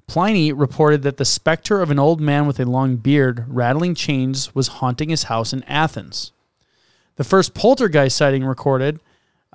Pliny 0.08 0.52
reported 0.52 1.04
that 1.04 1.16
the 1.18 1.26
specter 1.26 1.82
of 1.82 1.90
an 1.90 2.00
old 2.00 2.20
man 2.20 2.46
with 2.46 2.60
a 2.60 2.66
long 2.66 2.98
beard 2.98 3.46
rattling 3.48 3.96
chains 3.96 4.54
was 4.54 4.68
haunting 4.68 5.08
his 5.08 5.24
house 5.24 5.54
in 5.54 5.64
Athens. 5.64 6.34
The 7.16 7.24
first 7.24 7.54
poltergeist 7.54 8.18
sighting 8.18 8.44
recorded, 8.44 9.00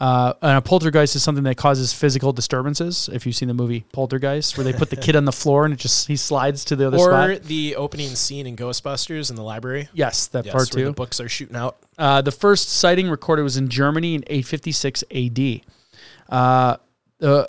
uh, 0.00 0.32
and 0.40 0.56
a 0.56 0.62
poltergeist 0.62 1.14
is 1.14 1.22
something 1.22 1.44
that 1.44 1.58
causes 1.58 1.92
physical 1.92 2.32
disturbances. 2.32 3.10
If 3.12 3.26
you've 3.26 3.36
seen 3.36 3.48
the 3.48 3.54
movie 3.54 3.84
Poltergeist, 3.92 4.56
where 4.56 4.64
they 4.64 4.72
put 4.72 4.88
the 4.88 4.96
kid 4.96 5.14
on 5.14 5.26
the 5.26 5.32
floor 5.32 5.66
and 5.66 5.74
it 5.74 5.78
just 5.78 6.08
he 6.08 6.16
slides 6.16 6.64
to 6.66 6.76
the 6.76 6.86
other 6.86 6.96
side. 6.98 7.30
or 7.30 7.34
spot. 7.34 7.46
the 7.46 7.76
opening 7.76 8.08
scene 8.14 8.46
in 8.46 8.56
Ghostbusters 8.56 9.28
in 9.28 9.36
the 9.36 9.42
library. 9.42 9.90
Yes, 9.92 10.26
that 10.28 10.46
Yes, 10.46 10.54
part 10.54 10.74
where 10.74 10.86
the 10.86 10.92
books 10.92 11.20
are 11.20 11.28
shooting 11.28 11.54
out. 11.54 11.76
Uh, 11.98 12.22
the 12.22 12.32
first 12.32 12.70
sighting 12.70 13.10
recorded 13.10 13.42
was 13.42 13.58
in 13.58 13.68
Germany 13.68 14.14
in 14.14 14.24
856 14.26 15.04
AD. 15.10 15.60
Uh, 16.30 16.76
uh, 17.20 17.44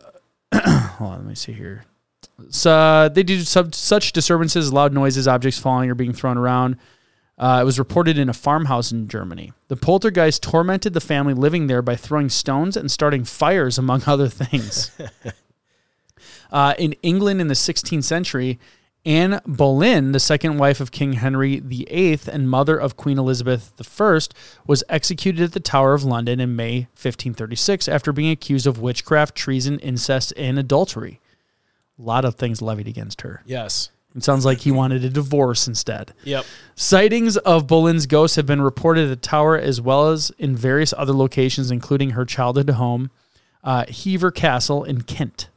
hold 0.54 1.12
on, 1.12 1.18
let 1.20 1.26
me 1.26 1.36
see 1.36 1.54
here. 1.54 1.86
So, 2.50 2.72
uh, 2.72 3.08
they 3.08 3.24
do 3.24 3.40
sub, 3.42 3.74
such 3.74 4.12
disturbances, 4.12 4.74
loud 4.74 4.92
noises, 4.92 5.26
objects 5.26 5.58
falling 5.58 5.90
or 5.90 5.96
being 5.96 6.12
thrown 6.12 6.38
around. 6.38 6.76
Uh, 7.42 7.60
it 7.60 7.66
was 7.66 7.80
reported 7.80 8.20
in 8.20 8.30
a 8.30 8.34
farmhouse 8.34 8.92
in 8.92 9.08
Germany. 9.08 9.52
The 9.68 9.76
poltergeist 9.76 10.44
tormented 10.44 10.94
the 10.94 11.02
family 11.02 11.34
living 11.34 11.66
there 11.66 11.82
by 11.82 11.96
throwing 11.96 12.30
stones 12.30 12.78
and 12.78 12.92
starting 12.92 13.24
fires, 13.24 13.80
among 13.80 14.04
other 14.06 14.28
things. 14.28 14.92
uh, 16.52 16.76
in 16.78 16.94
England 17.02 17.42
in 17.42 17.48
the 17.48 17.56
16th 17.56 18.04
century, 18.04 18.60
Anne 19.04 19.42
Boleyn, 19.48 20.12
the 20.12 20.20
second 20.20 20.60
wife 20.60 20.80
of 20.80 20.92
King 20.92 21.14
Henry 21.14 21.60
VIII 21.60 22.20
and 22.32 22.48
mother 22.48 22.78
of 22.78 22.96
Queen 22.96 23.18
Elizabeth 23.18 23.74
I, 24.00 24.20
was 24.68 24.84
executed 24.88 25.42
at 25.42 25.54
the 25.54 25.60
Tower 25.60 25.96
of 25.96 26.04
London 26.04 26.40
in 26.40 26.56
May 26.56 26.82
1536 26.94 27.88
after 27.88 28.14
being 28.14 28.30
accused 28.30 28.68
of 28.68 28.80
witchcraft, 28.80 29.34
treason, 29.34 29.80
incest, 29.80 30.32
and 30.38 30.60
adultery. 30.60 31.20
A 31.98 32.04
lot 32.04 32.24
of 32.24 32.36
things 32.36 32.62
levied 32.62 32.88
against 32.88 33.22
her. 33.22 33.42
Yes. 33.48 33.90
It 34.16 34.24
sounds 34.24 34.46
like 34.46 34.60
he 34.60 34.72
wanted 34.72 35.06
a 35.06 35.10
divorce 35.10 35.68
instead. 35.68 36.14
Yep. 36.26 36.46
Sightings 36.76 37.38
of 37.38 37.68
Boleyn's 37.68 38.08
ghost 38.08 38.36
have 38.36 38.46
been 38.46 38.62
reported 38.62 39.06
at 39.06 39.10
the 39.10 39.16
tower 39.16 39.58
as 39.58 39.80
well 39.80 40.10
as 40.10 40.32
in 40.38 40.56
various 40.56 40.94
other 40.98 41.14
locations, 41.14 41.72
including 41.72 42.12
her 42.12 42.26
childhood 42.26 42.70
home, 42.72 43.10
uh, 43.64 43.86
Hever 43.88 44.32
Castle 44.32 44.84
in 44.84 45.04
Kent. 45.04 45.50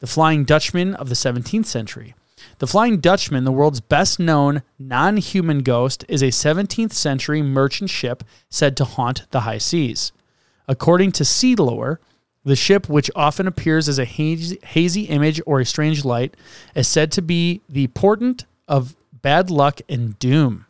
The 0.00 0.06
Flying 0.06 0.44
Dutchman 0.44 0.94
of 0.94 1.08
the 1.08 1.14
17th 1.14 1.66
century. 1.66 2.14
The 2.58 2.66
Flying 2.66 2.98
Dutchman, 3.00 3.44
the 3.44 3.52
world's 3.52 3.80
best 3.80 4.20
known 4.20 4.62
non 4.78 5.16
human 5.16 5.62
ghost, 5.62 6.04
is 6.08 6.22
a 6.22 6.26
17th 6.26 6.92
century 6.92 7.42
merchant 7.42 7.90
ship 7.90 8.22
said 8.50 8.76
to 8.76 8.84
haunt 8.84 9.30
the 9.30 9.40
high 9.40 9.58
seas. 9.58 10.12
According 10.68 11.12
to 11.12 11.24
Sea 11.24 11.56
Lore, 11.56 12.00
the 12.48 12.56
ship, 12.56 12.88
which 12.88 13.10
often 13.14 13.46
appears 13.46 13.88
as 13.88 13.98
a 13.98 14.04
hazy, 14.04 14.58
hazy 14.64 15.02
image 15.02 15.40
or 15.46 15.60
a 15.60 15.66
strange 15.66 16.04
light, 16.04 16.36
is 16.74 16.88
said 16.88 17.12
to 17.12 17.22
be 17.22 17.60
the 17.68 17.86
portent 17.88 18.46
of 18.66 18.96
bad 19.12 19.50
luck 19.50 19.80
and 19.88 20.18
doom. 20.18 20.66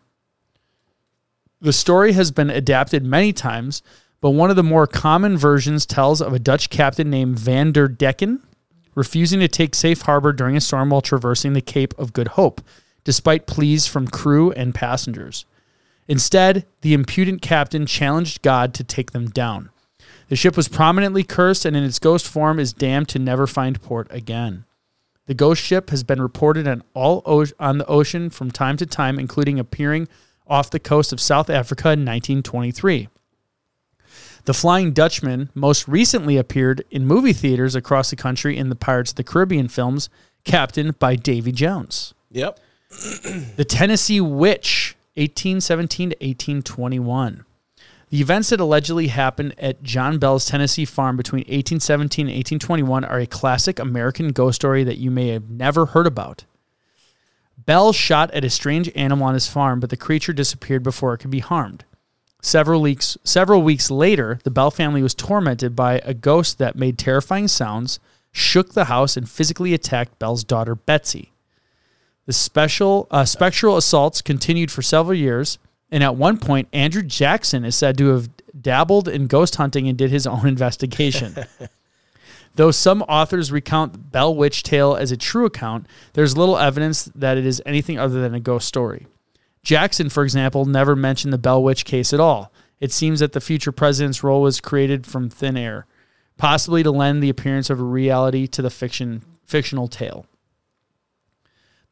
The 1.60 1.72
story 1.72 2.12
has 2.12 2.30
been 2.30 2.50
adapted 2.50 3.04
many 3.04 3.32
times, 3.32 3.82
but 4.20 4.30
one 4.30 4.50
of 4.50 4.56
the 4.56 4.62
more 4.62 4.86
common 4.86 5.36
versions 5.36 5.86
tells 5.86 6.20
of 6.20 6.32
a 6.32 6.38
Dutch 6.38 6.70
captain 6.70 7.10
named 7.10 7.38
Van 7.38 7.72
der 7.72 7.88
Decken 7.88 8.40
refusing 8.94 9.38
to 9.38 9.46
take 9.46 9.76
safe 9.76 10.02
harbor 10.02 10.32
during 10.32 10.56
a 10.56 10.60
storm 10.60 10.90
while 10.90 11.00
traversing 11.00 11.52
the 11.52 11.60
Cape 11.60 11.94
of 11.96 12.12
Good 12.12 12.28
Hope, 12.28 12.60
despite 13.04 13.46
pleas 13.46 13.86
from 13.86 14.08
crew 14.08 14.50
and 14.52 14.74
passengers. 14.74 15.46
Instead, 16.08 16.66
the 16.80 16.94
impudent 16.94 17.40
captain 17.40 17.86
challenged 17.86 18.42
God 18.42 18.74
to 18.74 18.82
take 18.82 19.12
them 19.12 19.30
down. 19.30 19.70
The 20.28 20.36
ship 20.36 20.56
was 20.56 20.68
prominently 20.68 21.24
cursed 21.24 21.64
and 21.64 21.76
in 21.76 21.84
its 21.84 21.98
ghost 21.98 22.26
form 22.28 22.58
is 22.58 22.72
damned 22.72 23.08
to 23.10 23.18
never 23.18 23.46
find 23.46 23.80
port 23.80 24.06
again. 24.10 24.64
The 25.26 25.34
ghost 25.34 25.62
ship 25.62 25.90
has 25.90 26.02
been 26.04 26.22
reported 26.22 26.66
on 26.66 26.82
all 26.94 27.22
o- 27.26 27.44
on 27.58 27.78
the 27.78 27.86
ocean 27.86 28.30
from 28.30 28.50
time 28.50 28.76
to 28.78 28.86
time, 28.86 29.18
including 29.18 29.58
appearing 29.58 30.08
off 30.46 30.70
the 30.70 30.80
coast 30.80 31.12
of 31.12 31.20
South 31.20 31.50
Africa 31.50 31.88
in 31.88 32.04
1923. 32.04 33.08
The 34.44 34.54
Flying 34.54 34.92
Dutchman 34.92 35.50
most 35.54 35.86
recently 35.86 36.38
appeared 36.38 36.82
in 36.90 37.06
movie 37.06 37.34
theaters 37.34 37.74
across 37.74 38.08
the 38.08 38.16
country 38.16 38.56
in 38.56 38.70
the 38.70 38.74
Pirates 38.74 39.12
of 39.12 39.16
the 39.16 39.24
Caribbean 39.24 39.68
films, 39.68 40.08
captained 40.44 40.98
by 40.98 41.16
Davy 41.16 41.52
Jones. 41.52 42.14
Yep. 42.30 42.58
The 43.56 43.66
Tennessee 43.68 44.22
Witch, 44.22 44.96
1817 45.16 46.10
to 46.10 46.16
1821. 46.16 47.44
The 48.10 48.20
events 48.22 48.48
that 48.50 48.60
allegedly 48.60 49.08
happened 49.08 49.54
at 49.58 49.82
John 49.82 50.18
Bell's 50.18 50.46
Tennessee 50.46 50.86
farm 50.86 51.16
between 51.16 51.40
1817 51.40 52.26
and 52.26 52.34
1821 52.34 53.04
are 53.04 53.18
a 53.18 53.26
classic 53.26 53.78
American 53.78 54.32
ghost 54.32 54.56
story 54.56 54.82
that 54.84 54.96
you 54.96 55.10
may 55.10 55.28
have 55.28 55.50
never 55.50 55.86
heard 55.86 56.06
about. 56.06 56.44
Bell 57.58 57.92
shot 57.92 58.30
at 58.30 58.44
a 58.44 58.50
strange 58.50 58.90
animal 58.94 59.26
on 59.26 59.34
his 59.34 59.46
farm, 59.46 59.78
but 59.78 59.90
the 59.90 59.96
creature 59.96 60.32
disappeared 60.32 60.82
before 60.82 61.12
it 61.12 61.18
could 61.18 61.30
be 61.30 61.40
harmed. 61.40 61.84
Several 62.40 62.80
weeks, 62.80 63.18
several 63.24 63.62
weeks 63.62 63.90
later, 63.90 64.38
the 64.42 64.50
Bell 64.50 64.70
family 64.70 65.02
was 65.02 65.14
tormented 65.14 65.76
by 65.76 66.00
a 66.04 66.14
ghost 66.14 66.56
that 66.58 66.76
made 66.76 66.96
terrifying 66.96 67.46
sounds, 67.46 68.00
shook 68.32 68.72
the 68.72 68.86
house, 68.86 69.18
and 69.18 69.28
physically 69.28 69.74
attacked 69.74 70.18
Bell's 70.18 70.44
daughter 70.44 70.74
Betsy. 70.74 71.32
The 72.24 72.32
special 72.32 73.06
uh, 73.10 73.26
spectral 73.26 73.76
assaults 73.76 74.22
continued 74.22 74.70
for 74.70 74.80
several 74.80 75.14
years, 75.14 75.58
and 75.90 76.02
at 76.02 76.16
one 76.16 76.38
point, 76.38 76.68
Andrew 76.72 77.02
Jackson 77.02 77.64
is 77.64 77.76
said 77.76 77.96
to 77.98 78.08
have 78.08 78.28
dabbled 78.60 79.08
in 79.08 79.26
ghost 79.26 79.56
hunting 79.56 79.88
and 79.88 79.96
did 79.96 80.10
his 80.10 80.26
own 80.26 80.46
investigation. 80.46 81.36
Though 82.54 82.70
some 82.72 83.02
authors 83.02 83.52
recount 83.52 83.92
the 83.92 83.98
Bell 83.98 84.34
Witch 84.34 84.62
tale 84.62 84.96
as 84.96 85.12
a 85.12 85.16
true 85.16 85.46
account, 85.46 85.86
there's 86.14 86.36
little 86.36 86.58
evidence 86.58 87.04
that 87.14 87.38
it 87.38 87.46
is 87.46 87.62
anything 87.64 87.98
other 87.98 88.20
than 88.20 88.34
a 88.34 88.40
ghost 88.40 88.66
story. 88.66 89.06
Jackson, 89.62 90.08
for 90.08 90.24
example, 90.24 90.64
never 90.64 90.96
mentioned 90.96 91.32
the 91.32 91.38
Bell 91.38 91.62
Witch 91.62 91.84
case 91.84 92.12
at 92.12 92.20
all. 92.20 92.52
It 92.80 92.92
seems 92.92 93.20
that 93.20 93.32
the 93.32 93.40
future 93.40 93.72
president's 93.72 94.24
role 94.24 94.42
was 94.42 94.60
created 94.60 95.06
from 95.06 95.30
thin 95.30 95.56
air, 95.56 95.86
possibly 96.36 96.82
to 96.82 96.90
lend 96.90 97.22
the 97.22 97.28
appearance 97.28 97.70
of 97.70 97.80
a 97.80 97.84
reality 97.84 98.46
to 98.48 98.62
the 98.62 98.70
fiction 98.70 99.22
fictional 99.44 99.88
tale. 99.88 100.26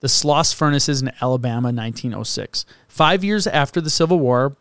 The 0.01 0.09
Sloss 0.09 0.55
Furnaces 0.55 1.03
in 1.03 1.11
Alabama, 1.21 1.69
1906. 1.69 2.67
Five 2.89 3.25
years 3.25 3.47
after 3.47 3.81
the 3.81 3.91
Civil 3.91 4.19
War, 4.19 4.57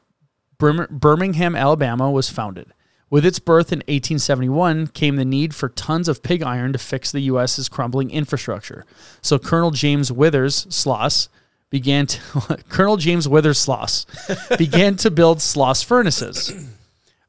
Birmingham, 0.58 1.56
Alabama 1.56 2.10
was 2.10 2.30
founded. 2.30 2.74
With 3.10 3.26
its 3.26 3.40
birth 3.40 3.72
in 3.72 3.80
1871 3.80 4.88
came 4.88 5.16
the 5.16 5.26
need 5.26 5.54
for 5.54 5.70
tons 5.70 6.08
of 6.08 6.24
pig 6.24 6.42
iron 6.42 6.74
to 6.74 6.80
fix 6.80 7.12
the 7.12 7.22
U.S.'s 7.22 7.70
crumbling 7.70 8.10
infrastructure. 8.10 8.86
So 9.22 9.38
Colonel 9.38 9.72
James 9.72 10.12
Withers 10.12 10.66
Sloss 10.66 11.28
began 11.70 12.08
to 12.08 12.64
Colonel 12.70 12.98
James 12.98 13.28
Withers 13.28 13.64
Sloss 13.64 14.06
began 14.58 14.96
to 14.98 15.12
build 15.12 15.40
Sloss 15.40 15.84
furnaces. 15.84 16.54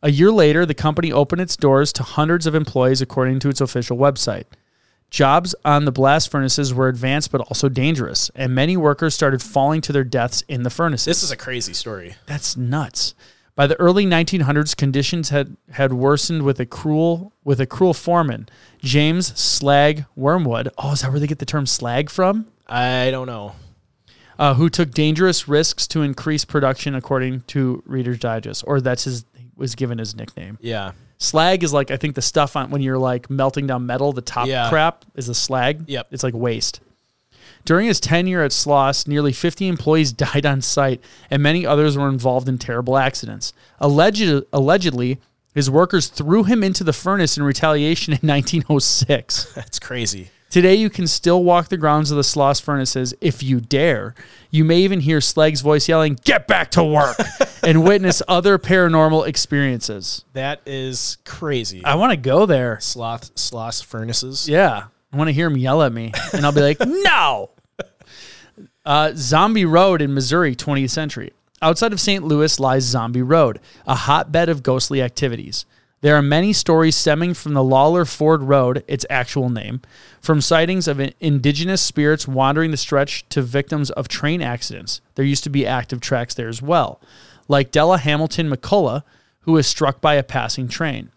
A 0.02 0.10
year 0.10 0.30
later, 0.30 0.64
the 0.64 0.74
company 0.74 1.12
opened 1.12 1.42
its 1.42 1.56
doors 1.56 1.92
to 1.94 2.02
hundreds 2.02 2.46
of 2.46 2.54
employees, 2.54 3.00
according 3.00 3.40
to 3.40 3.48
its 3.48 3.60
official 3.60 3.96
website. 3.96 4.44
Jobs 5.10 5.54
on 5.64 5.84
the 5.84 5.92
blast 5.92 6.30
furnaces 6.30 6.74
were 6.74 6.88
advanced 6.88 7.30
but 7.30 7.40
also 7.42 7.68
dangerous, 7.68 8.30
and 8.34 8.54
many 8.54 8.76
workers 8.76 9.14
started 9.14 9.42
falling 9.42 9.80
to 9.82 9.92
their 9.92 10.04
deaths 10.04 10.42
in 10.48 10.62
the 10.62 10.70
furnaces. 10.70 11.06
This 11.06 11.22
is 11.22 11.30
a 11.30 11.36
crazy 11.36 11.72
story. 11.72 12.16
That's 12.26 12.56
nuts. 12.56 13.14
By 13.54 13.66
the 13.66 13.78
early 13.80 14.04
1900s, 14.04 14.76
conditions 14.76 15.30
had, 15.30 15.56
had 15.70 15.92
worsened 15.94 16.42
with 16.42 16.60
a 16.60 16.66
cruel 16.66 17.32
with 17.42 17.60
a 17.60 17.66
cruel 17.66 17.94
foreman, 17.94 18.48
James 18.82 19.38
Slag 19.40 20.04
Wormwood. 20.14 20.68
Oh, 20.76 20.92
is 20.92 21.00
that 21.00 21.10
where 21.10 21.20
they 21.20 21.26
get 21.26 21.38
the 21.38 21.46
term 21.46 21.64
slag 21.64 22.10
from? 22.10 22.48
I 22.66 23.10
don't 23.10 23.26
know. 23.26 23.54
Uh, 24.38 24.54
who 24.54 24.68
took 24.68 24.90
dangerous 24.90 25.48
risks 25.48 25.86
to 25.86 26.02
increase 26.02 26.44
production, 26.44 26.94
according 26.94 27.42
to 27.46 27.82
Reader's 27.86 28.18
Digest, 28.18 28.64
or 28.66 28.82
that's 28.82 29.04
his 29.04 29.24
was 29.56 29.74
given 29.74 29.96
his 29.96 30.14
nickname. 30.14 30.58
Yeah. 30.60 30.92
Slag 31.18 31.62
is 31.64 31.72
like 31.72 31.90
I 31.90 31.96
think 31.96 32.14
the 32.14 32.22
stuff 32.22 32.56
on 32.56 32.70
when 32.70 32.82
you're 32.82 32.98
like 32.98 33.30
melting 33.30 33.66
down 33.66 33.86
metal. 33.86 34.12
The 34.12 34.20
top 34.22 34.46
Yeah. 34.48 34.68
crap 34.68 35.04
is 35.14 35.26
the 35.26 35.34
slag. 35.34 35.84
Yep. 35.88 36.08
it's 36.10 36.22
like 36.22 36.34
waste. 36.34 36.80
During 37.64 37.86
his 37.88 37.98
tenure 37.98 38.42
at 38.42 38.52
Sloss, 38.52 39.08
nearly 39.08 39.32
50 39.32 39.66
employees 39.66 40.12
died 40.26 40.46
on 40.46 40.60
site, 40.62 41.00
and 41.30 41.42
many 41.42 41.66
others 41.66 41.96
were 41.96 42.08
involved 42.08 42.48
in 42.48 42.58
terrible 42.58 42.96
accidents. 42.96 43.52
Alleged, 43.80 44.44
allegedly, 44.52 45.18
his 45.52 45.68
workers 45.68 46.06
threw 46.06 46.44
him 46.44 46.62
into 46.62 46.84
the 46.84 46.92
furnace 46.92 47.36
in 47.36 47.42
retaliation 47.42 48.12
in 48.12 48.18
1906. 48.28 49.52
That's 49.54 49.78
crazy. 49.80 50.30
Today, 50.56 50.76
you 50.76 50.88
can 50.88 51.06
still 51.06 51.44
walk 51.44 51.68
the 51.68 51.76
grounds 51.76 52.10
of 52.10 52.16
the 52.16 52.22
Sloss 52.22 52.62
furnaces 52.62 53.12
if 53.20 53.42
you 53.42 53.60
dare. 53.60 54.14
You 54.50 54.64
may 54.64 54.78
even 54.78 55.00
hear 55.00 55.20
Slag's 55.20 55.60
voice 55.60 55.86
yelling, 55.86 56.18
Get 56.24 56.46
back 56.46 56.70
to 56.70 56.82
work! 56.82 57.18
and 57.62 57.84
witness 57.84 58.22
other 58.26 58.58
paranormal 58.58 59.28
experiences. 59.28 60.24
That 60.32 60.62
is 60.64 61.18
crazy. 61.26 61.84
I 61.84 61.96
want 61.96 62.12
to 62.12 62.16
go 62.16 62.46
there. 62.46 62.80
Sloth 62.80 63.34
sloss 63.34 63.84
furnaces. 63.84 64.48
Yeah. 64.48 64.84
I 65.12 65.16
want 65.18 65.28
to 65.28 65.34
hear 65.34 65.46
him 65.48 65.58
yell 65.58 65.82
at 65.82 65.92
me, 65.92 66.14
and 66.32 66.46
I'll 66.46 66.52
be 66.52 66.62
like, 66.62 66.78
no. 66.86 67.50
Uh, 68.82 69.12
Zombie 69.14 69.66
Road 69.66 70.00
in 70.00 70.14
Missouri, 70.14 70.56
20th 70.56 70.88
century. 70.88 71.34
Outside 71.60 71.92
of 71.92 72.00
St. 72.00 72.24
Louis 72.24 72.58
lies 72.58 72.84
Zombie 72.84 73.20
Road, 73.20 73.60
a 73.86 73.94
hotbed 73.94 74.48
of 74.48 74.62
ghostly 74.62 75.02
activities. 75.02 75.66
There 76.06 76.14
are 76.14 76.22
many 76.22 76.52
stories 76.52 76.94
stemming 76.94 77.34
from 77.34 77.54
the 77.54 77.64
Lawler 77.64 78.04
Ford 78.04 78.44
Road, 78.44 78.84
its 78.86 79.04
actual 79.10 79.50
name, 79.50 79.80
from 80.20 80.40
sightings 80.40 80.86
of 80.86 81.00
indigenous 81.18 81.82
spirits 81.82 82.28
wandering 82.28 82.70
the 82.70 82.76
stretch 82.76 83.28
to 83.30 83.42
victims 83.42 83.90
of 83.90 84.06
train 84.06 84.40
accidents. 84.40 85.00
There 85.16 85.24
used 85.24 85.42
to 85.42 85.50
be 85.50 85.66
active 85.66 86.00
tracks 86.00 86.32
there 86.32 86.46
as 86.46 86.62
well, 86.62 87.00
like 87.48 87.72
Della 87.72 87.98
Hamilton 87.98 88.48
McCullough, 88.48 89.02
who 89.40 89.50
was 89.54 89.66
struck 89.66 90.00
by 90.00 90.14
a 90.14 90.22
passing 90.22 90.68
train. 90.68 91.10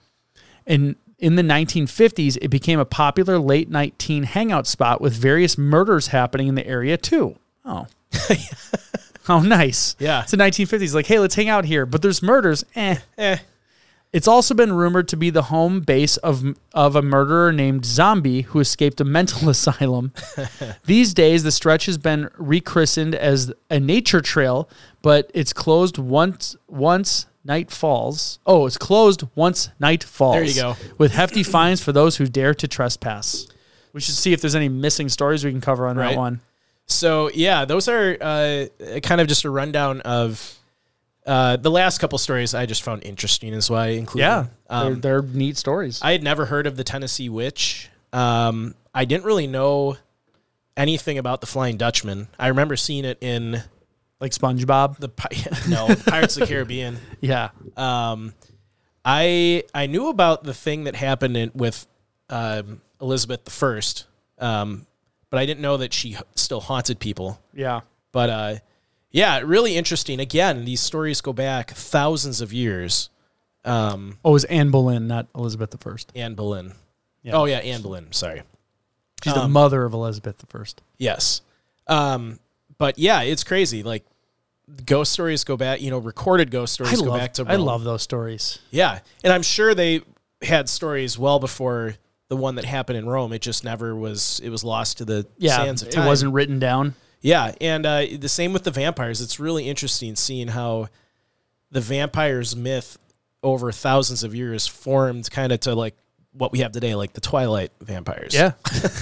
In 0.66 0.96
in 1.20 1.36
the 1.36 1.44
1950s, 1.44 2.40
it 2.42 2.48
became 2.48 2.80
a 2.80 2.84
popular 2.84 3.38
late 3.38 3.70
night 3.70 3.94
teen 4.00 4.24
hangout 4.24 4.66
spot 4.66 5.02
with 5.02 5.14
various 5.14 5.56
murders 5.56 6.08
happening 6.08 6.48
in 6.48 6.56
the 6.56 6.66
area 6.66 6.98
too. 6.98 7.36
Oh. 7.64 7.86
oh, 9.30 9.42
nice. 9.42 9.96
Yeah. 10.00 10.24
It's 10.24 10.32
the 10.32 10.38
1950s. 10.38 10.96
Like, 10.96 11.06
hey, 11.06 11.20
let's 11.20 11.36
hang 11.36 11.48
out 11.48 11.66
here. 11.66 11.86
But 11.86 12.02
there's 12.02 12.24
murders. 12.24 12.66
Eh. 12.76 12.96
Eh. 13.20 13.38
It's 14.12 14.28
also 14.28 14.56
been 14.56 14.74
rumored 14.74 15.08
to 15.10 15.18
be 15.18 15.30
the 15.30 15.44
home 15.44 15.82
base 15.82 16.18
of 16.18 16.56
of 16.74 16.96
a 16.96 17.02
murderer 17.02 17.52
named 17.52 17.86
Zombie 17.86 18.42
who 18.42 18.60
escaped 18.60 19.00
a 19.00 19.06
mental 19.06 19.50
asylum. 19.56 20.14
These 20.86 21.14
days, 21.14 21.44
the 21.44 21.52
stretch 21.52 21.86
has 21.86 21.98
been 21.98 22.30
rechristened 22.38 23.14
as 23.14 23.54
a 23.70 23.80
nature 23.80 24.22
trail, 24.22 24.68
but 25.02 25.30
it's 25.34 25.54
closed 25.54 25.98
once 25.98 26.56
once 26.68 27.28
night 27.46 27.72
falls. 27.72 28.40
Oh, 28.46 28.66
it's 28.66 28.78
closed 28.78 29.24
once 29.36 29.70
night 29.80 30.04
falls. 30.04 30.36
There 30.36 30.44
you 30.44 30.56
go. 30.56 30.76
With 30.98 31.14
hefty 31.14 31.44
fines 31.44 31.82
for 31.82 31.92
those 31.92 32.18
who 32.18 32.26
dare 32.26 32.54
to 32.56 32.68
trespass. 32.68 33.48
We 33.94 34.02
should 34.02 34.16
see 34.16 34.34
if 34.34 34.42
there's 34.42 34.56
any 34.56 34.70
missing 34.70 35.10
stories 35.10 35.44
we 35.44 35.52
can 35.52 35.62
cover 35.62 35.88
on 35.88 35.96
that 35.98 36.18
one. 36.18 36.42
So 36.86 37.30
yeah, 37.34 37.66
those 37.66 37.88
are 37.88 38.18
uh, 38.20 38.66
kind 39.02 39.22
of 39.22 39.28
just 39.28 39.46
a 39.46 39.50
rundown 39.50 40.02
of 40.02 40.59
uh, 41.30 41.56
the 41.58 41.70
last 41.72 42.00
couple 42.00 42.18
stories 42.18 42.54
I 42.56 42.66
just 42.66 42.82
found 42.84 43.04
interesting, 43.04 43.54
is 43.54 43.70
why 43.70 43.86
I 43.86 43.88
included. 43.90 44.26
Yeah, 44.26 44.46
Um, 44.70 45.00
they're, 45.00 45.22
they're 45.22 45.30
neat 45.30 45.58
stories. 45.58 46.00
I 46.02 46.12
had 46.12 46.24
never 46.24 46.46
heard 46.46 46.66
of 46.66 46.76
the 46.76 46.84
Tennessee 46.84 47.30
Witch. 47.30 47.90
Um, 48.12 48.74
I 48.96 49.06
didn't 49.06 49.26
really 49.26 49.46
know 49.46 49.98
anything 50.76 51.18
about 51.18 51.42
the 51.42 51.48
Flying 51.48 51.78
Dutchman. 51.78 52.28
I 52.40 52.48
remember 52.48 52.76
seeing 52.76 53.06
it 53.06 53.20
in 53.22 53.62
like 54.20 54.32
SpongeBob. 54.32 54.98
the 54.98 55.10
no 55.70 55.96
Pirates 56.08 56.36
of 56.38 56.42
the 56.42 56.48
Caribbean. 56.48 56.98
Yeah. 57.22 57.50
Um, 57.78 58.34
I 59.06 59.64
I 59.74 59.86
knew 59.88 60.10
about 60.10 60.44
the 60.44 60.54
thing 60.54 60.86
that 60.86 60.96
happened 60.96 61.38
in, 61.38 61.52
with 61.54 61.86
um, 62.30 62.82
Elizabeth 63.00 63.46
the 63.46 63.52
First, 63.52 64.08
um, 64.40 64.86
but 65.30 65.40
I 65.40 65.46
didn't 65.46 65.62
know 65.62 65.78
that 65.78 65.94
she 65.94 66.18
still 66.36 66.60
haunted 66.60 67.00
people. 67.00 67.40
Yeah. 67.54 67.82
But 68.12 68.30
uh, 68.30 68.56
yeah, 69.12 69.42
really 69.44 69.76
interesting. 69.78 70.20
Again, 70.20 70.66
these 70.66 70.82
stories 70.82 71.22
go 71.22 71.34
back 71.34 71.72
thousands 71.72 72.42
of 72.42 72.54
years. 72.54 73.10
Um, 73.66 74.18
Oh, 74.24 74.30
it 74.32 74.34
was 74.34 74.44
Anne 74.46 74.70
Boleyn, 74.72 75.08
not 75.08 75.28
Elizabeth 75.36 75.72
the 75.72 75.78
First. 75.78 76.12
Anne 76.16 76.36
Boleyn. 76.36 76.74
Yeah. 77.24 77.34
Oh 77.34 77.46
yeah, 77.46 77.58
Anne 77.58 77.82
Boleyn. 77.82 78.12
Sorry. 78.12 78.44
She's 79.24 79.34
the 79.34 79.42
Um, 79.42 79.52
mother 79.52 79.84
of 79.84 79.94
Elizabeth 79.94 80.38
the 80.38 80.46
First. 80.46 80.82
Yes. 80.98 81.42
Um, 81.88 82.40
but 82.78 82.98
yeah, 82.98 83.22
it's 83.22 83.44
crazy. 83.44 83.84
Like 83.84 84.06
ghost 84.86 85.12
stories 85.12 85.44
go 85.44 85.58
back. 85.58 85.82
You 85.82 85.90
know, 85.92 85.98
recorded 85.98 86.52
ghost 86.52 86.80
I 86.80 86.86
stories 86.86 87.02
go 87.02 87.10
love, 87.10 87.20
back 87.20 87.34
to. 87.34 87.46
I 87.48 87.56
love 87.56 87.84
those 87.84 88.02
stories. 88.02 88.60
Yeah, 88.72 89.00
and 89.24 89.34
I'm 89.34 89.42
sure 89.42 89.74
they 89.76 90.02
had 90.42 90.70
stories 90.70 91.18
well 91.20 91.40
before 91.40 91.96
the 92.30 92.38
one 92.38 92.56
that 92.56 92.64
happened 92.66 92.98
in 92.98 93.08
Rome. 93.10 93.34
It 93.34 93.42
just 93.42 93.64
never 93.66 93.94
was. 93.96 94.40
It 94.42 94.50
was 94.50 94.64
lost 94.64 95.00
to 95.00 95.06
the 95.06 95.28
Yeah, 95.38 95.58
sands 95.58 95.82
of 95.82 95.90
it 95.90 95.98
wasn't 95.98 96.34
written 96.34 96.60
down. 96.60 96.96
Yeah, 97.22 97.54
and 97.60 97.86
uh, 97.86 98.06
the 98.18 98.30
same 98.30 98.54
with 98.54 98.64
the 98.64 98.72
vampires. 98.72 99.20
It's 99.22 99.40
really 99.40 99.68
interesting 99.68 100.16
seeing 100.16 100.48
how 100.50 100.88
the 101.72 101.82
vampires 101.82 102.56
myth 102.56 102.98
over 103.44 103.72
thousands 103.72 104.24
of 104.24 104.34
years 104.36 104.68
formed 104.68 105.30
kind 105.32 105.52
of 105.52 105.60
to 105.62 105.76
like 105.76 105.96
what 106.32 106.52
we 106.52 106.60
have 106.60 106.72
today, 106.72 106.96
like 106.96 107.14
the 107.14 107.22
Twilight 107.22 107.72
vampires. 107.82 108.34
Yeah, 108.34 108.54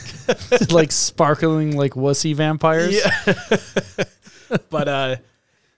like 0.71 0.91
sparkling, 0.91 1.77
like 1.77 1.93
wussy 1.93 2.33
vampires. 2.33 2.95
Yeah. 2.95 4.57
but 4.69 4.87
uh, 4.87 5.15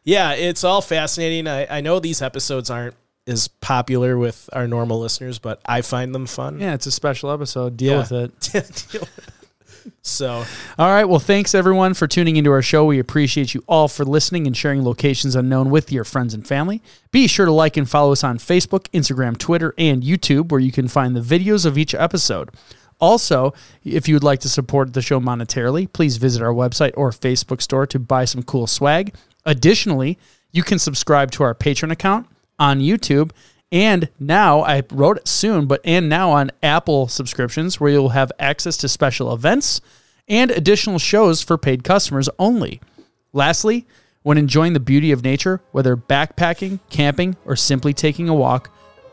yeah, 0.04 0.34
it's 0.34 0.64
all 0.64 0.82
fascinating. 0.82 1.48
I, 1.48 1.78
I 1.78 1.82
know 1.82 2.00
these 2.00 2.22
episodes 2.22 2.70
aren't 2.70 2.96
as 3.28 3.48
popular 3.48 4.18
with 4.18 4.50
our 4.54 4.68
normal 4.68 5.00
listeners, 5.00 5.40
but 5.40 5.62
I 5.66 5.82
find 5.82 6.16
them 6.16 6.26
fun. 6.26 6.60
Yeah, 6.60 6.74
it's 6.74 6.86
a 6.88 6.92
special 6.92 7.32
episode. 7.32 7.78
Deal 7.78 7.94
Yeah. 7.94 8.08
with 8.10 8.56
it. 8.56 9.10
so 10.02 10.46
All 10.78 10.90
right. 10.90 11.06
Well, 11.06 11.20
thanks 11.20 11.54
everyone 11.54 11.94
for 11.94 12.08
tuning 12.08 12.36
into 12.36 12.52
our 12.52 12.62
show. 12.62 12.86
We 12.86 13.00
appreciate 13.00 13.54
you 13.54 13.64
all 13.68 13.88
for 13.88 14.06
listening 14.06 14.48
and 14.48 14.56
sharing 14.56 14.84
locations 14.84 15.36
unknown 15.36 15.70
with 15.70 15.92
your 15.92 16.04
friends 16.04 16.34
and 16.34 16.46
family. 16.46 16.82
Be 17.12 17.28
sure 17.28 17.46
to 17.46 17.52
like 17.52 17.78
and 17.78 17.90
follow 17.90 18.12
us 18.12 18.24
on 18.24 18.38
Facebook, 18.38 18.88
Instagram, 18.92 19.38
Twitter, 19.38 19.74
and 19.78 20.04
YouTube, 20.04 20.52
where 20.52 20.60
you 20.60 20.72
can 20.72 20.88
find 20.88 21.16
the 21.16 21.22
videos 21.22 21.66
of 21.66 21.78
each 21.78 21.94
episode. 21.94 22.50
Also, 23.00 23.54
if 23.84 24.08
you 24.08 24.16
would 24.16 24.24
like 24.24 24.40
to 24.42 24.50
support 24.50 24.94
the 24.94 25.02
show 25.02 25.20
monetarily, 25.20 25.92
please 25.92 26.18
visit 26.18 26.42
our 26.42 26.54
website 26.54 26.92
or 26.96 27.12
Facebook 27.12 27.62
store 27.62 27.88
to 27.88 27.98
buy 27.98 28.26
some 28.26 28.44
cool 28.44 28.68
swag. 28.68 29.16
Additionally, 29.46 30.18
you 30.52 30.64
can 30.64 30.80
subscribe 30.80 31.32
to 31.32 31.44
our 31.44 31.56
Patreon 31.56 31.92
account 31.92 32.28
on 32.58 32.80
YouTube. 32.80 33.32
And 33.72 34.10
now 34.20 34.62
I 34.62 34.84
wrote 34.92 35.18
it 35.18 35.28
soon, 35.28 35.68
but 35.68 35.82
and 35.84 36.10
now 36.10 36.32
on 36.32 36.52
Apple 36.64 37.08
subscriptions 37.08 37.80
where 37.80 37.92
you'll 37.92 38.10
have 38.10 38.32
access 38.40 38.78
to 38.78 38.90
special 38.90 39.32
events 39.32 39.82
and 40.28 40.52
additional 40.52 41.00
shows 41.00 41.42
for 41.42 41.58
paid 41.58 41.84
customers 41.84 42.30
only. 42.40 42.82
Lastly, 43.32 43.86
when 44.24 44.38
enjoying 44.38 44.74
the 44.74 44.80
beauty 44.80 45.12
of 45.12 45.24
nature, 45.24 45.62
whether 45.72 45.96
backpacking, 45.96 46.80
camping, 46.90 47.36
or 47.46 47.56
simply 47.56 47.94
taking 47.94 48.28
a 48.28 48.34
walk, 48.34 48.70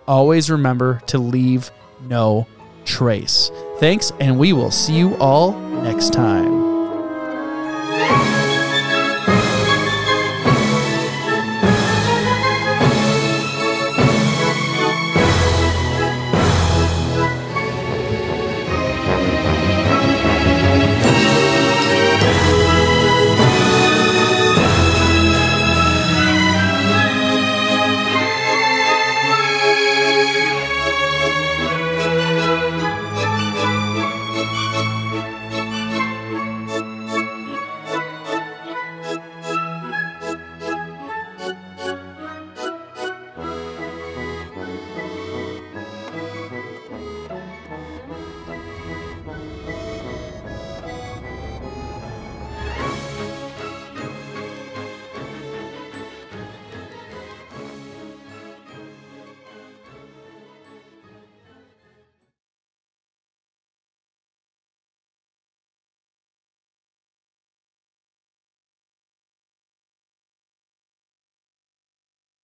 always 0.07 0.51
remember 0.51 1.01
to 1.07 1.19
leave 1.19 1.71
no 2.03 2.47
trace. 2.85 3.51
Thanks, 3.79 4.13
and 4.21 4.39
we 4.39 4.53
will 4.53 4.71
see 4.71 4.95
you 4.95 5.17
all 5.17 5.53
next 5.53 6.13
time. 6.13 6.66